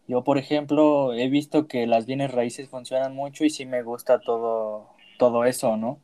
Yo, 0.08 0.24
por 0.24 0.38
ejemplo, 0.38 1.14
he 1.14 1.30
visto 1.30 1.68
que 1.68 1.88
las 1.88 2.06
bienes 2.06 2.32
raíces 2.32 2.70
funcionan 2.70 3.16
mucho 3.16 3.46
y 3.46 3.50
sí 3.50 3.66
me 3.66 3.84
gusta 3.84 4.20
todo, 4.20 4.90
todo 5.18 5.46
eso, 5.46 5.78
¿no? 5.78 6.00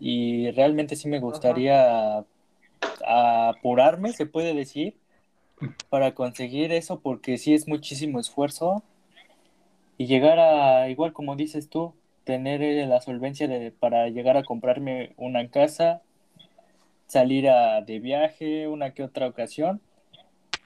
Y 0.00 0.50
realmente 0.52 0.96
sí 0.96 1.08
me 1.08 1.20
gustaría 1.20 2.24
apurarme, 3.06 4.12
se 4.12 4.26
puede 4.26 4.54
decir, 4.54 4.96
para 5.88 6.14
conseguir 6.14 6.72
eso, 6.72 7.00
porque 7.00 7.38
sí 7.38 7.54
es 7.54 7.68
muchísimo 7.68 8.20
esfuerzo. 8.20 8.82
Y 9.96 10.06
llegar 10.06 10.38
a, 10.38 10.88
igual 10.88 11.12
como 11.12 11.36
dices 11.36 11.68
tú, 11.68 11.94
tener 12.24 12.62
eh, 12.62 12.86
la 12.86 13.00
solvencia 13.00 13.46
de, 13.46 13.70
para 13.70 14.08
llegar 14.08 14.36
a 14.36 14.44
comprarme 14.44 15.12
una 15.16 15.48
casa, 15.48 16.02
salir 17.06 17.48
a, 17.48 17.82
de 17.82 18.00
viaje 18.00 18.66
una 18.66 18.92
que 18.92 19.04
otra 19.04 19.28
ocasión 19.28 19.80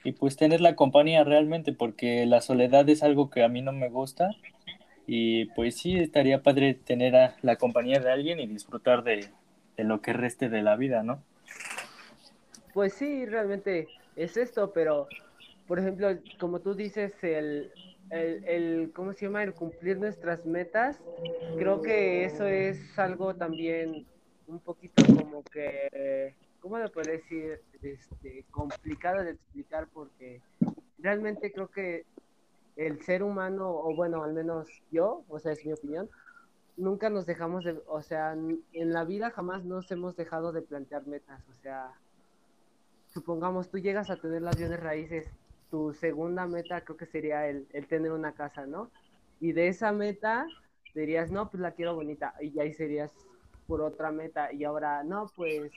y 0.04 0.12
pues 0.12 0.36
tener 0.36 0.60
la 0.60 0.76
compañía 0.76 1.24
realmente, 1.24 1.72
porque 1.72 2.24
la 2.24 2.40
soledad 2.40 2.88
es 2.88 3.02
algo 3.02 3.28
que 3.28 3.42
a 3.42 3.48
mí 3.48 3.60
no 3.60 3.72
me 3.72 3.88
gusta 3.88 4.30
y 5.10 5.46
pues 5.46 5.78
sí 5.78 5.98
estaría 5.98 6.42
padre 6.42 6.74
tener 6.74 7.16
a 7.16 7.34
la 7.40 7.56
compañía 7.56 7.98
de 7.98 8.12
alguien 8.12 8.40
y 8.40 8.46
disfrutar 8.46 9.02
de, 9.02 9.26
lo 9.78 10.02
que 10.02 10.12
reste 10.12 10.50
de 10.50 10.60
la 10.60 10.76
vida, 10.76 11.02
¿no? 11.02 11.24
Pues 12.74 12.92
sí, 12.92 13.24
realmente 13.24 13.88
es 14.16 14.36
esto, 14.36 14.70
pero 14.74 15.08
por 15.66 15.78
ejemplo, 15.78 16.08
como 16.38 16.60
tú 16.60 16.74
dices, 16.74 17.12
el, 17.22 17.72
el, 18.10 18.44
el, 18.44 18.92
¿cómo 18.92 19.14
se 19.14 19.24
llama? 19.24 19.42
El 19.42 19.54
cumplir 19.54 19.96
nuestras 19.96 20.44
metas, 20.44 21.00
creo 21.56 21.80
que 21.80 22.26
eso 22.26 22.46
es 22.46 22.98
algo 22.98 23.34
también 23.34 24.04
un 24.46 24.60
poquito 24.60 25.02
como 25.06 25.42
que, 25.44 26.34
¿cómo 26.60 26.78
le 26.78 26.88
puedo 26.90 27.10
decir? 27.10 27.62
Este, 27.82 28.44
complicado 28.50 29.24
de 29.24 29.30
explicar 29.30 29.86
porque 29.90 30.42
realmente 30.98 31.50
creo 31.50 31.68
que 31.68 32.04
el 32.78 33.02
ser 33.02 33.24
humano, 33.24 33.68
o 33.70 33.94
bueno, 33.94 34.22
al 34.22 34.32
menos 34.32 34.68
yo, 34.92 35.24
o 35.28 35.38
sea, 35.40 35.52
es 35.52 35.66
mi 35.66 35.72
opinión, 35.72 36.08
nunca 36.76 37.10
nos 37.10 37.26
dejamos 37.26 37.64
de, 37.64 37.82
o 37.88 38.00
sea, 38.02 38.32
en 38.32 38.92
la 38.92 39.04
vida 39.04 39.30
jamás 39.30 39.64
nos 39.64 39.90
hemos 39.90 40.16
dejado 40.16 40.52
de 40.52 40.62
plantear 40.62 41.04
metas, 41.06 41.42
o 41.50 41.54
sea, 41.54 41.92
supongamos 43.08 43.68
tú 43.68 43.78
llegas 43.78 44.10
a 44.10 44.16
tener 44.16 44.42
las 44.42 44.56
bienes 44.56 44.78
raíces, 44.78 45.26
tu 45.72 45.92
segunda 45.92 46.46
meta 46.46 46.82
creo 46.82 46.96
que 46.96 47.06
sería 47.06 47.48
el, 47.48 47.66
el, 47.72 47.88
tener 47.88 48.12
una 48.12 48.32
casa, 48.32 48.64
¿no? 48.64 48.90
Y 49.40 49.52
de 49.52 49.68
esa 49.68 49.90
meta 49.90 50.46
dirías, 50.94 51.32
no, 51.32 51.50
pues 51.50 51.60
la 51.60 51.72
quiero 51.72 51.96
bonita, 51.96 52.34
y 52.40 52.58
ahí 52.60 52.72
serías 52.72 53.10
por 53.66 53.80
otra 53.82 54.12
meta, 54.12 54.52
y 54.52 54.62
ahora, 54.62 55.02
no, 55.02 55.26
pues, 55.34 55.72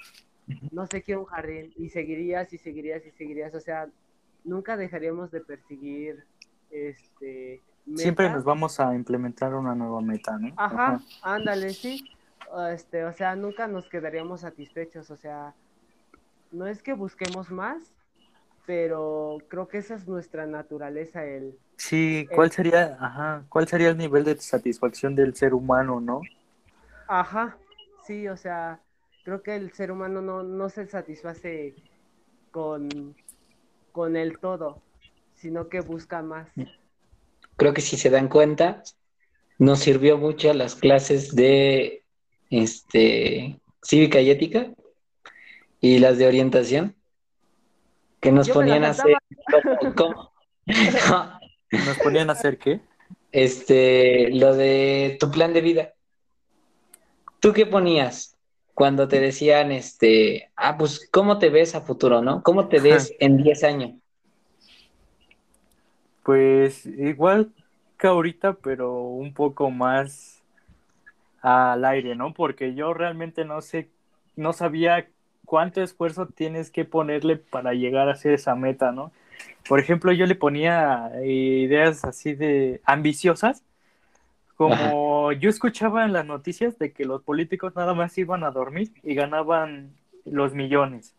no 0.71 0.85
sé, 0.85 1.01
quiero 1.01 1.21
un 1.21 1.25
jardín, 1.25 1.73
y 1.77 1.89
seguirías, 1.89 2.53
y 2.53 2.59
seguirías, 2.59 3.03
y 3.07 3.11
seguirías, 3.11 3.55
o 3.55 3.59
sea, 3.59 3.89
nunca 4.43 4.77
dejaríamos 4.77 5.31
de 5.31 5.41
perseguir, 5.41 6.25
este... 6.71 7.61
Metas. 7.85 8.01
Siempre 8.01 8.29
nos 8.29 8.43
vamos 8.43 8.79
a 8.79 8.93
implementar 8.93 9.55
una 9.55 9.73
nueva 9.73 10.01
meta, 10.01 10.37
¿no? 10.37 10.53
Ajá, 10.55 10.95
Ajá. 10.95 11.01
ándale, 11.23 11.71
sí. 11.73 12.03
Este, 12.71 13.05
o 13.05 13.13
sea, 13.13 13.35
nunca 13.35 13.67
nos 13.67 13.87
quedaríamos 13.87 14.41
satisfechos, 14.41 15.09
o 15.09 15.17
sea, 15.17 15.53
no 16.51 16.67
es 16.67 16.83
que 16.83 16.93
busquemos 16.93 17.49
más, 17.49 17.93
pero 18.65 19.37
creo 19.47 19.67
que 19.67 19.77
esa 19.77 19.95
es 19.95 20.07
nuestra 20.07 20.45
naturaleza, 20.45 21.25
el... 21.25 21.57
Sí, 21.77 22.27
¿cuál 22.35 22.47
el... 22.47 22.51
sería, 22.51 22.97
ajá, 22.99 23.45
cuál 23.49 23.67
sería 23.67 23.89
el 23.89 23.97
nivel 23.97 24.23
de 24.25 24.37
satisfacción 24.37 25.15
del 25.15 25.33
ser 25.35 25.53
humano, 25.53 26.01
no? 26.01 26.21
Ajá, 27.07 27.57
sí, 28.05 28.27
o 28.27 28.37
sea, 28.37 28.79
creo 29.23 29.41
que 29.41 29.55
el 29.55 29.71
ser 29.71 29.91
humano 29.91 30.21
no, 30.21 30.43
no 30.43 30.69
se 30.69 30.85
satisface 30.87 31.73
con, 32.51 33.15
con 33.91 34.15
el 34.15 34.39
todo, 34.39 34.81
sino 35.41 35.69
que 35.69 35.81
busca 35.81 36.21
más. 36.21 36.49
Creo 37.57 37.73
que 37.73 37.81
si 37.81 37.97
se 37.97 38.11
dan 38.11 38.27
cuenta, 38.27 38.83
nos 39.57 39.79
sirvió 39.79 40.19
mucho 40.19 40.53
las 40.53 40.75
clases 40.75 41.35
de 41.35 42.03
este 42.51 43.59
cívica 43.83 44.21
y 44.21 44.29
ética 44.29 44.71
y 45.79 45.97
las 45.97 46.19
de 46.19 46.27
orientación 46.27 46.95
que 48.19 48.31
nos 48.31 48.49
ponían 48.49 48.83
a 48.83 48.89
hacer 48.89 49.15
¿cómo? 49.95 50.31
nos 51.71 51.97
ponían 52.03 52.29
a 52.29 52.33
hacer 52.33 52.59
qué 52.59 52.81
este 53.31 54.29
lo 54.31 54.53
de 54.53 55.17
tu 55.19 55.31
plan 55.31 55.53
de 55.53 55.61
vida. 55.61 55.93
Tú 57.39 57.51
qué 57.53 57.65
ponías 57.65 58.37
cuando 58.75 59.07
te 59.07 59.19
decían 59.19 59.71
este 59.71 60.51
ah 60.55 60.77
pues 60.77 61.09
cómo 61.11 61.39
te 61.39 61.49
ves 61.49 61.73
a 61.73 61.81
futuro 61.81 62.21
no 62.21 62.43
cómo 62.43 62.67
te 62.67 62.79
ves 62.79 63.13
en 63.19 63.37
10 63.37 63.63
años 63.63 63.91
pues 66.23 66.85
igual 66.85 67.51
que 67.97 68.07
ahorita 68.07 68.53
pero 68.53 69.01
un 69.01 69.33
poco 69.33 69.69
más 69.71 70.43
al 71.41 71.85
aire 71.85 72.15
no 72.15 72.33
porque 72.33 72.75
yo 72.75 72.93
realmente 72.93 73.45
no 73.45 73.61
sé 73.61 73.89
no 74.35 74.53
sabía 74.53 75.07
cuánto 75.45 75.81
esfuerzo 75.81 76.27
tienes 76.27 76.71
que 76.71 76.85
ponerle 76.85 77.35
para 77.37 77.73
llegar 77.73 78.07
a 78.07 78.13
hacer 78.13 78.33
esa 78.33 78.55
meta, 78.55 78.93
¿no? 78.93 79.11
Por 79.67 79.79
ejemplo, 79.81 80.13
yo 80.13 80.25
le 80.25 80.35
ponía 80.35 81.11
eh, 81.15 81.27
ideas 81.27 82.05
así 82.05 82.35
de 82.35 82.81
ambiciosas, 82.85 83.63
como 84.55 85.31
yo 85.33 85.49
escuchaba 85.49 86.05
en 86.05 86.13
las 86.13 86.25
noticias 86.25 86.77
de 86.79 86.93
que 86.93 87.05
los 87.05 87.23
políticos 87.23 87.75
nada 87.75 87.93
más 87.93 88.17
iban 88.17 88.43
a 88.43 88.51
dormir 88.51 88.91
y 89.03 89.15
ganaban 89.15 89.91
los 90.25 90.53
millones. 90.53 91.15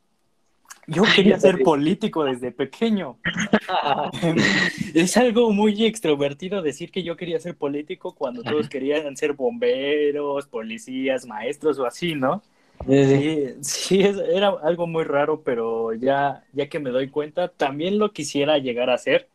Yo 0.86 1.04
quería 1.14 1.38
ser 1.40 1.62
político 1.62 2.24
desde 2.24 2.50
pequeño. 2.52 3.16
es 4.94 5.16
algo 5.16 5.52
muy 5.52 5.84
extrovertido 5.84 6.62
decir 6.62 6.90
que 6.90 7.02
yo 7.02 7.16
quería 7.16 7.38
ser 7.40 7.56
político 7.56 8.14
cuando 8.14 8.42
todos 8.42 8.68
querían 8.68 9.16
ser 9.16 9.34
bomberos, 9.34 10.46
policías, 10.46 11.26
maestros 11.26 11.78
o 11.78 11.86
así, 11.86 12.14
¿no? 12.14 12.42
Sí, 12.86 13.46
sí, 13.60 14.00
era 14.00 14.48
algo 14.62 14.86
muy 14.88 15.04
raro, 15.04 15.42
pero 15.42 15.92
ya, 15.94 16.44
ya 16.52 16.68
que 16.68 16.80
me 16.80 16.90
doy 16.90 17.10
cuenta, 17.10 17.48
también 17.48 17.98
lo 17.98 18.12
quisiera 18.12 18.58
llegar 18.58 18.90
a 18.90 18.94
hacer, 18.94 19.28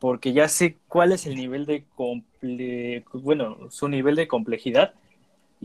porque 0.00 0.32
ya 0.32 0.48
sé 0.48 0.76
cuál 0.88 1.12
es 1.12 1.26
el 1.26 1.36
nivel 1.36 1.64
de 1.64 1.84
comple 1.94 3.04
bueno, 3.12 3.70
su 3.70 3.88
nivel 3.88 4.16
de 4.16 4.26
complejidad, 4.26 4.94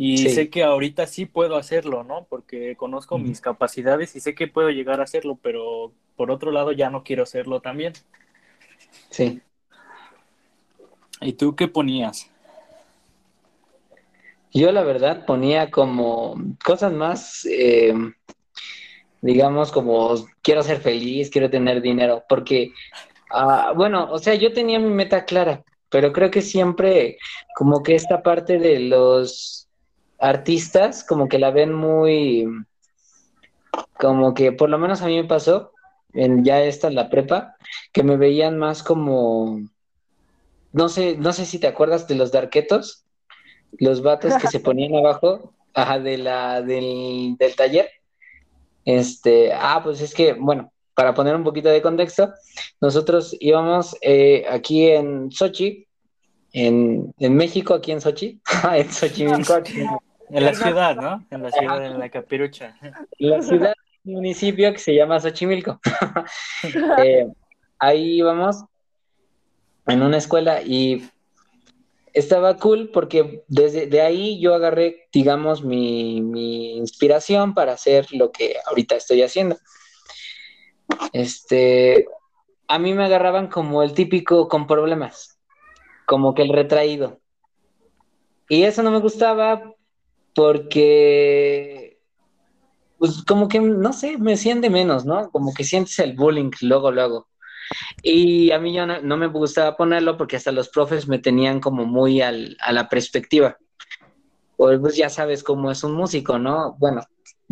y 0.03 0.17
sé 0.29 0.49
que 0.49 0.63
ahorita 0.63 1.05
sí 1.05 1.27
puedo 1.27 1.57
hacerlo, 1.57 2.03
¿no? 2.03 2.25
Porque 2.27 2.75
conozco 2.75 3.19
mis 3.19 3.39
capacidades 3.39 4.15
y 4.15 4.19
sé 4.19 4.33
que 4.33 4.47
puedo 4.47 4.71
llegar 4.71 4.99
a 4.99 5.03
hacerlo, 5.03 5.37
pero 5.39 5.91
por 6.15 6.31
otro 6.31 6.49
lado 6.49 6.71
ya 6.71 6.89
no 6.89 7.03
quiero 7.03 7.21
hacerlo 7.21 7.61
también. 7.61 7.93
Sí. 9.11 9.41
¿Y 11.21 11.33
tú 11.33 11.55
qué 11.55 11.67
ponías? 11.67 12.31
Yo 14.51 14.71
la 14.71 14.81
verdad 14.81 15.23
ponía 15.23 15.69
como 15.69 16.35
cosas 16.65 16.91
más, 16.91 17.45
eh, 17.45 17.93
digamos, 19.21 19.71
como 19.71 20.15
quiero 20.41 20.63
ser 20.63 20.79
feliz, 20.79 21.29
quiero 21.29 21.51
tener 21.51 21.79
dinero, 21.79 22.23
porque, 22.27 22.71
ah, 23.29 23.71
bueno, 23.75 24.11
o 24.11 24.17
sea, 24.17 24.33
yo 24.33 24.51
tenía 24.51 24.79
mi 24.79 24.89
meta 24.89 25.25
clara, 25.25 25.63
pero 25.89 26.11
creo 26.11 26.31
que 26.31 26.41
siempre 26.41 27.19
como 27.55 27.83
que 27.83 27.93
esta 27.93 28.23
parte 28.23 28.57
de 28.57 28.79
los 28.79 29.60
artistas 30.21 31.03
como 31.03 31.27
que 31.27 31.39
la 31.39 31.51
ven 31.51 31.73
muy, 31.73 32.47
como 33.97 34.33
que 34.33 34.51
por 34.51 34.69
lo 34.69 34.77
menos 34.77 35.01
a 35.01 35.07
mí 35.07 35.15
me 35.15 35.27
pasó, 35.27 35.71
en 36.13 36.43
ya 36.43 36.61
esta 36.61 36.89
la 36.89 37.09
prepa, 37.09 37.55
que 37.91 38.03
me 38.03 38.17
veían 38.17 38.57
más 38.57 38.83
como, 38.83 39.61
no 40.71 40.89
sé, 40.89 41.17
no 41.17 41.33
sé 41.33 41.45
si 41.45 41.59
te 41.59 41.67
acuerdas 41.67 42.07
de 42.07 42.15
los 42.15 42.31
darquetos 42.31 43.05
los 43.79 44.01
vatos 44.01 44.33
que 44.35 44.47
se 44.47 44.59
ponían 44.59 44.95
abajo 44.95 45.53
ajá, 45.73 45.99
de 45.99 46.17
la, 46.17 46.61
del, 46.61 47.37
taller. 47.55 47.89
Este, 48.85 49.53
ah, 49.53 49.81
pues 49.83 50.01
es 50.01 50.13
que, 50.13 50.33
bueno, 50.33 50.71
para 50.93 51.13
poner 51.13 51.35
un 51.35 51.43
poquito 51.43 51.69
de 51.69 51.81
contexto, 51.81 52.33
nosotros 52.79 53.35
íbamos 53.39 53.95
eh, 54.01 54.45
aquí 54.49 54.87
en 54.87 55.31
Sochi, 55.31 55.87
en, 56.53 57.13
México, 57.17 57.73
aquí 57.73 57.91
en 57.91 58.01
Sochi, 58.01 58.41
en 58.73 58.91
Xochimilco. 58.91 59.57
En 59.57 60.10
la 60.39 60.53
ciudad, 60.53 60.95
¿no? 60.95 61.25
En 61.29 61.43
la 61.43 61.51
ciudad, 61.51 61.85
en 61.85 61.99
la 61.99 62.09
capirucha. 62.09 62.75
La 63.17 63.41
ciudad, 63.41 63.73
un 64.05 64.13
municipio 64.13 64.71
que 64.71 64.79
se 64.79 64.95
llama 64.95 65.19
Xochimilco. 65.19 65.79
Eh, 67.03 67.27
ahí 67.79 68.17
íbamos 68.19 68.63
en 69.87 70.03
una 70.03 70.17
escuela 70.17 70.61
y 70.61 71.09
estaba 72.13 72.57
cool 72.57 72.89
porque 72.93 73.43
desde 73.47 73.87
de 73.87 74.01
ahí 74.01 74.39
yo 74.39 74.53
agarré, 74.53 75.07
digamos, 75.11 75.63
mi, 75.63 76.77
inspiración 76.77 77.53
para 77.53 77.73
hacer 77.73 78.07
lo 78.11 78.31
que 78.31 78.55
ahorita 78.67 78.95
estoy 78.95 79.23
haciendo. 79.23 79.57
Este, 81.13 82.05
a 82.67 82.79
mí 82.79 82.93
me 82.93 83.05
agarraban 83.05 83.47
como 83.47 83.83
el 83.83 83.93
típico 83.93 84.47
con 84.47 84.67
problemas, 84.67 85.39
como 86.05 86.33
que 86.33 86.43
el 86.43 86.49
retraído. 86.49 87.19
Y 88.49 88.63
eso 88.63 88.83
no 88.83 88.91
me 88.91 88.99
gustaba 88.99 89.73
porque, 90.33 91.99
pues 92.97 93.23
como 93.23 93.47
que, 93.47 93.59
no 93.59 93.93
sé, 93.93 94.17
me 94.17 94.37
siente 94.37 94.69
menos, 94.69 95.05
¿no? 95.05 95.29
Como 95.31 95.53
que 95.53 95.63
sientes 95.63 95.97
el 95.99 96.13
bullying 96.13 96.51
luego, 96.61 96.91
luego. 96.91 97.27
Y 98.03 98.51
a 98.51 98.59
mí 98.59 98.73
ya 98.73 98.85
no, 98.85 99.17
me 99.17 99.27
gustaba 99.27 99.77
ponerlo 99.77 100.17
porque 100.17 100.35
hasta 100.35 100.51
los 100.51 100.69
profes 100.69 101.07
me 101.07 101.19
tenían 101.19 101.59
como 101.59 101.85
muy 101.85 102.21
a 102.21 102.31
la 102.31 102.89
perspectiva. 102.89 103.57
Pues, 104.57 104.79
pues 104.79 104.95
ya 104.95 105.09
sabes 105.09 105.43
cómo 105.43 105.71
es 105.71 105.83
un 105.83 105.93
músico, 105.93 106.37
¿no? 106.37 106.75
Bueno, 106.79 107.01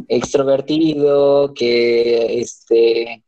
extrovertido, 0.08 1.54
que 1.54 2.40
este 2.40 3.24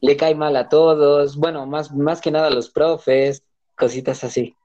le 0.00 0.16
cae 0.16 0.34
mal 0.34 0.56
a 0.56 0.68
todos, 0.68 1.36
bueno, 1.36 1.64
más, 1.64 1.92
más 1.92 2.20
que 2.20 2.32
nada 2.32 2.48
a 2.48 2.50
los 2.50 2.70
profes, 2.70 3.44
cositas 3.76 4.24
así. 4.24 4.56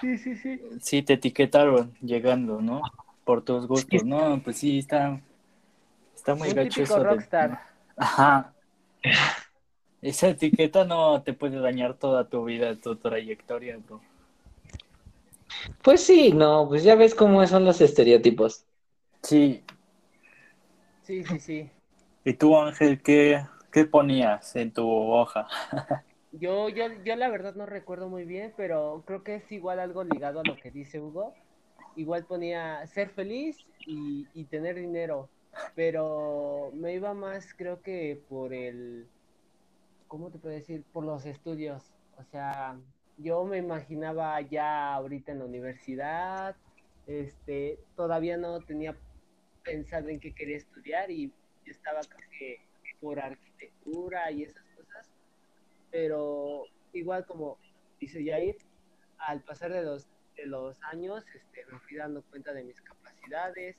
Sí, 0.00 0.18
sí, 0.18 0.36
sí. 0.36 0.60
Sí, 0.80 1.02
te 1.02 1.14
etiquetaron 1.14 1.94
llegando, 2.00 2.60
¿no? 2.60 2.82
Por 3.24 3.42
tus 3.42 3.66
gustos, 3.66 4.04
¿no? 4.04 4.40
Pues 4.42 4.58
sí, 4.58 4.78
está, 4.78 5.20
está 6.14 6.34
muy 6.34 6.52
gacho 6.52 6.82
Ajá. 7.96 8.52
Esa 10.00 10.28
etiqueta 10.28 10.84
no 10.84 11.22
te 11.22 11.32
puede 11.32 11.58
dañar 11.60 11.94
toda 11.94 12.28
tu 12.28 12.44
vida, 12.44 12.76
tu 12.76 12.96
trayectoria, 12.96 13.78
bro. 13.78 14.00
Pues 15.82 16.04
sí, 16.04 16.32
no, 16.32 16.68
pues 16.68 16.84
ya 16.84 16.94
ves 16.94 17.14
cómo 17.14 17.44
son 17.46 17.64
los 17.64 17.80
estereotipos. 17.80 18.64
Sí. 19.22 19.64
Sí, 21.02 21.24
sí, 21.24 21.40
sí. 21.40 21.70
¿Y 22.24 22.34
tú, 22.34 22.56
Ángel, 22.56 23.02
qué, 23.02 23.44
qué 23.72 23.84
ponías 23.84 24.54
en 24.54 24.72
tu 24.72 24.88
hoja? 24.88 25.48
Yo, 26.32 26.68
yo, 26.68 26.86
yo 27.04 27.16
la 27.16 27.28
verdad 27.28 27.54
no 27.54 27.66
recuerdo 27.66 28.08
muy 28.08 28.24
bien, 28.24 28.52
pero 28.56 29.02
creo 29.06 29.22
que 29.24 29.36
es 29.36 29.52
igual 29.52 29.80
algo 29.80 30.04
ligado 30.04 30.40
a 30.40 30.44
lo 30.44 30.56
que 30.56 30.70
dice 30.70 31.00
Hugo. 31.00 31.34
Igual 31.96 32.26
ponía 32.26 32.86
ser 32.86 33.10
feliz 33.10 33.66
y, 33.86 34.26
y 34.34 34.44
tener 34.44 34.76
dinero, 34.76 35.28
pero 35.74 36.70
me 36.74 36.94
iba 36.94 37.12
más 37.14 37.54
creo 37.54 37.82
que 37.82 38.20
por 38.28 38.52
el 38.52 39.08
¿cómo 40.08 40.30
te 40.30 40.38
puedo 40.38 40.54
decir? 40.54 40.82
Por 40.92 41.04
los 41.04 41.24
estudios. 41.26 41.92
O 42.16 42.24
sea, 42.24 42.78
yo 43.18 43.44
me 43.44 43.58
imaginaba 43.58 44.40
ya 44.40 44.94
ahorita 44.94 45.32
en 45.32 45.38
la 45.40 45.44
universidad, 45.44 46.56
este, 47.06 47.78
todavía 47.94 48.36
no 48.36 48.60
tenía 48.60 48.96
pensado 49.62 50.08
en 50.08 50.18
qué 50.18 50.34
quería 50.34 50.56
estudiar 50.56 51.10
y 51.10 51.32
estaba 51.66 52.00
casi 52.00 52.56
por 53.00 53.20
arquitectura 53.20 54.30
y 54.32 54.44
esas 54.44 54.64
pero 55.90 56.64
igual 56.92 57.26
como 57.26 57.58
dice 58.00 58.24
Jair, 58.24 58.56
al 59.18 59.42
pasar 59.42 59.72
de 59.72 59.82
los, 59.82 60.06
de 60.36 60.46
los 60.46 60.76
años 60.84 61.24
este, 61.34 61.64
me 61.70 61.78
fui 61.80 61.96
dando 61.96 62.22
cuenta 62.22 62.52
de 62.52 62.64
mis 62.64 62.80
capacidades, 62.80 63.76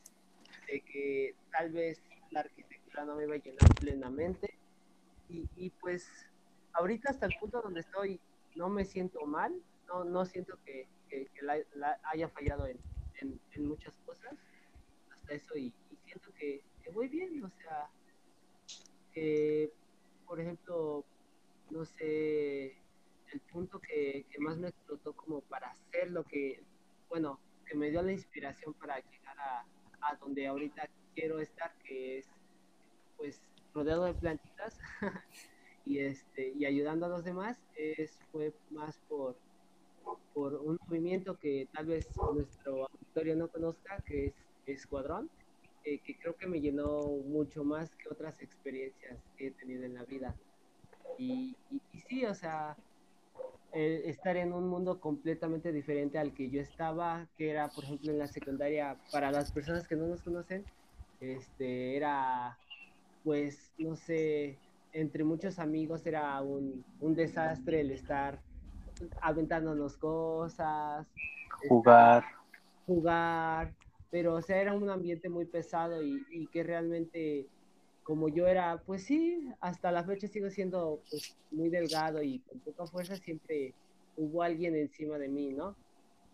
de 0.67 0.81
que 0.81 1.35
tal 1.51 1.71
vez 1.71 2.01
la 2.31 2.41
arquitectura 2.41 3.05
no 3.05 3.15
me 3.15 3.23
iba 3.23 3.35
a 3.35 3.39
llenar 3.39 3.75
plenamente. 3.79 4.53
Y, 5.31 5.69
pues 5.81 6.09
ahorita 6.73 7.11
hasta 7.11 7.27
el 7.27 7.35
punto 7.39 7.61
donde 7.61 7.81
estoy 7.81 8.19
no 8.55 8.67
me 8.67 8.83
siento 8.83 9.23
mal, 9.27 9.53
no, 9.87 10.03
no 10.03 10.25
siento 10.25 10.57
que, 10.65 10.87
la, 11.41 11.99
haya 12.05 12.29
fallado 12.29 12.65
en, 12.65 12.79
en, 13.21 13.67
muchas 13.67 13.95
cosas, 14.07 14.33
hasta 15.13 15.33
eso, 15.33 15.55
y, 15.55 15.71
siento 16.05 16.33
que, 16.33 16.63
voy 16.93 17.07
bien, 17.07 17.43
o 17.43 17.49
sea, 17.61 17.87
que, 19.13 19.71
por 20.25 20.41
ejemplo, 20.41 21.05
no 21.71 21.85
sé, 21.85 22.77
el 23.31 23.39
punto 23.51 23.79
que, 23.79 24.25
más 24.39 24.57
me 24.57 24.69
explotó 24.69 25.13
como 25.13 25.41
para 25.41 25.71
hacer 25.71 26.11
lo 26.11 26.23
que, 26.23 26.61
bueno, 27.09 27.39
que 27.65 27.75
me 27.75 27.89
dio 27.91 28.01
la 28.01 28.11
inspiración 28.11 28.73
para 28.73 28.97
llegar 28.97 29.37
a, 29.39 29.65
a 30.01 30.15
donde 30.15 30.47
ahorita 30.47 30.89
quiero 31.13 31.39
estar, 31.39 31.73
que 31.83 32.19
es, 32.19 32.27
pues, 33.17 33.41
rodeado 33.73 34.05
de 34.05 34.13
plantitas 34.13 34.79
y 35.85 35.99
este 35.99 36.53
y 36.57 36.65
ayudando 36.65 37.05
a 37.05 37.09
los 37.09 37.23
demás 37.23 37.57
es 37.75 38.19
fue 38.31 38.51
más 38.71 38.97
por 39.07 39.37
por 40.33 40.55
un 40.55 40.79
movimiento 40.87 41.37
que 41.37 41.67
tal 41.73 41.87
vez 41.87 42.07
nuestro 42.33 42.87
auditorio 42.87 43.35
no 43.35 43.47
conozca 43.47 44.01
que 44.07 44.27
es 44.27 44.33
escuadrón, 44.65 45.29
eh, 45.83 45.99
que 45.99 46.17
creo 46.17 46.35
que 46.35 46.47
me 46.47 46.61
llenó 46.61 47.01
mucho 47.25 47.63
más 47.63 47.95
que 47.95 48.09
otras 48.09 48.41
experiencias 48.41 49.19
que 49.37 49.47
he 49.47 49.51
tenido 49.51 49.83
en 49.83 49.95
la 49.95 50.03
vida. 50.05 50.35
Y, 51.19 51.55
y, 51.69 51.99
sí, 51.99 52.25
o 52.25 52.33
sea, 52.33 52.77
estar 53.73 54.37
en 54.37 54.53
un 54.53 54.67
mundo 54.67 54.99
completamente 54.99 55.71
diferente 55.71 56.17
al 56.17 56.33
que 56.33 56.49
yo 56.49 56.61
estaba, 56.61 57.27
que 57.37 57.49
era, 57.51 57.67
por 57.69 57.83
ejemplo, 57.83 58.11
en 58.11 58.19
la 58.19 58.27
secundaria, 58.27 58.97
para 59.11 59.31
las 59.31 59.51
personas 59.51 59.87
que 59.87 59.95
no 59.95 60.07
nos 60.07 60.21
conocen, 60.23 60.63
este, 61.19 61.97
era, 61.97 62.57
pues, 63.23 63.73
no 63.77 63.95
sé, 63.95 64.57
entre 64.93 65.23
muchos 65.23 65.59
amigos 65.59 66.05
era 66.05 66.41
un, 66.41 66.83
un 67.01 67.15
desastre 67.15 67.81
el 67.81 67.91
estar 67.91 68.39
aventándonos 69.21 69.97
cosas, 69.97 71.05
jugar, 71.67 72.23
jugar, 72.85 73.73
pero 74.09 74.35
o 74.35 74.41
sea, 74.41 74.61
era 74.61 74.73
un 74.73 74.89
ambiente 74.89 75.29
muy 75.29 75.45
pesado 75.45 76.01
y, 76.01 76.25
y, 76.31 76.47
que 76.47 76.63
realmente 76.63 77.47
como 78.09 78.27
yo 78.27 78.47
era, 78.47 78.81
pues 78.87 79.03
sí, 79.03 79.47
hasta 79.59 79.91
la 79.91 80.03
fecha 80.03 80.27
sigo 80.27 80.49
siendo 80.49 80.99
pues, 81.11 81.37
muy 81.51 81.69
delgado 81.69 82.23
y 82.23 82.39
con 82.39 82.59
poca 82.61 82.87
fuerza, 82.87 83.15
siempre 83.15 83.75
hubo 84.17 84.41
alguien 84.41 84.75
encima 84.75 85.19
de 85.19 85.27
mí, 85.27 85.53
¿no? 85.53 85.75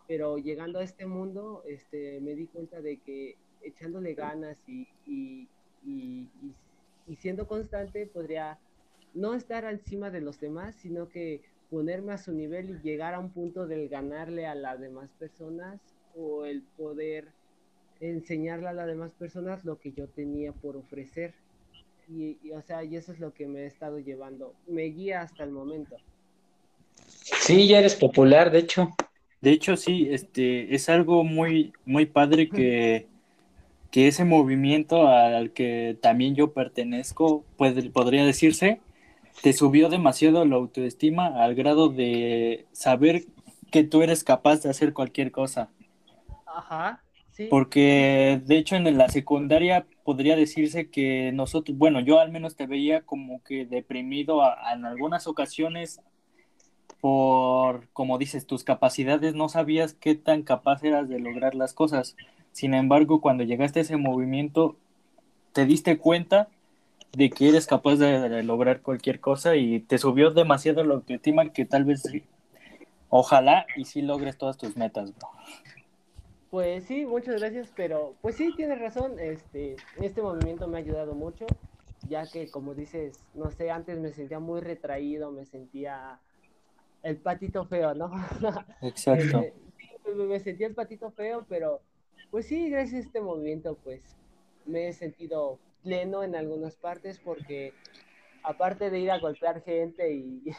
Pero 0.08 0.38
llegando 0.38 0.78
a 0.78 0.84
este 0.84 1.04
mundo, 1.04 1.64
este, 1.68 2.18
me 2.22 2.34
di 2.34 2.46
cuenta 2.46 2.80
de 2.80 2.96
que 2.96 3.36
echándole 3.60 4.14
ganas 4.14 4.58
y, 4.66 4.88
y, 5.04 5.48
y, 5.84 6.30
y 7.08 7.16
siendo 7.16 7.46
constante 7.46 8.06
podría 8.06 8.58
no 9.12 9.34
estar 9.34 9.66
encima 9.66 10.08
de 10.08 10.22
los 10.22 10.40
demás, 10.40 10.76
sino 10.76 11.10
que 11.10 11.42
ponerme 11.68 12.14
a 12.14 12.18
su 12.18 12.32
nivel 12.32 12.70
y 12.70 12.78
llegar 12.80 13.12
a 13.12 13.18
un 13.18 13.28
punto 13.28 13.66
del 13.66 13.90
ganarle 13.90 14.46
a 14.46 14.54
las 14.54 14.80
demás 14.80 15.10
personas 15.18 15.78
o 16.16 16.46
el 16.46 16.62
poder 16.62 17.28
enseñarle 18.00 18.68
a 18.68 18.72
las 18.72 18.86
demás 18.86 19.12
personas 19.12 19.66
lo 19.66 19.78
que 19.78 19.92
yo 19.92 20.08
tenía 20.08 20.52
por 20.52 20.78
ofrecer. 20.78 21.34
Y, 22.08 22.38
o 22.52 22.62
sea, 22.62 22.84
y 22.84 22.96
eso 22.96 23.12
es 23.12 23.18
lo 23.18 23.32
que 23.34 23.46
me 23.46 23.60
he 23.60 23.66
estado 23.66 23.98
llevando. 23.98 24.54
Me 24.66 24.84
guía 24.84 25.22
hasta 25.22 25.42
el 25.44 25.50
momento. 25.50 25.96
Sí, 27.06 27.66
ya 27.66 27.78
eres 27.78 27.94
popular, 27.94 28.50
de 28.50 28.60
hecho. 28.60 28.90
De 29.40 29.50
hecho, 29.50 29.76
sí, 29.76 30.08
este, 30.10 30.74
es 30.74 30.88
algo 30.88 31.24
muy, 31.24 31.72
muy 31.84 32.06
padre 32.06 32.48
que, 32.48 33.06
que 33.90 34.08
ese 34.08 34.24
movimiento 34.24 35.08
al 35.08 35.52
que 35.52 35.96
también 36.00 36.34
yo 36.34 36.52
pertenezco, 36.52 37.44
puede, 37.56 37.90
podría 37.90 38.24
decirse, 38.24 38.80
te 39.42 39.52
subió 39.52 39.88
demasiado 39.88 40.44
la 40.44 40.56
autoestima 40.56 41.42
al 41.42 41.54
grado 41.54 41.88
de 41.88 42.66
saber 42.72 43.24
que 43.70 43.84
tú 43.84 44.02
eres 44.02 44.24
capaz 44.24 44.62
de 44.62 44.70
hacer 44.70 44.92
cualquier 44.92 45.30
cosa. 45.30 45.68
Ajá, 46.46 47.02
sí. 47.32 47.48
Porque 47.50 48.40
de 48.44 48.58
hecho 48.58 48.76
en 48.76 48.96
la 48.96 49.08
secundaria 49.08 49.86
podría 50.06 50.36
decirse 50.36 50.88
que 50.88 51.32
nosotros, 51.32 51.76
bueno, 51.76 51.98
yo 52.00 52.20
al 52.20 52.30
menos 52.30 52.54
te 52.54 52.66
veía 52.66 53.02
como 53.02 53.42
que 53.42 53.66
deprimido 53.66 54.40
en 54.72 54.84
algunas 54.86 55.26
ocasiones 55.26 56.00
por, 57.00 57.88
como 57.92 58.16
dices, 58.16 58.46
tus 58.46 58.62
capacidades, 58.62 59.34
no 59.34 59.48
sabías 59.48 59.94
qué 59.94 60.14
tan 60.14 60.42
capaz 60.42 60.84
eras 60.84 61.08
de 61.08 61.18
lograr 61.18 61.56
las 61.56 61.74
cosas. 61.74 62.16
Sin 62.52 62.72
embargo, 62.72 63.20
cuando 63.20 63.42
llegaste 63.42 63.80
a 63.80 63.82
ese 63.82 63.96
movimiento, 63.96 64.76
te 65.52 65.66
diste 65.66 65.98
cuenta 65.98 66.48
de 67.12 67.28
que 67.28 67.48
eres 67.48 67.66
capaz 67.66 67.96
de, 67.96 68.42
lograr 68.44 68.82
cualquier 68.82 69.18
cosa 69.18 69.56
y 69.56 69.80
te 69.80 69.98
subió 69.98 70.30
demasiado 70.30 70.84
la 70.84 70.94
autoestima 70.94 71.52
que 71.52 71.64
tal 71.64 71.84
vez 71.84 72.04
ojalá 73.08 73.66
y 73.76 73.86
sí 73.86 74.02
logres 74.02 74.38
todas 74.38 74.56
tus 74.56 74.76
metas, 74.76 75.12
Pues 76.56 76.84
sí, 76.84 77.04
muchas 77.04 77.38
gracias, 77.38 77.70
pero 77.76 78.14
pues 78.22 78.36
sí, 78.36 78.50
tienes 78.56 78.80
razón, 78.80 79.20
este, 79.20 79.76
este 80.00 80.22
movimiento 80.22 80.66
me 80.66 80.78
ha 80.78 80.80
ayudado 80.80 81.12
mucho, 81.12 81.44
ya 82.08 82.26
que 82.26 82.50
como 82.50 82.74
dices, 82.74 83.22
no 83.34 83.50
sé, 83.50 83.70
antes 83.70 83.98
me 83.98 84.10
sentía 84.14 84.38
muy 84.38 84.62
retraído, 84.62 85.30
me 85.30 85.44
sentía 85.44 86.18
el 87.02 87.18
patito 87.18 87.66
feo, 87.66 87.92
¿no? 87.92 88.10
Exacto. 88.80 89.40
Eh, 89.40 89.52
me 90.14 90.40
sentía 90.40 90.66
el 90.66 90.74
patito 90.74 91.10
feo, 91.10 91.44
pero 91.46 91.82
pues 92.30 92.46
sí, 92.46 92.70
gracias 92.70 93.02
a 93.02 93.06
este 93.06 93.20
movimiento, 93.20 93.76
pues 93.84 94.00
me 94.64 94.88
he 94.88 94.94
sentido 94.94 95.58
pleno 95.82 96.22
en 96.22 96.34
algunas 96.34 96.74
partes 96.74 97.18
porque 97.18 97.74
aparte 98.42 98.88
de 98.88 98.98
ir 98.98 99.10
a 99.10 99.18
golpear 99.18 99.62
gente 99.62 100.10
y 100.10 100.42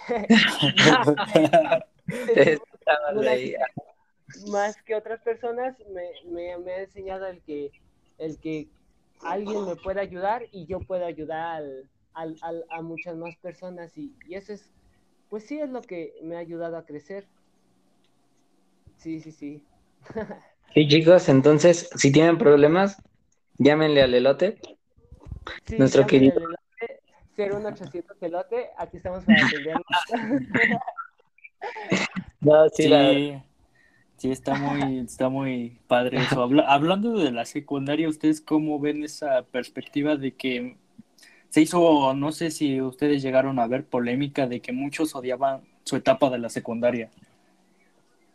más 4.48 4.82
que 4.84 4.96
otras 4.96 5.22
personas 5.22 5.76
me, 5.94 6.32
me, 6.32 6.58
me, 6.58 6.72
ha 6.74 6.82
enseñado 6.82 7.26
el 7.28 7.42
que 7.42 7.72
el 8.18 8.38
que 8.40 8.68
alguien 9.22 9.66
me 9.66 9.76
pueda 9.76 10.02
ayudar 10.02 10.44
y 10.52 10.66
yo 10.66 10.80
puedo 10.80 11.06
ayudar 11.06 11.64
al, 12.14 12.38
al, 12.42 12.66
a 12.70 12.82
muchas 12.82 13.16
más 13.16 13.36
personas 13.38 13.98
y, 13.98 14.14
y, 14.28 14.36
eso 14.36 14.54
es 14.54 14.70
pues 15.30 15.46
sí 15.46 15.60
es 15.60 15.70
lo 15.70 15.82
que 15.82 16.14
me 16.22 16.36
ha 16.36 16.40
ayudado 16.40 16.78
a 16.78 16.86
crecer 16.86 17.28
sí 18.98 19.20
sí 19.20 19.32
sí 19.32 19.64
sí 20.74 20.88
chicos 20.88 21.30
entonces 21.30 21.90
si 21.96 22.12
tienen 22.12 22.38
problemas 22.38 23.02
llámenle 23.58 24.02
al 24.02 24.14
elote 24.14 24.60
Sí, 25.66 25.78
Nuestro 25.78 26.06
querido. 26.08 26.34
01800 27.36 28.18
pelote, 28.18 28.70
aquí 28.78 28.98
estamos 28.98 29.24
para 29.26 29.38
atenderlo. 29.46 29.84
no, 32.42 32.70
sí, 32.70 32.84
sí, 32.84 33.44
sí, 34.18 34.32
está 34.32 34.56
muy, 34.56 35.00
está 35.06 35.30
muy 35.30 35.80
padre 35.88 36.18
eso. 36.20 36.50
hablando 36.68 37.18
de 37.18 37.32
la 37.32 37.46
secundaria, 37.46 38.10
¿ustedes 38.10 38.42
cómo 38.42 38.80
ven 38.80 39.04
esa 39.04 39.44
perspectiva 39.44 40.16
de 40.16 40.34
que 40.34 40.78
se 41.50 41.62
hizo, 41.62 42.14
no 42.14 42.32
sé 42.32 42.52
si 42.52 42.82
ustedes 42.82 43.22
llegaron 43.22 43.60
a 43.60 43.68
ver 43.68 43.86
polémica 43.86 44.48
de 44.48 44.60
que 44.60 44.74
muchos 44.74 45.16
odiaban 45.16 45.62
su 45.84 45.96
etapa 45.96 46.30
de 46.30 46.40
la 46.40 46.50
secundaria? 46.50 47.10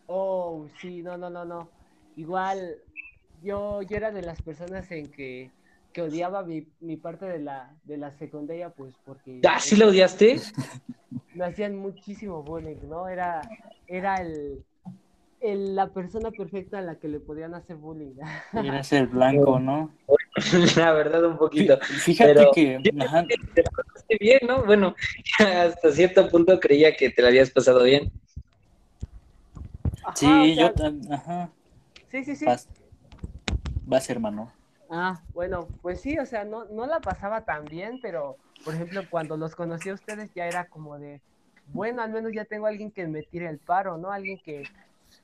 Oh, 0.06 0.66
sí, 0.80 1.02
no, 1.02 1.16
no, 1.16 1.30
no, 1.30 1.44
no. 1.44 1.68
Igual, 2.16 2.76
yo, 3.42 3.82
yo 3.82 3.96
era 3.96 4.10
de 4.10 4.22
las 4.22 4.40
personas 4.42 4.90
en 4.90 5.10
que 5.10 5.50
que 5.92 6.02
odiaba 6.02 6.42
mi, 6.42 6.66
mi, 6.80 6.96
parte 6.96 7.26
de 7.26 7.38
la, 7.38 7.74
de 7.84 7.96
la 7.96 8.10
secundaria, 8.12 8.70
pues 8.70 8.94
porque... 9.04 9.40
¿Ah, 9.46 9.60
sí 9.60 9.76
la 9.76 9.86
odiaste? 9.86 10.40
Me 11.34 11.44
hacían 11.44 11.76
muchísimo 11.76 12.42
bullying, 12.42 12.88
¿no? 12.88 13.08
Era, 13.08 13.42
era 13.86 14.16
el, 14.16 14.64
el, 15.42 15.74
la 15.74 15.88
persona 15.88 16.30
perfecta 16.30 16.78
a 16.78 16.82
la 16.82 16.96
que 16.96 17.08
le 17.08 17.20
podían 17.20 17.54
hacer 17.54 17.76
bullying. 17.76 18.14
Era 18.52 18.80
el 18.80 19.06
blanco, 19.08 19.58
¿no? 19.58 19.90
La 20.76 20.92
verdad, 20.92 21.24
un 21.24 21.36
poquito. 21.36 21.78
Fíjate 21.80 22.46
que... 22.54 22.80
Te 22.82 23.62
pasaste 23.62 24.16
bien, 24.20 24.40
¿no? 24.46 24.64
Bueno, 24.64 24.94
hasta 25.38 25.90
cierto 25.92 26.28
punto 26.28 26.58
creía 26.58 26.96
que 26.96 27.10
te 27.10 27.22
la 27.22 27.28
habías 27.28 27.50
pasado 27.50 27.82
bien. 27.82 28.10
sí, 30.14 30.56
yo 30.56 30.72
también. 30.72 31.12
Ajá. 31.12 31.50
Sí, 32.10 32.24
sí, 32.24 32.36
sí. 32.36 32.44
Vas, 32.44 32.68
vas 33.86 34.08
hermano. 34.10 34.52
Ah, 34.90 35.22
bueno, 35.32 35.68
pues 35.80 36.00
sí, 36.00 36.18
o 36.18 36.26
sea, 36.26 36.44
no, 36.44 36.66
no 36.66 36.86
la 36.86 37.00
pasaba 37.00 37.46
tan 37.46 37.64
bien, 37.64 37.98
pero 38.02 38.36
por 38.64 38.74
ejemplo, 38.74 39.02
cuando 39.10 39.36
los 39.36 39.54
conocí 39.54 39.88
a 39.88 39.94
ustedes 39.94 40.30
ya 40.34 40.46
era 40.46 40.66
como 40.66 40.98
de, 40.98 41.20
bueno, 41.68 42.02
al 42.02 42.10
menos 42.10 42.32
ya 42.34 42.44
tengo 42.44 42.66
a 42.66 42.68
alguien 42.68 42.90
que 42.90 43.06
me 43.06 43.22
tire 43.22 43.48
el 43.48 43.58
paro, 43.58 43.96
¿no? 43.98 44.12
Alguien 44.12 44.38
que, 44.44 44.64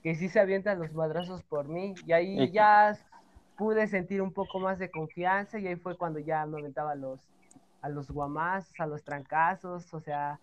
que 0.03 0.15
sí 0.15 0.29
se 0.29 0.41
avienta 0.41 0.75
los 0.75 0.93
madrazos 0.93 1.43
por 1.43 1.69
mí. 1.69 1.95
Y 2.07 2.13
ahí 2.13 2.51
ya 2.51 2.97
pude 3.57 3.89
sentir 3.89 4.23
un 4.23 4.33
poco 4.33 4.61
más 4.61 4.79
de 4.79 4.91
confianza 4.91 5.59
y 5.59 5.67
ahí 5.67 5.77
fue 5.77 5.97
cuando 5.97 6.21
ya 6.21 6.47
me 6.47 6.61
aventaba 6.61 6.93
a 6.93 6.95
los, 6.95 7.21
a 7.83 7.89
los 7.89 8.11
guamazos, 8.11 8.73
a 8.79 8.87
los 8.87 9.03
trancazos, 9.03 9.93
o 9.93 10.01
sea, 10.01 10.39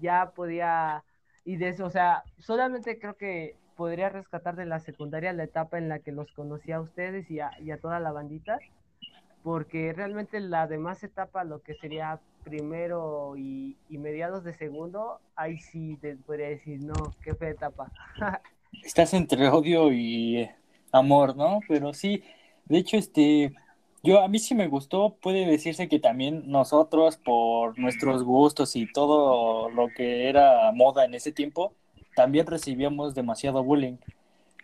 ya 0.00 0.32
podía, 0.34 1.04
y 1.44 1.56
de 1.56 1.68
eso, 1.68 1.84
o 1.84 1.90
sea, 1.90 2.24
solamente 2.38 2.98
creo 2.98 3.16
que 3.16 3.54
podría 3.76 4.08
rescatar 4.08 4.56
de 4.56 4.66
la 4.66 4.80
secundaria 4.80 5.32
la 5.32 5.44
etapa 5.44 5.78
en 5.78 5.88
la 5.88 5.98
que 6.00 6.10
los 6.10 6.32
conocí 6.32 6.72
a 6.72 6.80
ustedes 6.80 7.30
y 7.30 7.40
a, 7.40 7.50
toda 7.80 8.00
la 8.00 8.12
bandita, 8.12 8.58
porque 9.42 9.92
realmente 9.92 10.40
la 10.40 10.66
demás 10.66 11.04
etapa, 11.04 11.44
lo 11.44 11.62
que 11.62 11.74
sería 11.74 12.18
primero 12.44 13.34
y, 13.36 13.76
mediados 13.90 14.42
de 14.42 14.54
segundo, 14.54 15.20
ahí 15.36 15.58
sí 15.58 15.98
te 16.00 16.16
podría 16.16 16.48
decir, 16.48 16.82
no, 16.82 16.94
qué 17.22 17.34
fea 17.34 17.50
etapa. 17.50 17.92
Estás 18.84 19.14
entre 19.14 19.48
odio 19.48 19.92
y 19.92 20.48
amor, 20.92 21.36
¿no? 21.36 21.60
Pero 21.68 21.92
sí, 21.92 22.22
de 22.66 22.78
hecho, 22.78 22.96
este, 22.96 23.52
yo 24.02 24.22
a 24.22 24.28
mí 24.28 24.38
sí 24.38 24.54
me 24.54 24.68
gustó, 24.68 25.16
puede 25.20 25.46
decirse 25.46 25.88
que 25.88 25.98
también 25.98 26.44
nosotros, 26.46 27.16
por 27.16 27.78
nuestros 27.78 28.22
gustos 28.22 28.76
y 28.76 28.90
todo 28.90 29.68
lo 29.70 29.88
que 29.88 30.28
era 30.28 30.70
moda 30.72 31.04
en 31.04 31.14
ese 31.14 31.32
tiempo, 31.32 31.72
también 32.14 32.46
recibíamos 32.46 33.14
demasiado 33.14 33.62
bullying, 33.62 33.96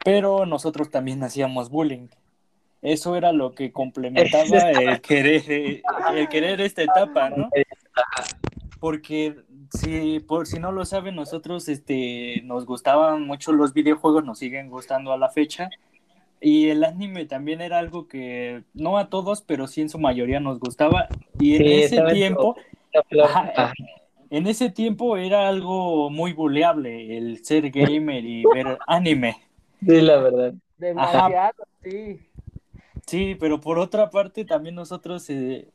pero 0.04 0.46
nosotros 0.46 0.90
también 0.90 1.22
hacíamos 1.22 1.70
bullying. 1.70 2.08
Eso 2.82 3.16
era 3.16 3.32
lo 3.32 3.54
que 3.54 3.72
complementaba 3.72 4.44
el 4.70 5.00
querer, 5.00 5.82
el 6.14 6.28
querer 6.28 6.60
esta 6.60 6.82
etapa, 6.82 7.30
¿no? 7.30 7.48
Porque 8.78 9.36
si, 9.74 10.20
por 10.20 10.46
si 10.46 10.58
no 10.60 10.72
lo 10.72 10.84
saben, 10.84 11.16
nosotros 11.16 11.68
este, 11.68 12.42
nos 12.44 12.66
gustaban 12.66 13.26
mucho 13.26 13.52
los 13.52 13.72
videojuegos, 13.74 14.24
nos 14.24 14.38
siguen 14.38 14.70
gustando 14.70 15.12
a 15.12 15.18
la 15.18 15.30
fecha. 15.30 15.74
y 16.40 16.68
el 16.70 16.84
anime 16.84 17.26
también 17.26 17.60
era 17.62 17.78
algo 17.80 18.08
que 18.08 18.64
no 18.74 18.98
a 18.98 19.10
todos, 19.10 19.42
pero 19.42 19.66
sí 19.68 19.80
en 19.82 19.90
su 19.90 19.98
mayoría 19.98 20.40
nos 20.40 20.60
gustaba. 20.60 21.08
Y 21.38 21.56
en 21.56 21.64
Sí, 21.64 21.72
ese 21.72 22.02
tiempo. 22.02 22.56
Ajá, 23.18 23.54
en 24.30 24.46
ese 24.46 24.70
tiempo 24.70 25.16
era 25.16 25.48
algo 25.48 26.10
muy 26.10 26.32
buleable 26.34 27.16
el 27.18 27.44
ser 27.44 27.70
gamer 27.70 28.24
y 28.24 28.46
ver 28.46 28.78
anime. 28.86 29.36
Sí, 29.86 30.00
la 30.00 30.16
verdad. 30.18 30.54
Demasiado, 30.78 31.64
sí. 31.82 32.20
Sí, 33.06 33.34
pero 33.38 33.60
por 33.60 33.78
otra 33.78 34.10
parte 34.10 34.44
también 34.44 34.74
nosotros 34.74 35.28
eh, 35.30 35.72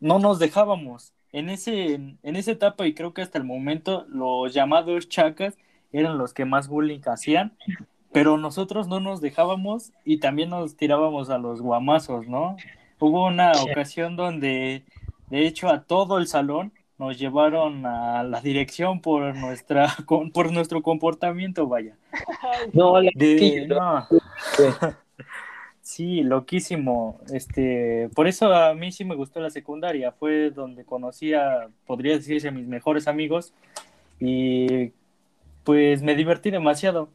no 0.00 0.18
nos 0.20 0.38
dejábamos. 0.38 1.14
En 1.34 1.48
ese, 1.50 1.94
en 1.94 2.36
esa 2.36 2.52
etapa 2.52 2.86
y 2.86 2.94
creo 2.94 3.12
que 3.12 3.20
hasta 3.22 3.38
el 3.38 3.44
momento 3.44 4.06
los 4.08 4.54
llamados 4.54 5.08
chacas 5.08 5.58
eran 5.92 6.16
los 6.16 6.32
que 6.32 6.44
más 6.44 6.68
bullying 6.68 7.00
hacían, 7.06 7.52
pero 8.12 8.36
nosotros 8.38 8.86
no 8.86 9.00
nos 9.00 9.20
dejábamos 9.20 9.92
y 10.04 10.18
también 10.18 10.50
nos 10.50 10.76
tirábamos 10.76 11.30
a 11.30 11.38
los 11.38 11.60
guamazos, 11.60 12.28
¿no? 12.28 12.56
Hubo 13.00 13.26
una 13.26 13.50
ocasión 13.72 14.14
donde 14.16 14.84
de 15.28 15.46
hecho 15.46 15.68
a 15.68 15.82
todo 15.82 16.18
el 16.18 16.28
salón 16.28 16.72
nos 16.98 17.18
llevaron 17.18 17.84
a 17.84 18.22
la 18.22 18.40
dirección 18.40 19.00
por 19.00 19.34
nuestra 19.34 19.92
con- 20.06 20.30
por 20.32 20.52
nuestro 20.52 20.82
comportamiento, 20.82 21.66
vaya. 21.66 21.96
No, 22.72 23.00
la 23.00 23.10
De- 23.14 23.66
no. 23.68 24.06
Sí, 25.94 26.24
loquísimo. 26.24 27.20
Este, 27.32 28.10
por 28.16 28.26
eso 28.26 28.52
a 28.52 28.74
mí 28.74 28.90
sí 28.90 29.04
me 29.04 29.14
gustó 29.14 29.38
la 29.38 29.48
secundaria. 29.50 30.10
Fue 30.10 30.50
donde 30.50 30.84
conocí 30.84 31.34
a, 31.34 31.68
podría 31.86 32.16
decirse, 32.16 32.48
a 32.48 32.50
mis 32.50 32.66
mejores 32.66 33.06
amigos. 33.06 33.52
Y 34.18 34.90
pues 35.62 36.02
me 36.02 36.16
divertí 36.16 36.50
demasiado. 36.50 37.08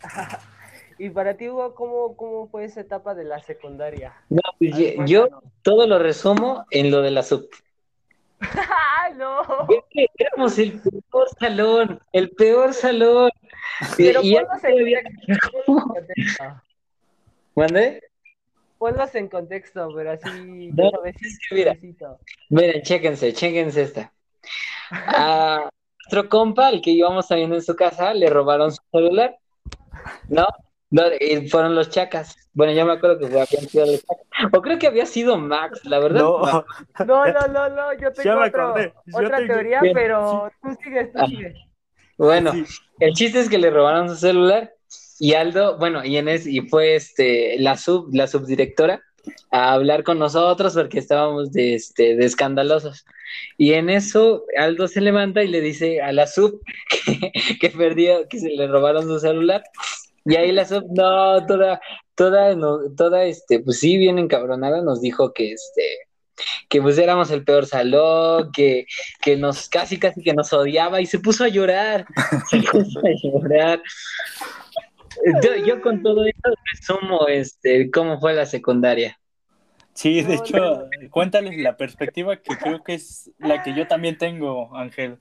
Y 0.98 1.10
para 1.10 1.36
ti, 1.36 1.46
Hugo, 1.50 1.74
¿cómo, 1.74 2.16
¿cómo 2.16 2.48
fue 2.48 2.64
esa 2.64 2.80
etapa 2.80 3.14
de 3.14 3.24
la 3.24 3.38
secundaria? 3.42 4.14
No, 4.30 4.40
pues, 4.58 4.72
yo, 5.06 5.28
todo 5.60 5.86
lo 5.86 5.98
resumo 5.98 6.64
en 6.70 6.90
lo 6.90 7.02
de 7.02 7.10
la 7.10 7.22
sub. 7.22 7.46
¡Ay, 8.40 9.12
no! 9.18 9.42
Es 9.68 9.84
que 9.90 10.06
éramos 10.16 10.58
el 10.58 10.80
peor 10.80 11.28
salón, 11.38 12.00
el 12.12 12.30
peor 12.30 12.72
salón. 12.72 13.30
Pero 13.98 14.22
Y- 14.22 14.30
y 14.32 14.36
ponlos 14.36 14.54
en 14.64 14.70
todavía- 14.72 15.02
contexto, 15.02 15.50
ponlos 15.66 15.82
en 15.82 15.88
contexto. 15.92 16.44
¿Mande? 17.56 18.02
Ponlos 18.78 19.14
en 19.14 19.28
contexto, 19.28 19.88
pero 19.96 20.12
así, 20.12 20.70
No, 20.74 20.90
es 21.04 21.16
que 21.16 21.54
mira. 21.54 21.72
suavecito. 21.72 22.18
Miren, 22.50 22.82
chéquense, 22.82 23.32
chéquense 23.32 23.82
esta. 23.82 24.12
A 24.90 25.68
nuestro 26.04 26.28
compa, 26.28 26.68
el 26.68 26.82
que 26.82 26.90
íbamos 26.90 27.26
también 27.26 27.52
en 27.54 27.62
su 27.62 27.74
casa, 27.74 28.12
le 28.14 28.28
robaron 28.28 28.70
su 28.72 28.82
celular. 28.92 29.36
¿No? 30.28 30.46
No, 30.90 31.02
y 31.18 31.48
fueron 31.48 31.74
los 31.74 31.90
chacas. 31.90 32.36
Bueno, 32.52 32.72
yo 32.72 32.86
me 32.86 32.92
acuerdo 32.92 33.18
que 33.18 33.26
habían 33.26 33.46
sido 33.46 33.86
los 33.86 34.04
chacas. 34.04 34.26
O 34.52 34.62
creo 34.62 34.78
que 34.78 34.86
había 34.86 35.06
sido 35.06 35.36
Max, 35.38 35.84
la 35.84 35.98
verdad. 35.98 36.20
No, 36.20 36.38
No, 37.06 37.26
no, 37.26 37.46
no, 37.48 37.68
no, 37.70 37.92
yo 37.94 38.12
tengo 38.12 38.40
otro- 38.44 38.70
otra 39.14 39.38
tengo- 39.38 39.54
teoría, 39.54 39.80
Bien. 39.80 39.94
pero 39.94 40.50
tú 40.62 40.76
sigues, 40.84 41.10
tú 41.12 41.18
Ah. 41.22 41.26
sigues. 41.26 41.54
Bueno, 42.18 42.52
Sí. 42.52 42.64
el 43.00 43.12
chiste 43.14 43.40
es 43.40 43.48
que 43.48 43.58
le 43.58 43.70
robaron 43.70 44.08
su 44.08 44.14
celular 44.16 44.72
y 45.18 45.34
Aldo, 45.34 45.78
bueno, 45.78 46.04
y 46.04 46.16
en 46.16 46.28
es, 46.28 46.46
y 46.46 46.60
fue 46.62 46.96
este 46.96 47.58
la 47.58 47.76
sub, 47.76 48.08
la 48.12 48.26
subdirectora 48.26 49.02
a 49.50 49.72
hablar 49.72 50.04
con 50.04 50.18
nosotros 50.18 50.74
porque 50.74 50.98
estábamos 50.98 51.52
de 51.52 51.74
este 51.74 52.16
de 52.16 52.24
escandalosos. 52.24 53.04
Y 53.56 53.72
en 53.72 53.90
eso 53.90 54.44
Aldo 54.56 54.88
se 54.88 55.00
levanta 55.00 55.42
y 55.42 55.48
le 55.48 55.60
dice 55.60 56.00
a 56.00 56.12
la 56.12 56.26
sub 56.26 56.60
que, 57.06 57.32
que 57.60 58.26
que 58.30 58.38
se 58.38 58.50
le 58.50 58.66
robaron 58.66 59.04
su 59.04 59.18
celular. 59.18 59.62
Y 60.24 60.36
ahí 60.36 60.52
la 60.52 60.64
sub, 60.64 60.84
no, 60.88 61.46
toda, 61.46 61.80
toda, 62.16 62.54
no, 62.56 62.78
toda, 62.96 63.24
este, 63.24 63.60
pues 63.60 63.78
sí, 63.78 63.96
bien 63.96 64.18
encabronada, 64.18 64.82
nos 64.82 65.00
dijo 65.00 65.32
que 65.32 65.52
este, 65.52 65.82
que 66.68 66.82
pues 66.82 66.98
éramos 66.98 67.30
el 67.30 67.44
peor 67.44 67.66
salón, 67.66 68.50
que, 68.52 68.86
que 69.22 69.36
nos 69.36 69.68
casi 69.68 69.98
casi 69.98 70.22
que 70.22 70.34
nos 70.34 70.52
odiaba 70.52 71.00
y 71.00 71.06
se 71.06 71.20
puso 71.20 71.44
a 71.44 71.48
llorar, 71.48 72.06
se 72.50 72.58
puso 72.58 72.98
a 72.98 73.10
llorar. 73.22 73.82
Yo, 75.42 75.54
yo 75.66 75.80
con 75.82 76.02
todo 76.02 76.24
esto 76.26 76.50
resumo 76.72 77.26
este 77.28 77.90
cómo 77.90 78.20
fue 78.20 78.34
la 78.34 78.46
secundaria. 78.46 79.18
Sí, 79.94 80.22
de 80.22 80.34
hecho, 80.34 80.88
cuéntales 81.10 81.56
la 81.56 81.76
perspectiva 81.76 82.36
que 82.36 82.54
creo 82.56 82.84
que 82.84 82.94
es 82.94 83.30
la 83.38 83.62
que 83.62 83.74
yo 83.74 83.86
también 83.86 84.18
tengo, 84.18 84.76
Ángel. 84.76 85.18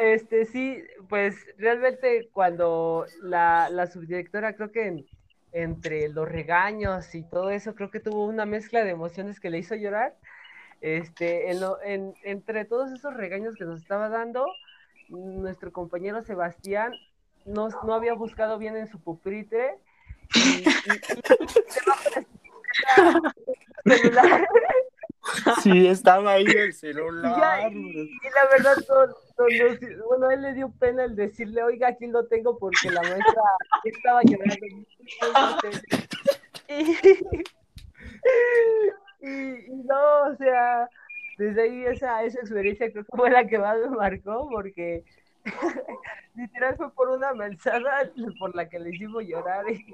Este, 0.00 0.46
sí, 0.46 0.82
pues 1.08 1.36
realmente 1.58 2.28
cuando 2.32 3.06
la, 3.22 3.68
la 3.70 3.86
subdirectora, 3.86 4.56
creo 4.56 4.72
que 4.72 4.86
en- 4.86 5.06
entre 5.52 6.08
los 6.08 6.28
regaños 6.28 7.14
y 7.14 7.22
todo 7.22 7.50
eso, 7.50 7.74
creo 7.74 7.90
que 7.90 8.00
tuvo 8.00 8.26
una 8.26 8.44
mezcla 8.46 8.84
de 8.84 8.90
emociones 8.90 9.38
que 9.40 9.48
le 9.48 9.58
hizo 9.58 9.74
llorar. 9.76 10.16
Este, 10.80 11.50
en 11.50 11.60
lo- 11.60 11.80
en- 11.82 12.14
entre 12.24 12.64
todos 12.64 12.90
esos 12.92 13.14
regaños 13.14 13.54
que 13.54 13.64
nos 13.64 13.80
estaba 13.80 14.08
dando, 14.08 14.46
nuestro 15.08 15.72
compañero 15.72 16.22
Sebastián 16.24 16.92
no, 17.46 17.68
no 17.84 17.94
había 17.94 18.12
buscado 18.14 18.58
bien 18.58 18.76
en 18.76 18.86
su 18.88 19.00
pupitre 19.00 19.78
y, 20.34 20.38
y- 20.38 20.64
y 20.64 20.66
Sí, 25.62 25.86
estaba 25.88 26.32
ahí 26.32 26.44
el 26.46 26.72
celular. 26.72 27.72
y- 27.72 28.00
y 28.02 28.30
la 28.34 28.46
verdad, 28.50 28.76
no- 28.88 29.06
no- 29.06 29.14
no- 29.98 30.06
bueno, 30.06 30.30
él 30.30 30.42
le 30.42 30.54
dio 30.54 30.70
pena 30.78 31.04
el 31.04 31.16
decirle, 31.16 31.62
oiga, 31.64 31.88
aquí 31.88 32.06
lo 32.06 32.26
tengo 32.28 32.58
porque 32.58 32.90
la 32.90 33.02
maestra 33.02 33.42
estaba 33.84 34.22
llorando. 34.22 34.54
Y, 36.68 36.98
y- 39.22 39.66
y 39.68 39.82
no, 39.84 40.22
o 40.32 40.36
sea, 40.36 40.88
desde 41.38 41.62
ahí 41.62 41.84
esa, 41.84 42.22
esa 42.24 42.40
experiencia 42.40 42.90
creo 42.90 43.04
que 43.04 43.16
fue 43.16 43.30
la 43.30 43.46
que 43.46 43.58
más 43.58 43.78
me 43.78 43.88
marcó 43.90 44.48
porque 44.50 45.04
literal 46.34 46.76
fue 46.76 46.90
por 46.92 47.08
una 47.08 47.32
mensada 47.34 48.10
por 48.38 48.54
la 48.54 48.68
que 48.68 48.78
le 48.78 48.90
hicimos 48.94 49.24
llorar. 49.24 49.64
Y, 49.70 49.84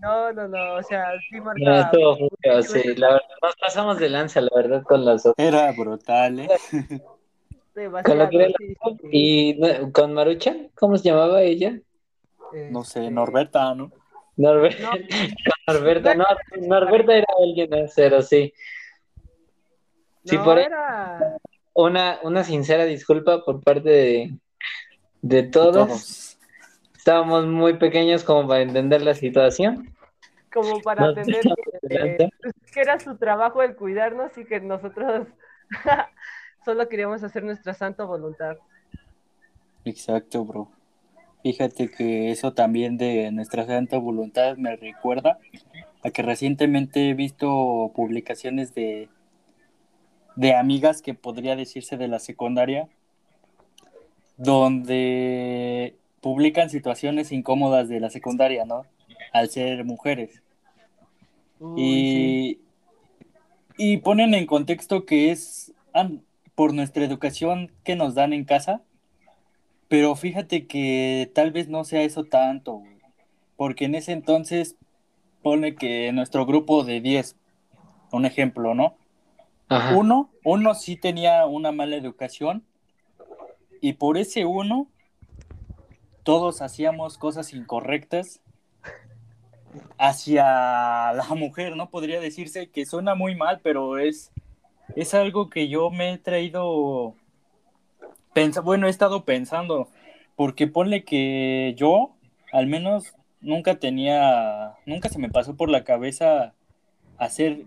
no, 0.00 0.32
no, 0.32 0.48
no, 0.48 0.74
o 0.74 0.82
sea, 0.82 1.12
sí 1.28 1.36
No, 1.36 1.42
marca. 1.44 1.80
estuvo 1.80 2.28
feo, 2.42 2.62
sí, 2.62 2.94
la 2.96 3.08
verdad, 3.08 3.22
nos 3.42 3.56
pasamos 3.56 3.98
de 3.98 4.08
lanza, 4.10 4.40
la 4.40 4.50
verdad, 4.54 4.82
con 4.82 5.04
las 5.04 5.24
otras. 5.24 5.46
Era 5.46 5.72
brutal, 5.72 6.40
¿eh? 6.40 6.48
Con 8.04 8.18
lo 8.18 8.28
que 8.28 8.36
era 8.36 8.48
la 8.48 8.54
sí, 8.58 8.74
sí, 9.00 9.08
y 9.12 9.54
no, 9.54 9.92
con 9.92 10.12
Maruchan, 10.12 10.70
¿cómo 10.74 10.96
se 10.96 11.10
llamaba 11.10 11.42
ella? 11.42 11.78
No 12.70 12.82
sé, 12.82 13.00
este, 13.00 13.10
Norberta, 13.12 13.72
¿no? 13.74 13.92
Norberta, 14.36 14.82
No, 14.82 15.72
Norberta, 15.74 16.14
no, 16.14 16.24
Norberta 16.56 17.14
era 17.16 17.26
alguien 17.40 17.72
en 17.74 17.88
cero, 17.88 18.20
sí. 18.22 18.52
Sí, 20.24 20.36
no, 20.36 20.44
por 20.44 20.58
ahí- 20.58 20.64
era... 20.64 21.38
Una, 21.74 22.18
una 22.24 22.42
sincera 22.42 22.84
disculpa 22.84 23.44
por 23.44 23.62
parte 23.62 23.88
de, 23.88 24.38
de 25.22 25.42
todos. 25.44 25.88
Todos. 25.88 26.38
Estábamos 26.96 27.46
muy 27.46 27.78
pequeños 27.78 28.24
como 28.24 28.46
para 28.46 28.62
entender 28.62 29.02
la 29.02 29.14
situación. 29.14 29.94
como 30.52 30.80
para 30.80 31.06
Nos 31.06 31.16
entender 31.16 31.42
que, 31.42 31.88
de 31.88 31.98
lanza. 31.98 32.36
que 32.72 32.80
era 32.80 32.98
su 33.00 33.16
trabajo 33.16 33.62
el 33.62 33.76
cuidarnos 33.76 34.36
y 34.36 34.44
que 34.44 34.60
nosotros 34.60 35.26
solo 36.64 36.88
queríamos 36.88 37.22
hacer 37.22 37.44
nuestra 37.44 37.74
santa 37.74 38.04
voluntad. 38.04 38.58
Exacto, 39.84 40.44
bro. 40.44 40.70
Fíjate 41.42 41.90
que 41.90 42.30
eso 42.30 42.52
también 42.52 42.98
de 42.98 43.30
nuestra 43.32 43.64
santa 43.64 43.96
voluntad 43.96 44.56
me 44.56 44.76
recuerda 44.76 45.38
a 46.02 46.10
que 46.10 46.22
recientemente 46.22 47.08
he 47.08 47.14
visto 47.14 47.92
publicaciones 47.94 48.74
de, 48.74 49.08
de 50.36 50.54
amigas 50.54 51.00
que 51.00 51.14
podría 51.14 51.56
decirse 51.56 51.96
de 51.96 52.08
la 52.08 52.18
secundaria, 52.18 52.88
donde 54.38 55.96
publican 56.20 56.70
situaciones 56.70 57.32
incómodas 57.32 57.88
de 57.88 58.00
la 58.00 58.08
secundaria, 58.08 58.64
¿no? 58.64 58.86
Al 59.32 59.50
ser 59.50 59.84
mujeres. 59.84 60.42
Uy, 61.60 61.80
sí. 61.80 62.60
Y, 63.76 63.92
y 63.92 63.96
ponen 63.98 64.32
en 64.34 64.46
contexto 64.46 65.04
que 65.04 65.30
es 65.32 65.72
ah, 65.92 66.08
por 66.54 66.72
nuestra 66.72 67.04
educación 67.04 67.72
que 67.84 67.96
nos 67.96 68.14
dan 68.14 68.32
en 68.32 68.44
casa, 68.44 68.80
pero 69.88 70.14
fíjate 70.14 70.66
que 70.66 71.30
tal 71.34 71.50
vez 71.50 71.68
no 71.68 71.84
sea 71.84 72.02
eso 72.02 72.24
tanto, 72.24 72.82
porque 73.56 73.86
en 73.86 73.96
ese 73.96 74.12
entonces 74.12 74.76
pone 75.42 75.74
que 75.74 76.12
nuestro 76.12 76.46
grupo 76.46 76.84
de 76.84 77.00
10, 77.00 77.36
un 78.12 78.24
ejemplo, 78.24 78.74
¿no? 78.74 78.96
Ajá. 79.68 79.96
Uno, 79.96 80.30
uno 80.44 80.74
sí 80.74 80.96
tenía 80.96 81.44
una 81.46 81.72
mala 81.72 81.96
educación 81.96 82.64
y 83.80 83.94
por 83.94 84.18
ese 84.18 84.44
uno 84.44 84.88
todos 86.22 86.60
hacíamos 86.60 87.16
cosas 87.18 87.52
incorrectas 87.54 88.40
hacia 89.98 91.12
la 91.12 91.26
mujer, 91.36 91.76
¿no? 91.76 91.90
Podría 91.90 92.20
decirse 92.20 92.70
que 92.70 92.86
suena 92.86 93.14
muy 93.14 93.34
mal, 93.34 93.60
pero 93.62 93.98
es, 93.98 94.32
es 94.96 95.14
algo 95.14 95.50
que 95.50 95.68
yo 95.68 95.90
me 95.90 96.12
he 96.12 96.18
traído, 96.18 97.14
bueno, 98.62 98.86
he 98.86 98.90
estado 98.90 99.24
pensando, 99.24 99.88
porque 100.36 100.66
ponle 100.66 101.04
que 101.04 101.74
yo, 101.76 102.14
al 102.52 102.66
menos 102.66 103.14
nunca 103.40 103.78
tenía, 103.78 104.76
nunca 104.86 105.08
se 105.08 105.18
me 105.18 105.30
pasó 105.30 105.56
por 105.56 105.68
la 105.70 105.84
cabeza 105.84 106.54
hacer, 107.18 107.64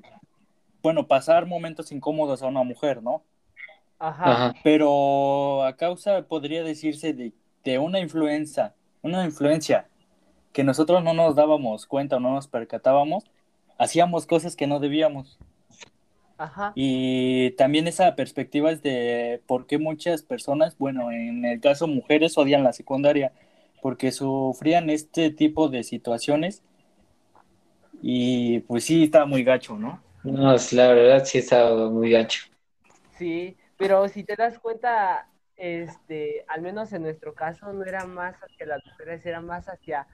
bueno, 0.81 1.07
pasar 1.07 1.45
momentos 1.45 1.91
incómodos 1.91 2.41
a 2.41 2.47
una 2.47 2.63
mujer, 2.63 3.03
¿no? 3.03 3.23
Ajá. 4.01 4.55
Pero 4.63 5.63
a 5.63 5.75
causa, 5.75 6.23
podría 6.23 6.63
decirse, 6.63 7.13
de, 7.13 7.33
de 7.63 7.77
una 7.77 7.99
influencia, 7.99 8.73
una 9.03 9.23
influencia 9.23 9.87
que 10.53 10.63
nosotros 10.63 11.03
no 11.03 11.13
nos 11.13 11.35
dábamos 11.35 11.85
cuenta 11.85 12.17
o 12.17 12.19
no 12.19 12.33
nos 12.33 12.47
percatábamos, 12.47 13.23
hacíamos 13.77 14.25
cosas 14.25 14.55
que 14.55 14.65
no 14.65 14.79
debíamos. 14.79 15.37
Ajá. 16.39 16.73
Y 16.73 17.51
también 17.51 17.87
esa 17.87 18.15
perspectiva 18.15 18.71
es 18.71 18.81
de 18.81 19.39
por 19.45 19.67
qué 19.67 19.77
muchas 19.77 20.23
personas, 20.23 20.75
bueno, 20.79 21.11
en 21.11 21.45
el 21.45 21.61
caso 21.61 21.85
mujeres 21.85 22.35
odian 22.39 22.63
la 22.63 22.73
secundaria, 22.73 23.31
porque 23.83 24.11
sufrían 24.11 24.89
este 24.89 25.29
tipo 25.29 25.69
de 25.69 25.83
situaciones 25.83 26.63
y 28.01 28.61
pues 28.61 28.83
sí, 28.85 29.03
está 29.03 29.25
muy 29.25 29.43
gacho, 29.43 29.77
¿no? 29.77 30.01
No, 30.23 30.55
es 30.55 30.73
la 30.73 30.87
verdad 30.87 31.23
sí 31.23 31.37
estaba 31.37 31.89
muy 31.91 32.09
gacho. 32.09 32.45
Sí, 33.17 33.55
pero 33.81 34.07
si 34.07 34.23
te 34.23 34.35
das 34.35 34.59
cuenta, 34.59 35.27
este, 35.55 36.45
al 36.47 36.61
menos 36.61 36.93
en 36.93 37.01
nuestro 37.01 37.33
caso, 37.33 37.73
no 37.73 37.83
era 37.83 38.05
más 38.05 38.35
hacia 38.43 38.67
las 38.67 38.85
mujeres, 38.85 39.25
era 39.25 39.41
más 39.41 39.67
hacia, 39.67 40.05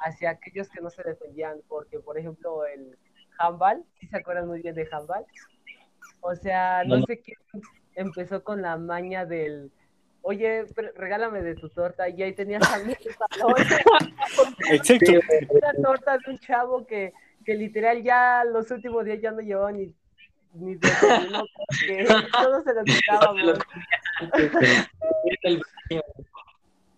hacia 0.00 0.30
aquellos 0.30 0.68
que 0.68 0.80
no 0.80 0.90
se 0.90 1.04
defendían, 1.04 1.60
porque 1.68 2.00
por 2.00 2.18
ejemplo 2.18 2.66
el 2.66 2.98
handball, 3.38 3.84
si 4.00 4.08
se 4.08 4.16
acuerdan 4.16 4.48
muy 4.48 4.62
bien 4.62 4.74
de 4.74 4.88
handball, 4.90 5.24
o 6.20 6.34
sea, 6.34 6.82
no 6.84 6.98
No. 6.98 7.06
sé 7.06 7.20
quién 7.20 7.38
empezó 7.94 8.42
con 8.42 8.62
la 8.62 8.76
maña 8.76 9.24
del, 9.24 9.70
oye, 10.22 10.64
regálame 10.96 11.40
de 11.42 11.54
tu 11.54 11.68
torta, 11.68 12.08
y 12.08 12.20
ahí 12.20 12.32
tenías 12.32 12.60
también 12.84 12.98
el 13.00 13.14
Exacto. 14.70 15.20
una 15.50 15.72
torta 15.82 16.18
de 16.18 16.30
un 16.32 16.38
chavo 16.40 16.84
que, 16.84 17.12
que 17.44 17.54
literal 17.54 18.02
ya 18.02 18.42
los 18.44 18.68
últimos 18.72 19.04
días 19.04 19.20
ya 19.20 19.30
no 19.30 19.40
llevaba 19.40 19.70
ni, 19.70 19.94
ni 20.54 20.76
desayuno, 20.76 21.44
porque 21.56 22.06
todos 22.32 22.64
se 22.64 22.74
lo 22.74 22.84
quitábamos. 22.84 23.58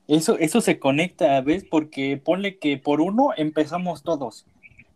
Eso, 0.09 0.39
eso 0.39 0.61
se 0.61 0.79
conecta, 0.79 1.41
¿ves? 1.41 1.65
Porque 1.65 2.21
ponle 2.23 2.59
que 2.59 2.79
por 2.79 3.01
uno 3.01 3.31
empezamos 3.37 4.03
todos. 4.03 4.47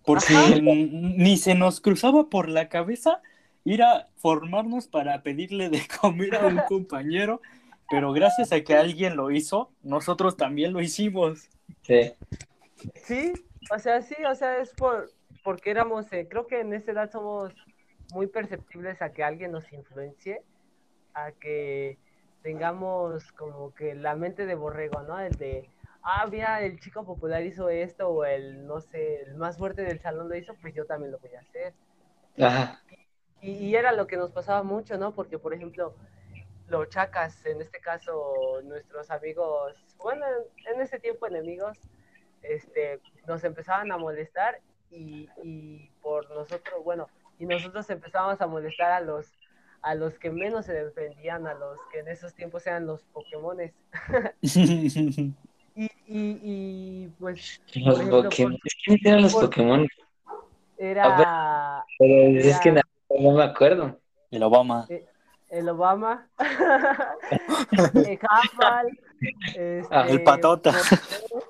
Porque 0.04 0.60
ni 0.62 1.36
se 1.36 1.54
nos 1.54 1.80
cruzaba 1.80 2.28
por 2.28 2.48
la 2.48 2.68
cabeza 2.68 3.20
ir 3.64 3.82
a 3.82 4.08
formarnos 4.16 4.86
para 4.86 5.22
pedirle 5.22 5.68
de 5.68 5.82
comer 6.00 6.36
a 6.36 6.46
un 6.46 6.58
compañero, 6.68 7.40
pero 7.90 8.12
gracias 8.12 8.52
a 8.52 8.60
que 8.62 8.76
alguien 8.76 9.16
lo 9.16 9.30
hizo, 9.30 9.70
nosotros 9.82 10.36
también 10.36 10.72
lo 10.72 10.80
hicimos. 10.80 11.48
Sí. 11.82 12.12
Sí, 12.94 13.32
o 13.74 13.78
sea, 13.78 14.00
sí, 14.00 14.14
o 14.24 14.34
sea, 14.34 14.58
es 14.58 14.70
por 14.70 15.10
porque 15.42 15.70
éramos, 15.70 16.12
eh, 16.12 16.26
creo 16.28 16.46
que 16.46 16.60
en 16.60 16.74
esa 16.74 16.92
edad 16.92 17.10
somos 17.10 17.54
muy 18.12 18.26
perceptibles 18.26 19.02
a 19.02 19.12
que 19.12 19.24
alguien 19.24 19.52
nos 19.52 19.72
influencie, 19.72 20.42
a 21.14 21.32
que 21.32 21.98
tengamos 22.42 23.32
como 23.32 23.74
que 23.74 23.94
la 23.94 24.14
mente 24.14 24.46
de 24.46 24.54
borrego, 24.54 25.02
¿no? 25.02 25.18
El 25.20 25.32
de, 25.32 25.68
ah, 26.02 26.26
mira, 26.30 26.62
el 26.62 26.80
chico 26.80 27.04
popular 27.04 27.42
hizo 27.42 27.68
esto, 27.68 28.08
o 28.08 28.24
el, 28.24 28.66
no 28.66 28.80
sé, 28.80 29.22
el 29.22 29.34
más 29.36 29.58
fuerte 29.58 29.82
del 29.82 30.00
salón 30.00 30.28
lo 30.28 30.36
hizo, 30.36 30.54
pues 30.60 30.74
yo 30.74 30.86
también 30.86 31.12
lo 31.12 31.18
voy 31.18 31.34
a 31.34 31.40
hacer. 31.40 31.74
Ajá. 32.40 32.80
Y, 33.40 33.52
y 33.52 33.76
era 33.76 33.92
lo 33.92 34.06
que 34.06 34.16
nos 34.16 34.30
pasaba 34.32 34.62
mucho, 34.62 34.96
¿no? 34.98 35.14
Porque, 35.14 35.38
por 35.38 35.54
ejemplo, 35.54 35.94
los 36.68 36.88
chacas, 36.88 37.44
en 37.46 37.60
este 37.60 37.80
caso, 37.80 38.60
nuestros 38.64 39.10
amigos, 39.10 39.74
bueno, 39.98 40.24
en 40.72 40.80
ese 40.80 40.98
tiempo 40.98 41.26
enemigos, 41.26 41.78
este, 42.42 43.00
nos 43.26 43.44
empezaban 43.44 43.92
a 43.92 43.98
molestar 43.98 44.60
y, 44.90 45.28
y 45.42 45.90
por 46.00 46.30
nosotros, 46.30 46.82
bueno, 46.84 47.08
y 47.40 47.46
nosotros 47.46 47.90
empezábamos 47.90 48.40
a 48.40 48.46
molestar 48.46 48.92
a 48.92 49.00
los 49.00 49.26
a 49.82 49.94
los 49.94 50.18
que 50.18 50.30
menos 50.30 50.66
se 50.66 50.74
defendían, 50.74 51.46
a 51.46 51.54
los 51.54 51.78
que 51.90 52.00
en 52.00 52.08
esos 52.08 52.34
tiempos 52.34 52.66
eran 52.66 52.86
los 52.86 53.02
Pokémones. 53.06 53.72
Y, 55.76 55.84
y, 56.06 56.40
y 56.42 57.08
pues 57.18 57.62
Los 57.76 58.00
ejemplo, 58.00 58.24
Pokémon. 58.24 58.58
¿Quiénes 58.84 59.06
eran 59.06 59.22
los 59.22 59.32
por- 59.32 59.44
Pokémon? 59.44 59.88
era 60.76 61.84
Pero 61.98 62.38
es 62.38 62.60
que 62.60 62.72
no, 62.72 62.80
no 63.18 63.32
me 63.32 63.44
acuerdo. 63.44 63.98
El 64.30 64.42
Obama. 64.42 64.86
el 65.48 65.68
Obama, 65.68 66.28
el 67.94 68.18
este, 69.22 69.82
Ah, 69.90 70.06
el 70.08 70.22
Patota. 70.22 70.72
por- 71.28 71.40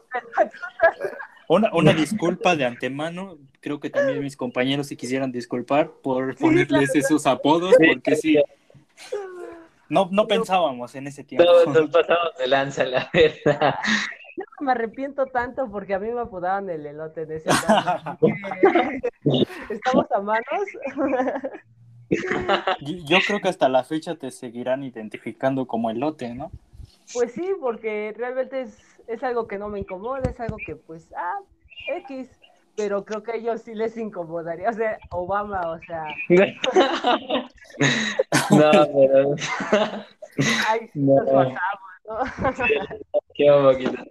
Una, 1.49 1.72
una 1.74 1.93
disculpa 1.93 2.55
de 2.55 2.66
antemano, 2.66 3.36
creo 3.61 3.81
que 3.81 3.91
también 3.91 4.21
mis 4.21 4.37
compañeros 4.37 4.87
se 4.87 4.97
quisieran 4.97 5.33
disculpar 5.33 5.91
por 5.91 6.37
Sí, 6.37 6.43
ponerles 6.43 6.95
esos 6.95 7.27
apodos, 7.27 7.75
porque 7.77 8.17
sí, 8.17 8.39
no, 9.89 10.09
no 10.11 10.27
pensábamos 10.27 10.95
en 10.95 11.07
ese 11.09 11.25
tiempo. 11.25 11.45
Todos 11.45 11.67
nos 11.69 11.91
pasamos 11.91 12.37
de 12.39 12.47
lanza, 12.47 12.85
la 12.85 13.11
verdad. 13.13 13.75
me 14.61 14.73
arrepiento 14.73 15.27
tanto 15.27 15.71
porque 15.71 15.95
a 15.95 15.99
mí 15.99 16.11
me 16.11 16.21
apodaban 16.21 16.69
el 16.71 16.87
elote 16.87 17.23
en 17.23 17.33
ese 17.33 17.49
caso. 17.49 17.67
así 17.79 18.19
que 19.69 19.75
Estamos 19.75 20.07
a 20.13 20.21
manos. 20.21 20.45
Yo 22.81 22.97
yo 23.05 23.19
creo 23.27 23.41
que 23.41 23.49
hasta 23.49 23.69
la 23.69 23.85
fecha 23.85 24.15
te 24.17 24.31
seguirán 24.31 24.83
identificando 24.83 25.67
como 25.67 25.91
elote, 25.91 26.35
¿no? 26.35 26.51
Pues 27.13 27.33
sí, 27.33 27.53
porque 27.61 28.15
realmente 28.17 28.63
es, 28.63 28.79
es 29.07 29.23
algo 29.23 29.49
que 29.49 29.59
no 29.59 29.69
me 29.69 29.81
incomoda, 29.81 30.23
es 30.31 30.39
algo 30.41 30.57
que 30.65 30.77
pues, 30.77 31.09
ah, 31.17 31.39
X, 32.09 32.39
pero 32.81 33.05
creo 33.05 33.22
que 33.22 33.33
a 33.33 33.35
ellos 33.35 33.61
sí 33.61 33.74
les 33.74 33.95
incomodaría, 33.99 34.70
o 34.70 34.72
sea, 34.72 34.99
Obama, 35.11 35.61
o 35.70 35.78
sea, 35.81 36.07
No, 38.51 38.70
pero. 38.95 39.35
ay, 40.66 40.89
sí 40.93 40.99
No. 40.99 41.14
nos 41.16 41.26
pasamos, 41.26 41.59
¿no? 42.09 42.18
Qué 43.35 43.51
poquito. 43.51 43.93
Pero, 43.93 44.07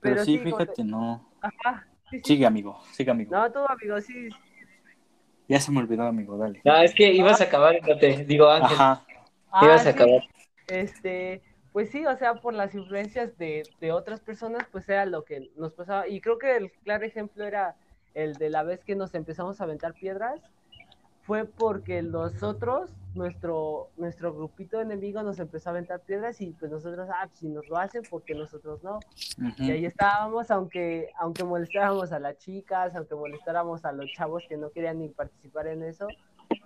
Pero 0.00 0.24
sí, 0.24 0.38
sí, 0.38 0.38
como 0.38 0.56
fíjate, 0.56 0.84
no. 0.84 1.28
Ajá, 1.42 1.86
sí, 2.08 2.16
sí. 2.18 2.24
Sigue, 2.24 2.46
amigo, 2.46 2.80
sigue, 2.92 3.10
amigo. 3.10 3.30
No, 3.36 3.52
tú, 3.52 3.58
amigo, 3.68 4.00
sí. 4.00 4.30
Ya 5.46 5.60
se 5.60 5.70
me 5.70 5.80
olvidó, 5.80 6.04
amigo, 6.04 6.38
dale. 6.38 6.62
No, 6.64 6.76
es 6.78 6.94
que 6.94 7.12
ibas 7.12 7.42
a 7.42 7.44
acabar, 7.44 7.78
te 8.00 8.24
digo, 8.24 8.48
Ángel. 8.48 8.72
Ajá. 8.74 9.04
Ah, 9.52 9.64
Ibas 9.64 9.80
a 9.80 9.84
sí, 9.84 9.88
acabar. 9.90 10.22
Este, 10.68 11.42
pues 11.72 11.90
sí, 11.90 12.04
o 12.04 12.16
sea, 12.16 12.34
por 12.34 12.54
las 12.54 12.74
influencias 12.74 13.36
de, 13.38 13.62
de 13.80 13.92
otras 13.92 14.20
personas, 14.20 14.66
pues 14.72 14.88
era 14.88 15.06
lo 15.06 15.24
que 15.24 15.50
nos 15.56 15.72
pasaba. 15.72 16.08
Y 16.08 16.20
creo 16.20 16.38
que 16.38 16.56
el 16.56 16.72
claro 16.84 17.04
ejemplo 17.04 17.44
era 17.44 17.76
el 18.14 18.34
de 18.34 18.50
la 18.50 18.62
vez 18.62 18.84
que 18.84 18.96
nos 18.96 19.14
empezamos 19.14 19.60
a 19.60 19.64
aventar 19.64 19.94
piedras. 19.94 20.40
Fue 21.22 21.44
porque 21.44 22.02
nosotros, 22.02 22.90
nuestro, 23.14 23.90
nuestro 23.96 24.34
grupito 24.34 24.78
de 24.78 24.84
enemigos 24.84 25.22
nos 25.22 25.38
empezó 25.38 25.68
a 25.68 25.72
aventar 25.72 26.00
piedras 26.00 26.40
y 26.40 26.50
pues 26.52 26.72
nosotros, 26.72 27.08
ah, 27.12 27.28
si 27.34 27.46
nos 27.46 27.68
lo 27.68 27.76
hacen, 27.76 28.02
porque 28.10 28.34
nosotros 28.34 28.82
no. 28.82 28.98
Y 29.58 29.70
ahí 29.70 29.84
estábamos, 29.84 30.50
aunque, 30.50 31.10
aunque 31.20 31.44
molestáramos 31.44 32.10
a 32.10 32.18
las 32.18 32.38
chicas, 32.38 32.96
aunque 32.96 33.14
molestáramos 33.14 33.84
a 33.84 33.92
los 33.92 34.10
chavos 34.10 34.42
que 34.48 34.56
no 34.56 34.70
querían 34.70 34.98
ni 34.98 35.08
participar 35.08 35.68
en 35.68 35.84
eso, 35.84 36.08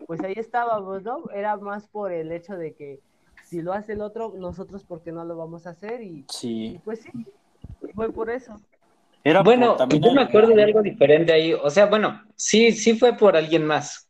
pues 0.07 0.23
ahí 0.23 0.35
estábamos, 0.37 1.03
¿no? 1.03 1.28
Era 1.35 1.57
más 1.59 1.87
por 1.89 2.12
el 2.12 2.33
hecho 2.33 2.57
de 2.57 2.73
que 2.73 3.01
si 3.45 3.62
lo 3.62 3.73
hace 3.73 3.93
el 3.93 4.01
otro, 4.01 4.33
nosotros 4.37 4.85
por 4.85 5.03
qué 5.03 5.12
no 5.12 5.25
lo 5.25 5.37
vamos 5.37 5.66
a 5.66 5.71
hacer 5.71 6.03
y, 6.03 6.07
y 6.21 6.25
Sí. 6.29 6.81
pues 6.85 7.01
sí, 7.01 7.11
fue 7.95 8.11
por 8.12 8.31
eso. 8.31 8.61
Era 9.23 9.41
por 9.41 9.47
Bueno, 9.57 9.77
yo 9.89 10.12
me 10.12 10.23
acuerdo 10.23 10.55
de 10.55 10.62
algo 10.65 10.83
diferente 10.83 11.33
ahí. 11.33 11.53
O 11.55 11.71
sea, 11.71 11.87
bueno, 11.87 12.23
sí, 12.37 12.73
sí 12.73 12.99
fue 12.99 13.16
por 13.16 13.37
alguien 13.37 13.66
más. 13.66 14.09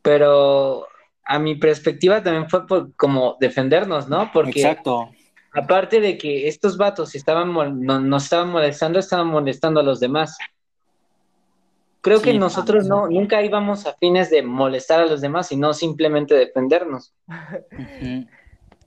Pero 0.00 0.86
a 1.24 1.38
mi 1.38 1.54
perspectiva 1.56 2.22
también 2.22 2.48
fue 2.48 2.66
por 2.66 2.94
como 2.96 3.36
defendernos, 3.40 4.08
¿no? 4.08 4.30
Porque 4.32 4.60
Exacto. 4.62 5.10
aparte 5.52 6.00
de 6.00 6.16
que 6.18 6.48
estos 6.48 6.76
vatos 6.76 7.14
estaban 7.14 7.52
no- 7.52 8.00
nos 8.00 8.24
estaban 8.24 8.48
molestando, 8.50 8.98
estaban 8.98 9.28
molestando 9.28 9.80
a 9.80 9.82
los 9.82 10.00
demás. 10.00 10.36
Creo 12.00 12.20
que 12.20 12.34
nosotros 12.34 12.86
no, 12.88 13.06
nunca 13.08 13.42
íbamos 13.42 13.86
a 13.86 13.94
fines 13.94 14.28
de 14.28 14.42
molestar 14.42 15.00
a 15.00 15.06
los 15.06 15.20
demás, 15.20 15.46
sino 15.46 15.72
simplemente 15.72 16.34
defendernos. 16.34 17.14
Ujú. 17.28 18.26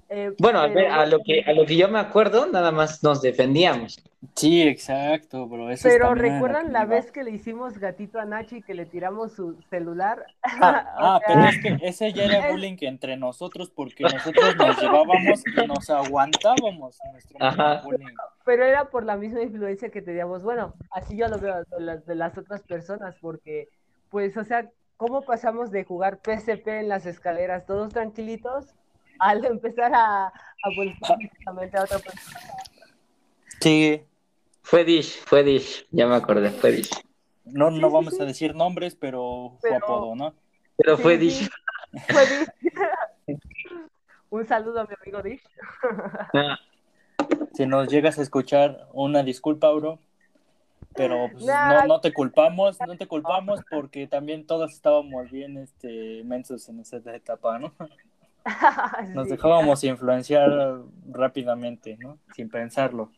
Eh, 0.09 0.33
Bueno, 0.39 0.59
a, 0.59 0.63
pero- 0.67 0.75
ver, 0.75 0.87
a 0.91 1.05
lo 1.05 1.19
que 1.23 1.41
a 1.45 1.53
lo 1.53 1.65
que 1.65 1.75
yo 1.77 1.87
me 1.89 1.99
acuerdo, 1.99 2.45
nada 2.45 2.71
más 2.71 3.03
nos 3.03 3.21
defendíamos. 3.21 4.03
Sí, 4.35 4.61
exacto, 4.63 5.47
bro. 5.47 5.69
eso 5.69 5.87
es 5.87 5.93
pero 5.95 6.15
¿recuerdan 6.15 6.73
la 6.73 6.85
vez 6.85 7.11
que 7.11 7.23
le 7.23 7.31
hicimos 7.31 7.77
gatito 7.77 8.19
a 8.19 8.25
Nachi 8.25 8.57
y 8.57 8.61
que 8.63 8.73
le 8.73 8.85
tiramos 8.85 9.33
su 9.33 9.59
celular? 9.69 10.25
Ah, 10.43 10.85
ah, 10.97 11.19
sea, 11.25 11.35
pero 11.35 11.47
es 11.49 11.61
que 11.79 11.87
ese 11.87 12.13
ya 12.13 12.23
era 12.25 12.51
bullying 12.51 12.77
entre 12.81 13.17
nosotros 13.17 13.69
porque 13.69 14.03
nosotros 14.03 14.55
nos 14.57 14.81
llevábamos 14.81 15.43
y 15.45 15.67
nos 15.67 15.89
aguantábamos 15.89 16.97
nuestro 17.11 17.39
mismo 17.39 17.63
Ajá. 17.63 17.81
bullying. 17.83 18.15
pero 18.43 18.63
era 18.65 18.85
por 18.85 19.05
la 19.05 19.15
misma 19.15 19.41
influencia 19.43 19.89
que 19.89 20.01
teníamos. 20.01 20.41
Bueno, 20.43 20.73
así 20.91 21.17
yo 21.17 21.27
lo 21.27 21.37
veo 21.39 21.63
de 21.63 21.79
las, 21.79 22.05
de 22.05 22.15
las 22.15 22.37
otras 22.37 22.61
personas, 22.63 23.15
porque, 23.21 23.69
pues, 24.09 24.35
o 24.37 24.43
sea, 24.43 24.69
¿cómo 24.97 25.23
pasamos 25.23 25.71
de 25.71 25.83
jugar 25.83 26.19
PSP 26.23 26.79
en 26.79 26.89
las 26.89 27.05
escaleras 27.05 27.65
todos 27.65 27.93
tranquilitos 27.93 28.73
al 29.19 29.43
empezar 29.45 29.93
a, 29.93 30.27
a 30.27 30.69
físicamente 31.17 31.77
a 31.77 31.83
otra 31.83 31.99
persona? 31.99 32.39
Sí, 33.61 34.03
Fue 34.61 34.83
Dish, 34.83 35.19
fue 35.25 35.43
Dish, 35.43 35.87
ya 35.91 36.07
me 36.07 36.15
acordé, 36.15 36.51
fue 36.51 36.71
Dish. 36.71 36.89
No, 37.45 37.69
no 37.71 37.89
sí, 37.89 37.93
vamos 37.93 38.15
sí. 38.15 38.21
a 38.21 38.25
decir 38.25 38.55
nombres, 38.55 38.95
pero 38.95 39.57
fue 39.61 39.75
apodo, 39.75 40.15
¿no? 40.15 40.33
Pero 40.77 40.97
fue 40.97 41.13
sí. 41.19 41.19
Dish. 41.19 41.49
Fue 42.07 42.25
Dish. 42.27 42.47
Un 44.29 44.45
saludo 44.47 44.81
a 44.81 44.85
mi 44.85 44.93
amigo 45.01 45.21
Dish. 45.21 45.43
Ah, 46.33 46.57
Si 47.53 47.65
nos 47.65 47.87
llegas 47.89 48.19
a 48.19 48.21
escuchar, 48.23 48.87
una 48.93 49.23
disculpa, 49.23 49.71
bro. 49.71 49.99
Pero 50.95 51.29
pues, 51.31 51.43
Nah. 51.45 51.81
no, 51.81 51.87
no 51.87 52.01
te 52.01 52.13
culpamos, 52.13 52.77
no 52.85 52.97
te 52.97 53.07
culpamos 53.07 53.61
porque 53.69 54.07
también 54.07 54.45
todos 54.45 54.73
estábamos 54.73 55.29
bien 55.31 55.57
este, 55.57 56.23
mensos 56.25 56.67
en 56.69 56.79
esa 56.81 56.97
etapa, 57.15 57.59
¿no? 57.59 57.73
Nos 59.13 59.27
dejábamos 59.29 59.83
influenciar 59.83 60.81
rápidamente, 61.09 61.97
¿no? 61.99 62.19
Sin 62.35 62.49
pensarlo. 62.49 63.11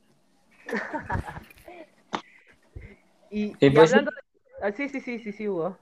Y, 3.29 3.47
Y 3.59 3.67
y 3.67 3.69
pues- 3.71 3.91
hablando 3.91 4.11
de... 4.11 4.17
ah, 4.65 4.71
sí, 4.71 4.87
sí, 4.89 5.01
sí, 5.01 5.19
sí, 5.19 5.31
sí, 5.33 5.49
Hugo. 5.49 5.77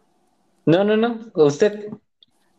No, 0.66 0.84
no, 0.84 0.98
no, 0.98 1.20
usted, 1.36 1.90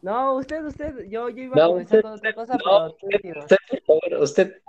No, 0.01 0.35
usted, 0.37 0.65
usted, 0.65 1.09
yo, 1.09 1.29
yo 1.29 1.43
iba 1.43 1.57
No, 1.57 1.63
a 1.65 1.67
comenzar 1.69 1.97
usted- 1.99 2.03
con 2.03 2.13
otra 2.13 2.35
cosa, 2.35 2.55
no, 2.65 2.95
pero 3.21 3.41
usted, 3.41 3.57
usted. 4.21 4.63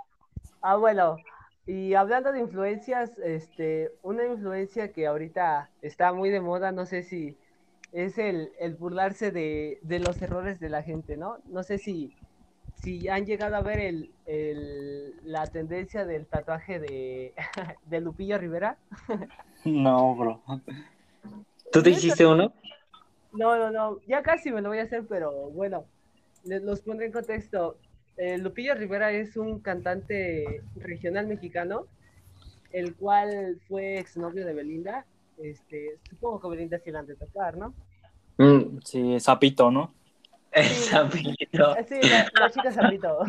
Ah, 0.60 0.74
bueno, 0.74 1.18
y 1.66 1.94
hablando 1.94 2.32
de 2.32 2.40
influencias, 2.40 3.16
este, 3.18 3.92
una 4.02 4.24
influencia 4.26 4.92
que 4.92 5.06
ahorita 5.06 5.70
está 5.82 6.12
muy 6.12 6.30
de 6.30 6.40
moda, 6.40 6.72
no 6.72 6.84
sé 6.84 7.04
si 7.04 7.38
es 7.92 8.18
el, 8.18 8.50
el 8.60 8.74
burlarse 8.76 9.30
de, 9.32 9.78
de 9.82 9.98
los 10.00 10.20
errores 10.22 10.60
de 10.60 10.68
la 10.70 10.82
gente, 10.82 11.16
¿no? 11.16 11.38
No 11.46 11.62
sé 11.62 11.78
si, 11.78 12.12
si 12.74 13.08
han 13.08 13.26
llegado 13.26 13.56
a 13.56 13.62
ver 13.62 13.80
el, 13.80 14.14
el- 14.26 15.14
la 15.24 15.50
tendencia 15.50 16.04
del 16.06 16.26
tatuaje 16.26 16.78
de, 16.80 17.34
de 17.86 18.00
Lupillo 18.00 18.38
Rivera. 18.38 18.78
No, 19.64 20.14
bro. 20.16 20.42
¿Tú 21.72 21.82
te 21.82 21.90
hiciste 21.90 22.26
uno? 22.26 22.52
No, 23.32 23.56
no, 23.58 23.70
no, 23.70 24.00
ya 24.06 24.22
casi 24.22 24.50
me 24.50 24.62
lo 24.62 24.70
voy 24.70 24.78
a 24.78 24.84
hacer, 24.84 25.04
pero 25.08 25.50
bueno, 25.50 25.84
les 26.44 26.62
los 26.62 26.80
pondré 26.82 27.06
en 27.06 27.12
contexto. 27.12 27.76
Eh, 28.16 28.38
Lupillo 28.38 28.74
Rivera 28.74 29.12
es 29.12 29.36
un 29.36 29.60
cantante 29.60 30.62
regional 30.76 31.26
mexicano, 31.26 31.86
el 32.72 32.96
cual 32.96 33.60
fue 33.68 33.98
exnovio 33.98 34.46
de 34.46 34.54
Belinda. 34.54 35.06
Este, 35.42 35.98
supongo 36.08 36.40
que 36.40 36.48
Belinda 36.48 36.78
sí 36.78 36.90
la 36.90 37.00
han 37.00 37.06
de 37.06 37.16
tocar, 37.16 37.56
¿no? 37.56 37.74
Mm, 38.38 38.78
Sí, 38.84 39.20
sapito, 39.20 39.70
¿no? 39.70 39.94
es 40.52 40.92
amiguito. 40.94 41.76
Eh, 41.76 41.86
Sí, 41.88 42.08
la, 42.08 42.26
la 42.40 42.50
chica 42.50 42.72
Zapito. 42.72 43.18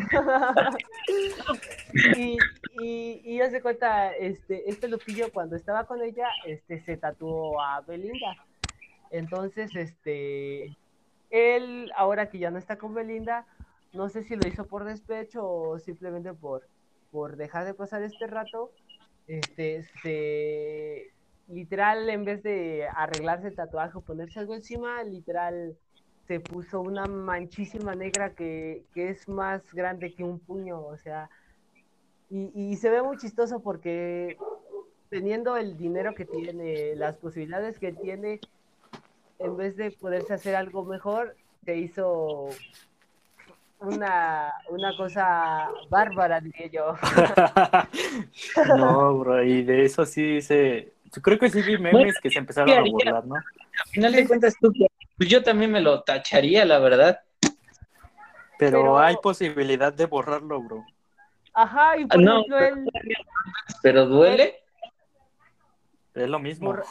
y, 2.16 2.36
y, 2.82 3.20
y 3.24 3.40
haz 3.40 3.52
de 3.52 3.60
cuenta, 3.60 4.14
este, 4.14 4.68
este 4.68 4.88
Lupillo 4.88 5.30
cuando 5.32 5.56
estaba 5.56 5.84
con 5.84 6.02
ella, 6.02 6.28
este, 6.46 6.80
se 6.80 6.96
tatuó 6.96 7.60
a 7.60 7.80
Belinda. 7.82 8.36
Entonces, 9.10 9.74
este, 9.76 10.76
él, 11.30 11.92
ahora 11.96 12.30
que 12.30 12.38
ya 12.38 12.50
no 12.50 12.58
está 12.58 12.78
con 12.78 12.94
Belinda, 12.94 13.46
no 13.92 14.08
sé 14.08 14.22
si 14.22 14.36
lo 14.36 14.46
hizo 14.48 14.66
por 14.66 14.84
despecho 14.84 15.44
o 15.44 15.78
simplemente 15.78 16.32
por, 16.32 16.66
por 17.10 17.36
dejar 17.36 17.64
de 17.64 17.74
pasar 17.74 18.02
este 18.02 18.26
rato, 18.26 18.72
este, 19.26 19.84
se, 20.02 21.10
literal, 21.50 22.08
en 22.08 22.24
vez 22.24 22.42
de 22.42 22.86
arreglarse 22.94 23.48
el 23.48 23.56
tatuaje 23.56 23.98
o 23.98 24.00
ponerse 24.02 24.38
algo 24.40 24.54
encima, 24.54 25.02
literal, 25.02 25.76
se 26.26 26.40
puso 26.40 26.80
una 26.80 27.06
manchísima 27.06 27.94
negra 27.94 28.34
que, 28.34 28.84
que 28.94 29.10
es 29.10 29.28
más 29.28 29.62
grande 29.72 30.14
que 30.14 30.24
un 30.24 30.38
puño, 30.38 30.80
o 30.80 30.96
sea, 30.96 31.28
y, 32.30 32.50
y 32.54 32.76
se 32.76 32.90
ve 32.90 33.02
muy 33.02 33.16
chistoso 33.18 33.60
porque 33.60 34.36
teniendo 35.08 35.56
el 35.56 35.76
dinero 35.76 36.14
que 36.14 36.24
tiene, 36.24 36.94
las 36.94 37.16
posibilidades 37.16 37.78
que 37.78 37.92
tiene, 37.92 38.40
en 39.40 39.56
vez 39.56 39.76
de 39.76 39.90
poderse 39.90 40.32
hacer 40.32 40.54
algo 40.54 40.84
mejor, 40.84 41.34
se 41.64 41.76
hizo 41.76 42.48
una, 43.80 44.52
una 44.68 44.96
cosa 44.96 45.68
bárbara, 45.88 46.40
diría 46.40 46.66
yo. 46.68 46.94
No, 48.76 49.18
bro, 49.18 49.42
y 49.42 49.62
de 49.62 49.84
eso 49.84 50.06
sí 50.06 50.40
se... 50.40 50.92
Yo 51.14 51.22
creo 51.22 51.38
que 51.38 51.50
sí 51.50 51.62
vi 51.62 51.76
memes 51.78 52.18
que 52.20 52.30
se 52.30 52.38
empezaron 52.38 52.70
a 52.70 52.82
burlar, 52.82 53.26
¿no? 53.26 53.34
Al 53.36 53.90
final 53.90 54.12
de 54.12 54.26
cuentas, 54.28 54.54
tú, 54.60 54.72
pues 55.16 55.28
yo 55.28 55.42
también 55.42 55.72
me 55.72 55.80
lo 55.80 56.02
tacharía, 56.02 56.64
la 56.64 56.78
verdad. 56.78 57.20
Pero, 58.58 58.78
Pero- 58.82 58.98
hay 58.98 59.16
posibilidad 59.22 59.92
de 59.92 60.06
borrarlo, 60.06 60.60
bro. 60.62 60.84
Ajá, 61.52 61.96
y 61.96 62.04
por 62.06 62.20
Ah, 62.20 62.22
no, 62.22 62.32
ejemplo, 62.40 62.58
él, 62.58 62.90
Pero 63.82 64.06
duele. 64.06 64.56
Es 66.14 66.28
lo 66.28 66.38
mismo. 66.38 66.68
Borra- 66.70 66.84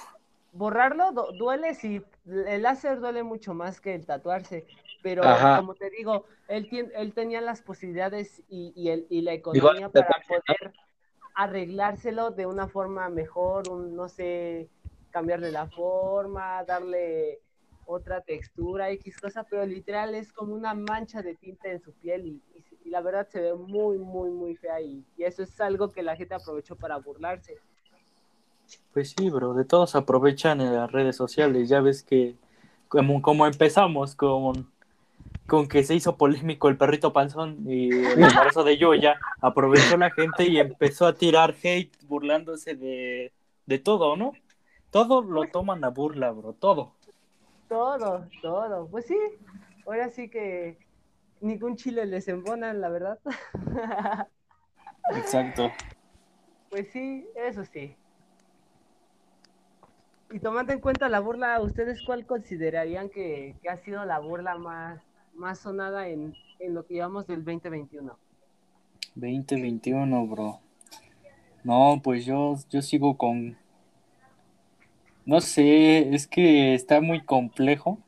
borrarlo 0.51 1.11
du- 1.11 1.31
duele 1.37 1.75
si 1.75 2.01
el 2.25 2.61
láser 2.63 2.99
duele 2.99 3.23
mucho 3.23 3.53
más 3.53 3.79
que 3.79 3.93
el 3.95 4.05
tatuarse, 4.05 4.65
pero 5.01 5.23
Ajá. 5.23 5.57
como 5.57 5.75
te 5.75 5.89
digo, 5.91 6.25
él, 6.47 6.67
él 6.95 7.13
tenía 7.13 7.39
las 7.41 7.61
posibilidades 7.61 8.41
y, 8.49 8.73
y, 8.75 8.89
el- 8.89 9.07
y 9.09 9.21
la 9.21 9.33
Igual 9.33 9.39
economía 9.39 9.89
para 9.89 10.07
tatuarse, 10.07 10.33
¿no? 10.47 10.55
poder 10.55 10.73
arreglárselo 11.39 12.31
de 12.31 12.45
una 12.45 12.67
forma 12.67 13.07
mejor, 13.07 13.69
un, 13.69 13.95
no 13.95 14.09
sé, 14.09 14.67
cambiarle 15.09 15.51
la 15.51 15.67
forma, 15.67 16.65
darle 16.65 17.39
otra 17.85 18.19
textura, 18.19 18.91
X 18.91 19.17
cosa, 19.17 19.45
pero 19.49 19.65
literal 19.65 20.15
es 20.15 20.33
como 20.33 20.53
una 20.53 20.73
mancha 20.73 21.21
de 21.21 21.35
tinta 21.35 21.69
en 21.69 21.79
su 21.79 21.93
piel 21.93 22.27
y, 22.27 22.41
la 22.89 23.01
verdad 23.01 23.27
se 23.29 23.39
ve 23.39 23.53
muy, 23.53 23.99
muy, 23.99 24.31
muy 24.31 24.55
fea 24.55 24.81
y, 24.81 25.05
y 25.15 25.23
eso 25.23 25.43
es 25.43 25.61
algo 25.61 25.91
que 25.91 26.01
la 26.01 26.15
gente 26.15 26.33
aprovechó 26.33 26.75
para 26.75 26.97
burlarse. 26.97 27.55
Pues 28.93 29.13
sí, 29.15 29.29
bro, 29.29 29.53
de 29.53 29.63
todos 29.63 29.95
aprovechan 29.95 30.59
en 30.59 30.73
las 30.73 30.91
redes 30.91 31.15
sociales. 31.15 31.69
Ya 31.69 31.81
ves 31.81 32.03
que 32.03 32.35
como, 32.87 33.21
como 33.21 33.45
empezamos 33.45 34.15
con, 34.15 34.71
con 35.49 35.67
que 35.67 35.83
se 35.83 35.95
hizo 35.95 36.15
polémico 36.15 36.69
el 36.69 36.77
perrito 36.77 37.11
panzón 37.11 37.65
y 37.67 37.89
el 37.89 38.23
embarazo 38.23 38.63
de 38.63 38.77
Yoya, 38.77 39.19
aprovechó 39.41 39.97
la 39.97 40.11
gente 40.11 40.45
y 40.45 40.59
empezó 40.59 41.05
a 41.05 41.15
tirar 41.15 41.55
hate 41.61 41.91
burlándose 42.03 42.75
de, 42.75 43.33
de 43.65 43.79
todo, 43.79 44.15
¿no? 44.15 44.31
Todo 44.91 45.21
lo 45.21 45.43
toman 45.49 45.83
a 45.83 45.89
burla, 45.89 46.31
bro, 46.31 46.53
todo. 46.53 46.93
Todo, 47.67 48.25
todo. 48.41 48.87
Pues 48.87 49.07
sí, 49.07 49.17
ahora 49.85 50.09
sí 50.09 50.29
que 50.29 50.77
ningún 51.41 51.75
chile 51.75 52.05
les 52.05 52.27
embona, 52.27 52.73
la 52.73 52.89
verdad. 52.89 53.19
Exacto. 55.15 55.69
Pues 56.69 56.87
sí, 56.91 57.27
eso 57.35 57.65
sí. 57.65 57.95
Y 60.31 60.39
tomando 60.39 60.73
en 60.73 60.79
cuenta 60.79 61.09
la 61.09 61.19
burla, 61.19 61.59
¿ustedes 61.59 62.03
cuál 62.05 62.25
considerarían 62.25 63.09
que, 63.09 63.55
que 63.61 63.69
ha 63.69 63.77
sido 63.77 64.05
la 64.05 64.19
burla 64.19 64.55
más, 64.57 65.01
más 65.39 65.59
sonada 65.59 66.07
en, 66.09 66.35
en 66.59 66.73
lo 66.73 66.85
que 66.85 66.95
llevamos 66.95 67.25
del 67.27 67.43
2021? 67.43 68.15
2021, 69.15 70.27
bro. 70.27 70.59
No, 71.63 72.01
pues 72.03 72.25
yo, 72.25 72.55
yo 72.69 72.81
sigo 72.81 73.17
con... 73.17 73.57
No 75.25 75.41
sé, 75.41 76.13
es 76.13 76.27
que 76.27 76.73
está 76.73 77.01
muy 77.01 77.21
complejo. 77.23 77.99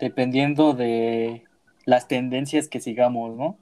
Dependiendo 0.00 0.74
de 0.74 1.44
las 1.84 2.06
tendencias 2.06 2.68
que 2.68 2.80
sigamos, 2.80 3.36
¿no? 3.36 3.56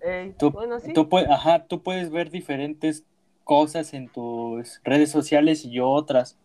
Eh, 0.00 0.34
Tú, 0.38 0.50
bueno, 0.50 0.80
sí. 0.80 0.92
tú, 0.92 1.08
ajá, 1.28 1.64
tú 1.66 1.82
puedes 1.82 2.10
ver 2.10 2.30
diferentes 2.30 3.04
cosas 3.44 3.94
en 3.94 4.08
tus 4.08 4.80
redes 4.84 5.10
sociales 5.10 5.64
y 5.64 5.70
yo 5.70 5.88
otras. 5.90 6.38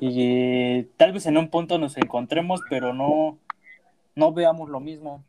Y 0.00 0.22
eh, 0.22 0.88
tal 0.96 1.12
vez 1.12 1.26
en 1.26 1.36
un 1.36 1.48
punto 1.48 1.78
nos 1.78 1.96
encontremos, 1.96 2.60
pero 2.70 2.94
no, 2.94 3.38
no 4.18 4.32
veamos 4.32 4.68
lo 4.68 4.80
mismo. 4.80 5.24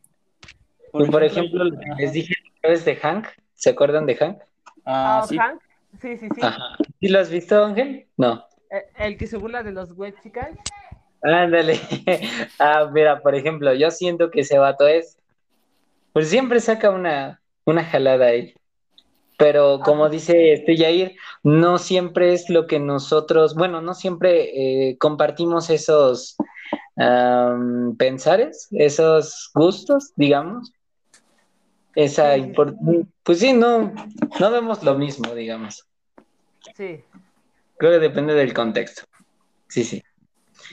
Por, 0.91 1.23
ejemplo, 1.23 1.63
les 1.99 2.11
dije 2.11 2.33
vez 2.63 2.83
de 2.83 2.95
Hank. 2.95 3.27
¿Se 3.53 3.69
acuerdan 3.69 4.05
de 4.07 4.15
Hank? 4.15 4.39
Ah, 4.83 5.19
Ah, 5.21 5.27
sí, 5.27 5.37
Hank, 5.37 5.61
sí, 6.01 6.17
sí, 6.17 6.27
sí. 6.33 6.41
Ajá. 6.41 6.75
¿Sí 6.99 7.07
lo 7.07 7.19
has 7.19 7.29
visto, 7.29 7.63
Ángel? 7.63 8.07
No. 8.17 8.43
El, 8.97 9.17
que 9.17 9.27
se 9.27 9.37
burla 9.37 9.61
de 9.61 9.71
los 9.71 9.91
Wexicans. 9.91 10.59
Ándale. 11.21 11.79
Ah, 12.59 12.89
mira, 12.91 13.21
por 13.21 13.35
ejemplo, 13.35 13.73
yo 13.73 13.91
siento 13.91 14.31
que 14.31 14.41
ese 14.41 14.57
vato 14.57 14.87
es. 14.87 15.17
Pues 16.11 16.29
siempre 16.29 16.59
saca 16.59 16.89
una, 16.89 17.41
una 17.65 17.83
jalada 17.83 18.25
ahí. 18.25 18.55
Pero 19.37 19.79
como 19.81 20.09
dice 20.09 20.53
este 20.53 20.75
Yair, 20.75 21.15
no 21.43 21.77
siempre 21.77 22.33
es 22.33 22.49
lo 22.49 22.67
que 22.67 22.79
nosotros, 22.79 23.55
bueno, 23.55 23.79
no 23.79 23.93
siempre 23.93 24.89
eh, 24.89 24.97
compartimos 24.97 25.69
esos 25.69 26.35
am, 26.97 27.95
pensares, 27.97 28.67
esos 28.71 29.51
gustos, 29.53 30.13
digamos. 30.15 30.71
Esa 31.95 32.35
pues 33.23 33.39
sí, 33.39 33.53
no, 33.53 33.93
no 34.39 34.51
vemos 34.51 34.83
lo 34.83 34.95
mismo, 34.97 35.33
digamos. 35.33 35.85
Sí, 36.75 37.03
Creo 37.77 37.93
que 37.93 37.99
depende 37.99 38.33
del 38.33 38.53
contexto. 38.53 39.03
Sí, 39.67 39.83
sí. 39.83 40.03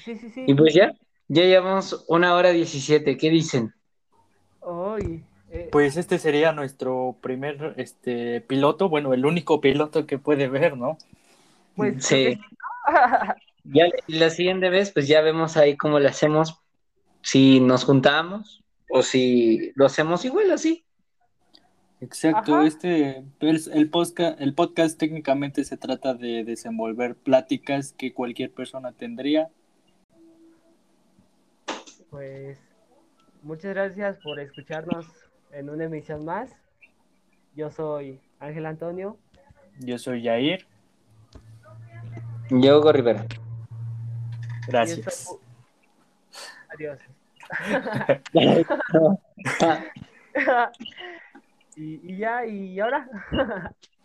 sí, 0.04 0.16
sí, 0.16 0.30
sí. 0.30 0.44
Y 0.46 0.54
pues 0.54 0.74
ya, 0.74 0.92
ya 1.28 1.42
llevamos 1.42 2.04
una 2.08 2.34
hora 2.34 2.50
diecisiete, 2.50 3.16
¿qué 3.16 3.30
dicen? 3.30 3.72
Uy, 4.60 5.22
Eh, 5.50 5.68
Pues 5.70 5.96
este 5.96 6.18
sería 6.18 6.52
nuestro 6.52 7.16
primer 7.20 7.74
este 7.76 8.40
piloto, 8.40 8.88
bueno, 8.88 9.14
el 9.14 9.24
único 9.24 9.60
piloto 9.60 10.06
que 10.06 10.18
puede 10.18 10.48
ver, 10.48 10.76
¿no? 10.76 10.98
pues 11.76 12.04
Sí. 12.04 12.38
Ya 13.72 13.86
la 14.06 14.30
siguiente 14.30 14.70
vez, 14.70 14.92
pues 14.92 15.08
ya 15.08 15.20
vemos 15.20 15.56
ahí 15.56 15.76
cómo 15.76 15.98
le 15.98 16.08
hacemos, 16.08 16.60
si 17.22 17.60
nos 17.60 17.84
juntamos 17.84 18.62
o 18.90 19.02
si 19.02 19.72
lo 19.74 19.86
hacemos 19.86 20.24
igual 20.24 20.50
así. 20.52 20.84
Exacto, 22.00 22.56
Ajá. 22.56 22.66
este 22.66 23.24
el, 23.40 23.60
el 23.72 23.90
podcast, 23.90 24.40
el 24.40 24.54
podcast 24.54 24.98
técnicamente 24.98 25.64
se 25.64 25.76
trata 25.76 26.14
de 26.14 26.44
desenvolver 26.44 27.16
pláticas 27.16 27.92
que 27.92 28.12
cualquier 28.12 28.52
persona 28.52 28.92
tendría. 28.92 29.48
Pues 32.10 32.58
muchas 33.42 33.74
gracias 33.74 34.18
por 34.22 34.38
escucharnos 34.38 35.06
en 35.52 35.70
una 35.70 35.84
emisión 35.84 36.24
más. 36.24 36.50
Yo 37.54 37.70
soy 37.70 38.20
Ángel 38.38 38.66
Antonio. 38.66 39.16
Yo 39.80 39.98
soy 39.98 40.24
Jair, 40.24 40.66
Yo, 42.50 42.78
Hugo 42.78 42.92
Rivera. 42.92 43.26
Y 44.66 44.70
gracias. 44.70 45.36
Adiós. 46.68 46.98
y, 51.76 52.12
y 52.12 52.16
ya, 52.18 52.44
y 52.46 52.80
ahora. 52.80 53.08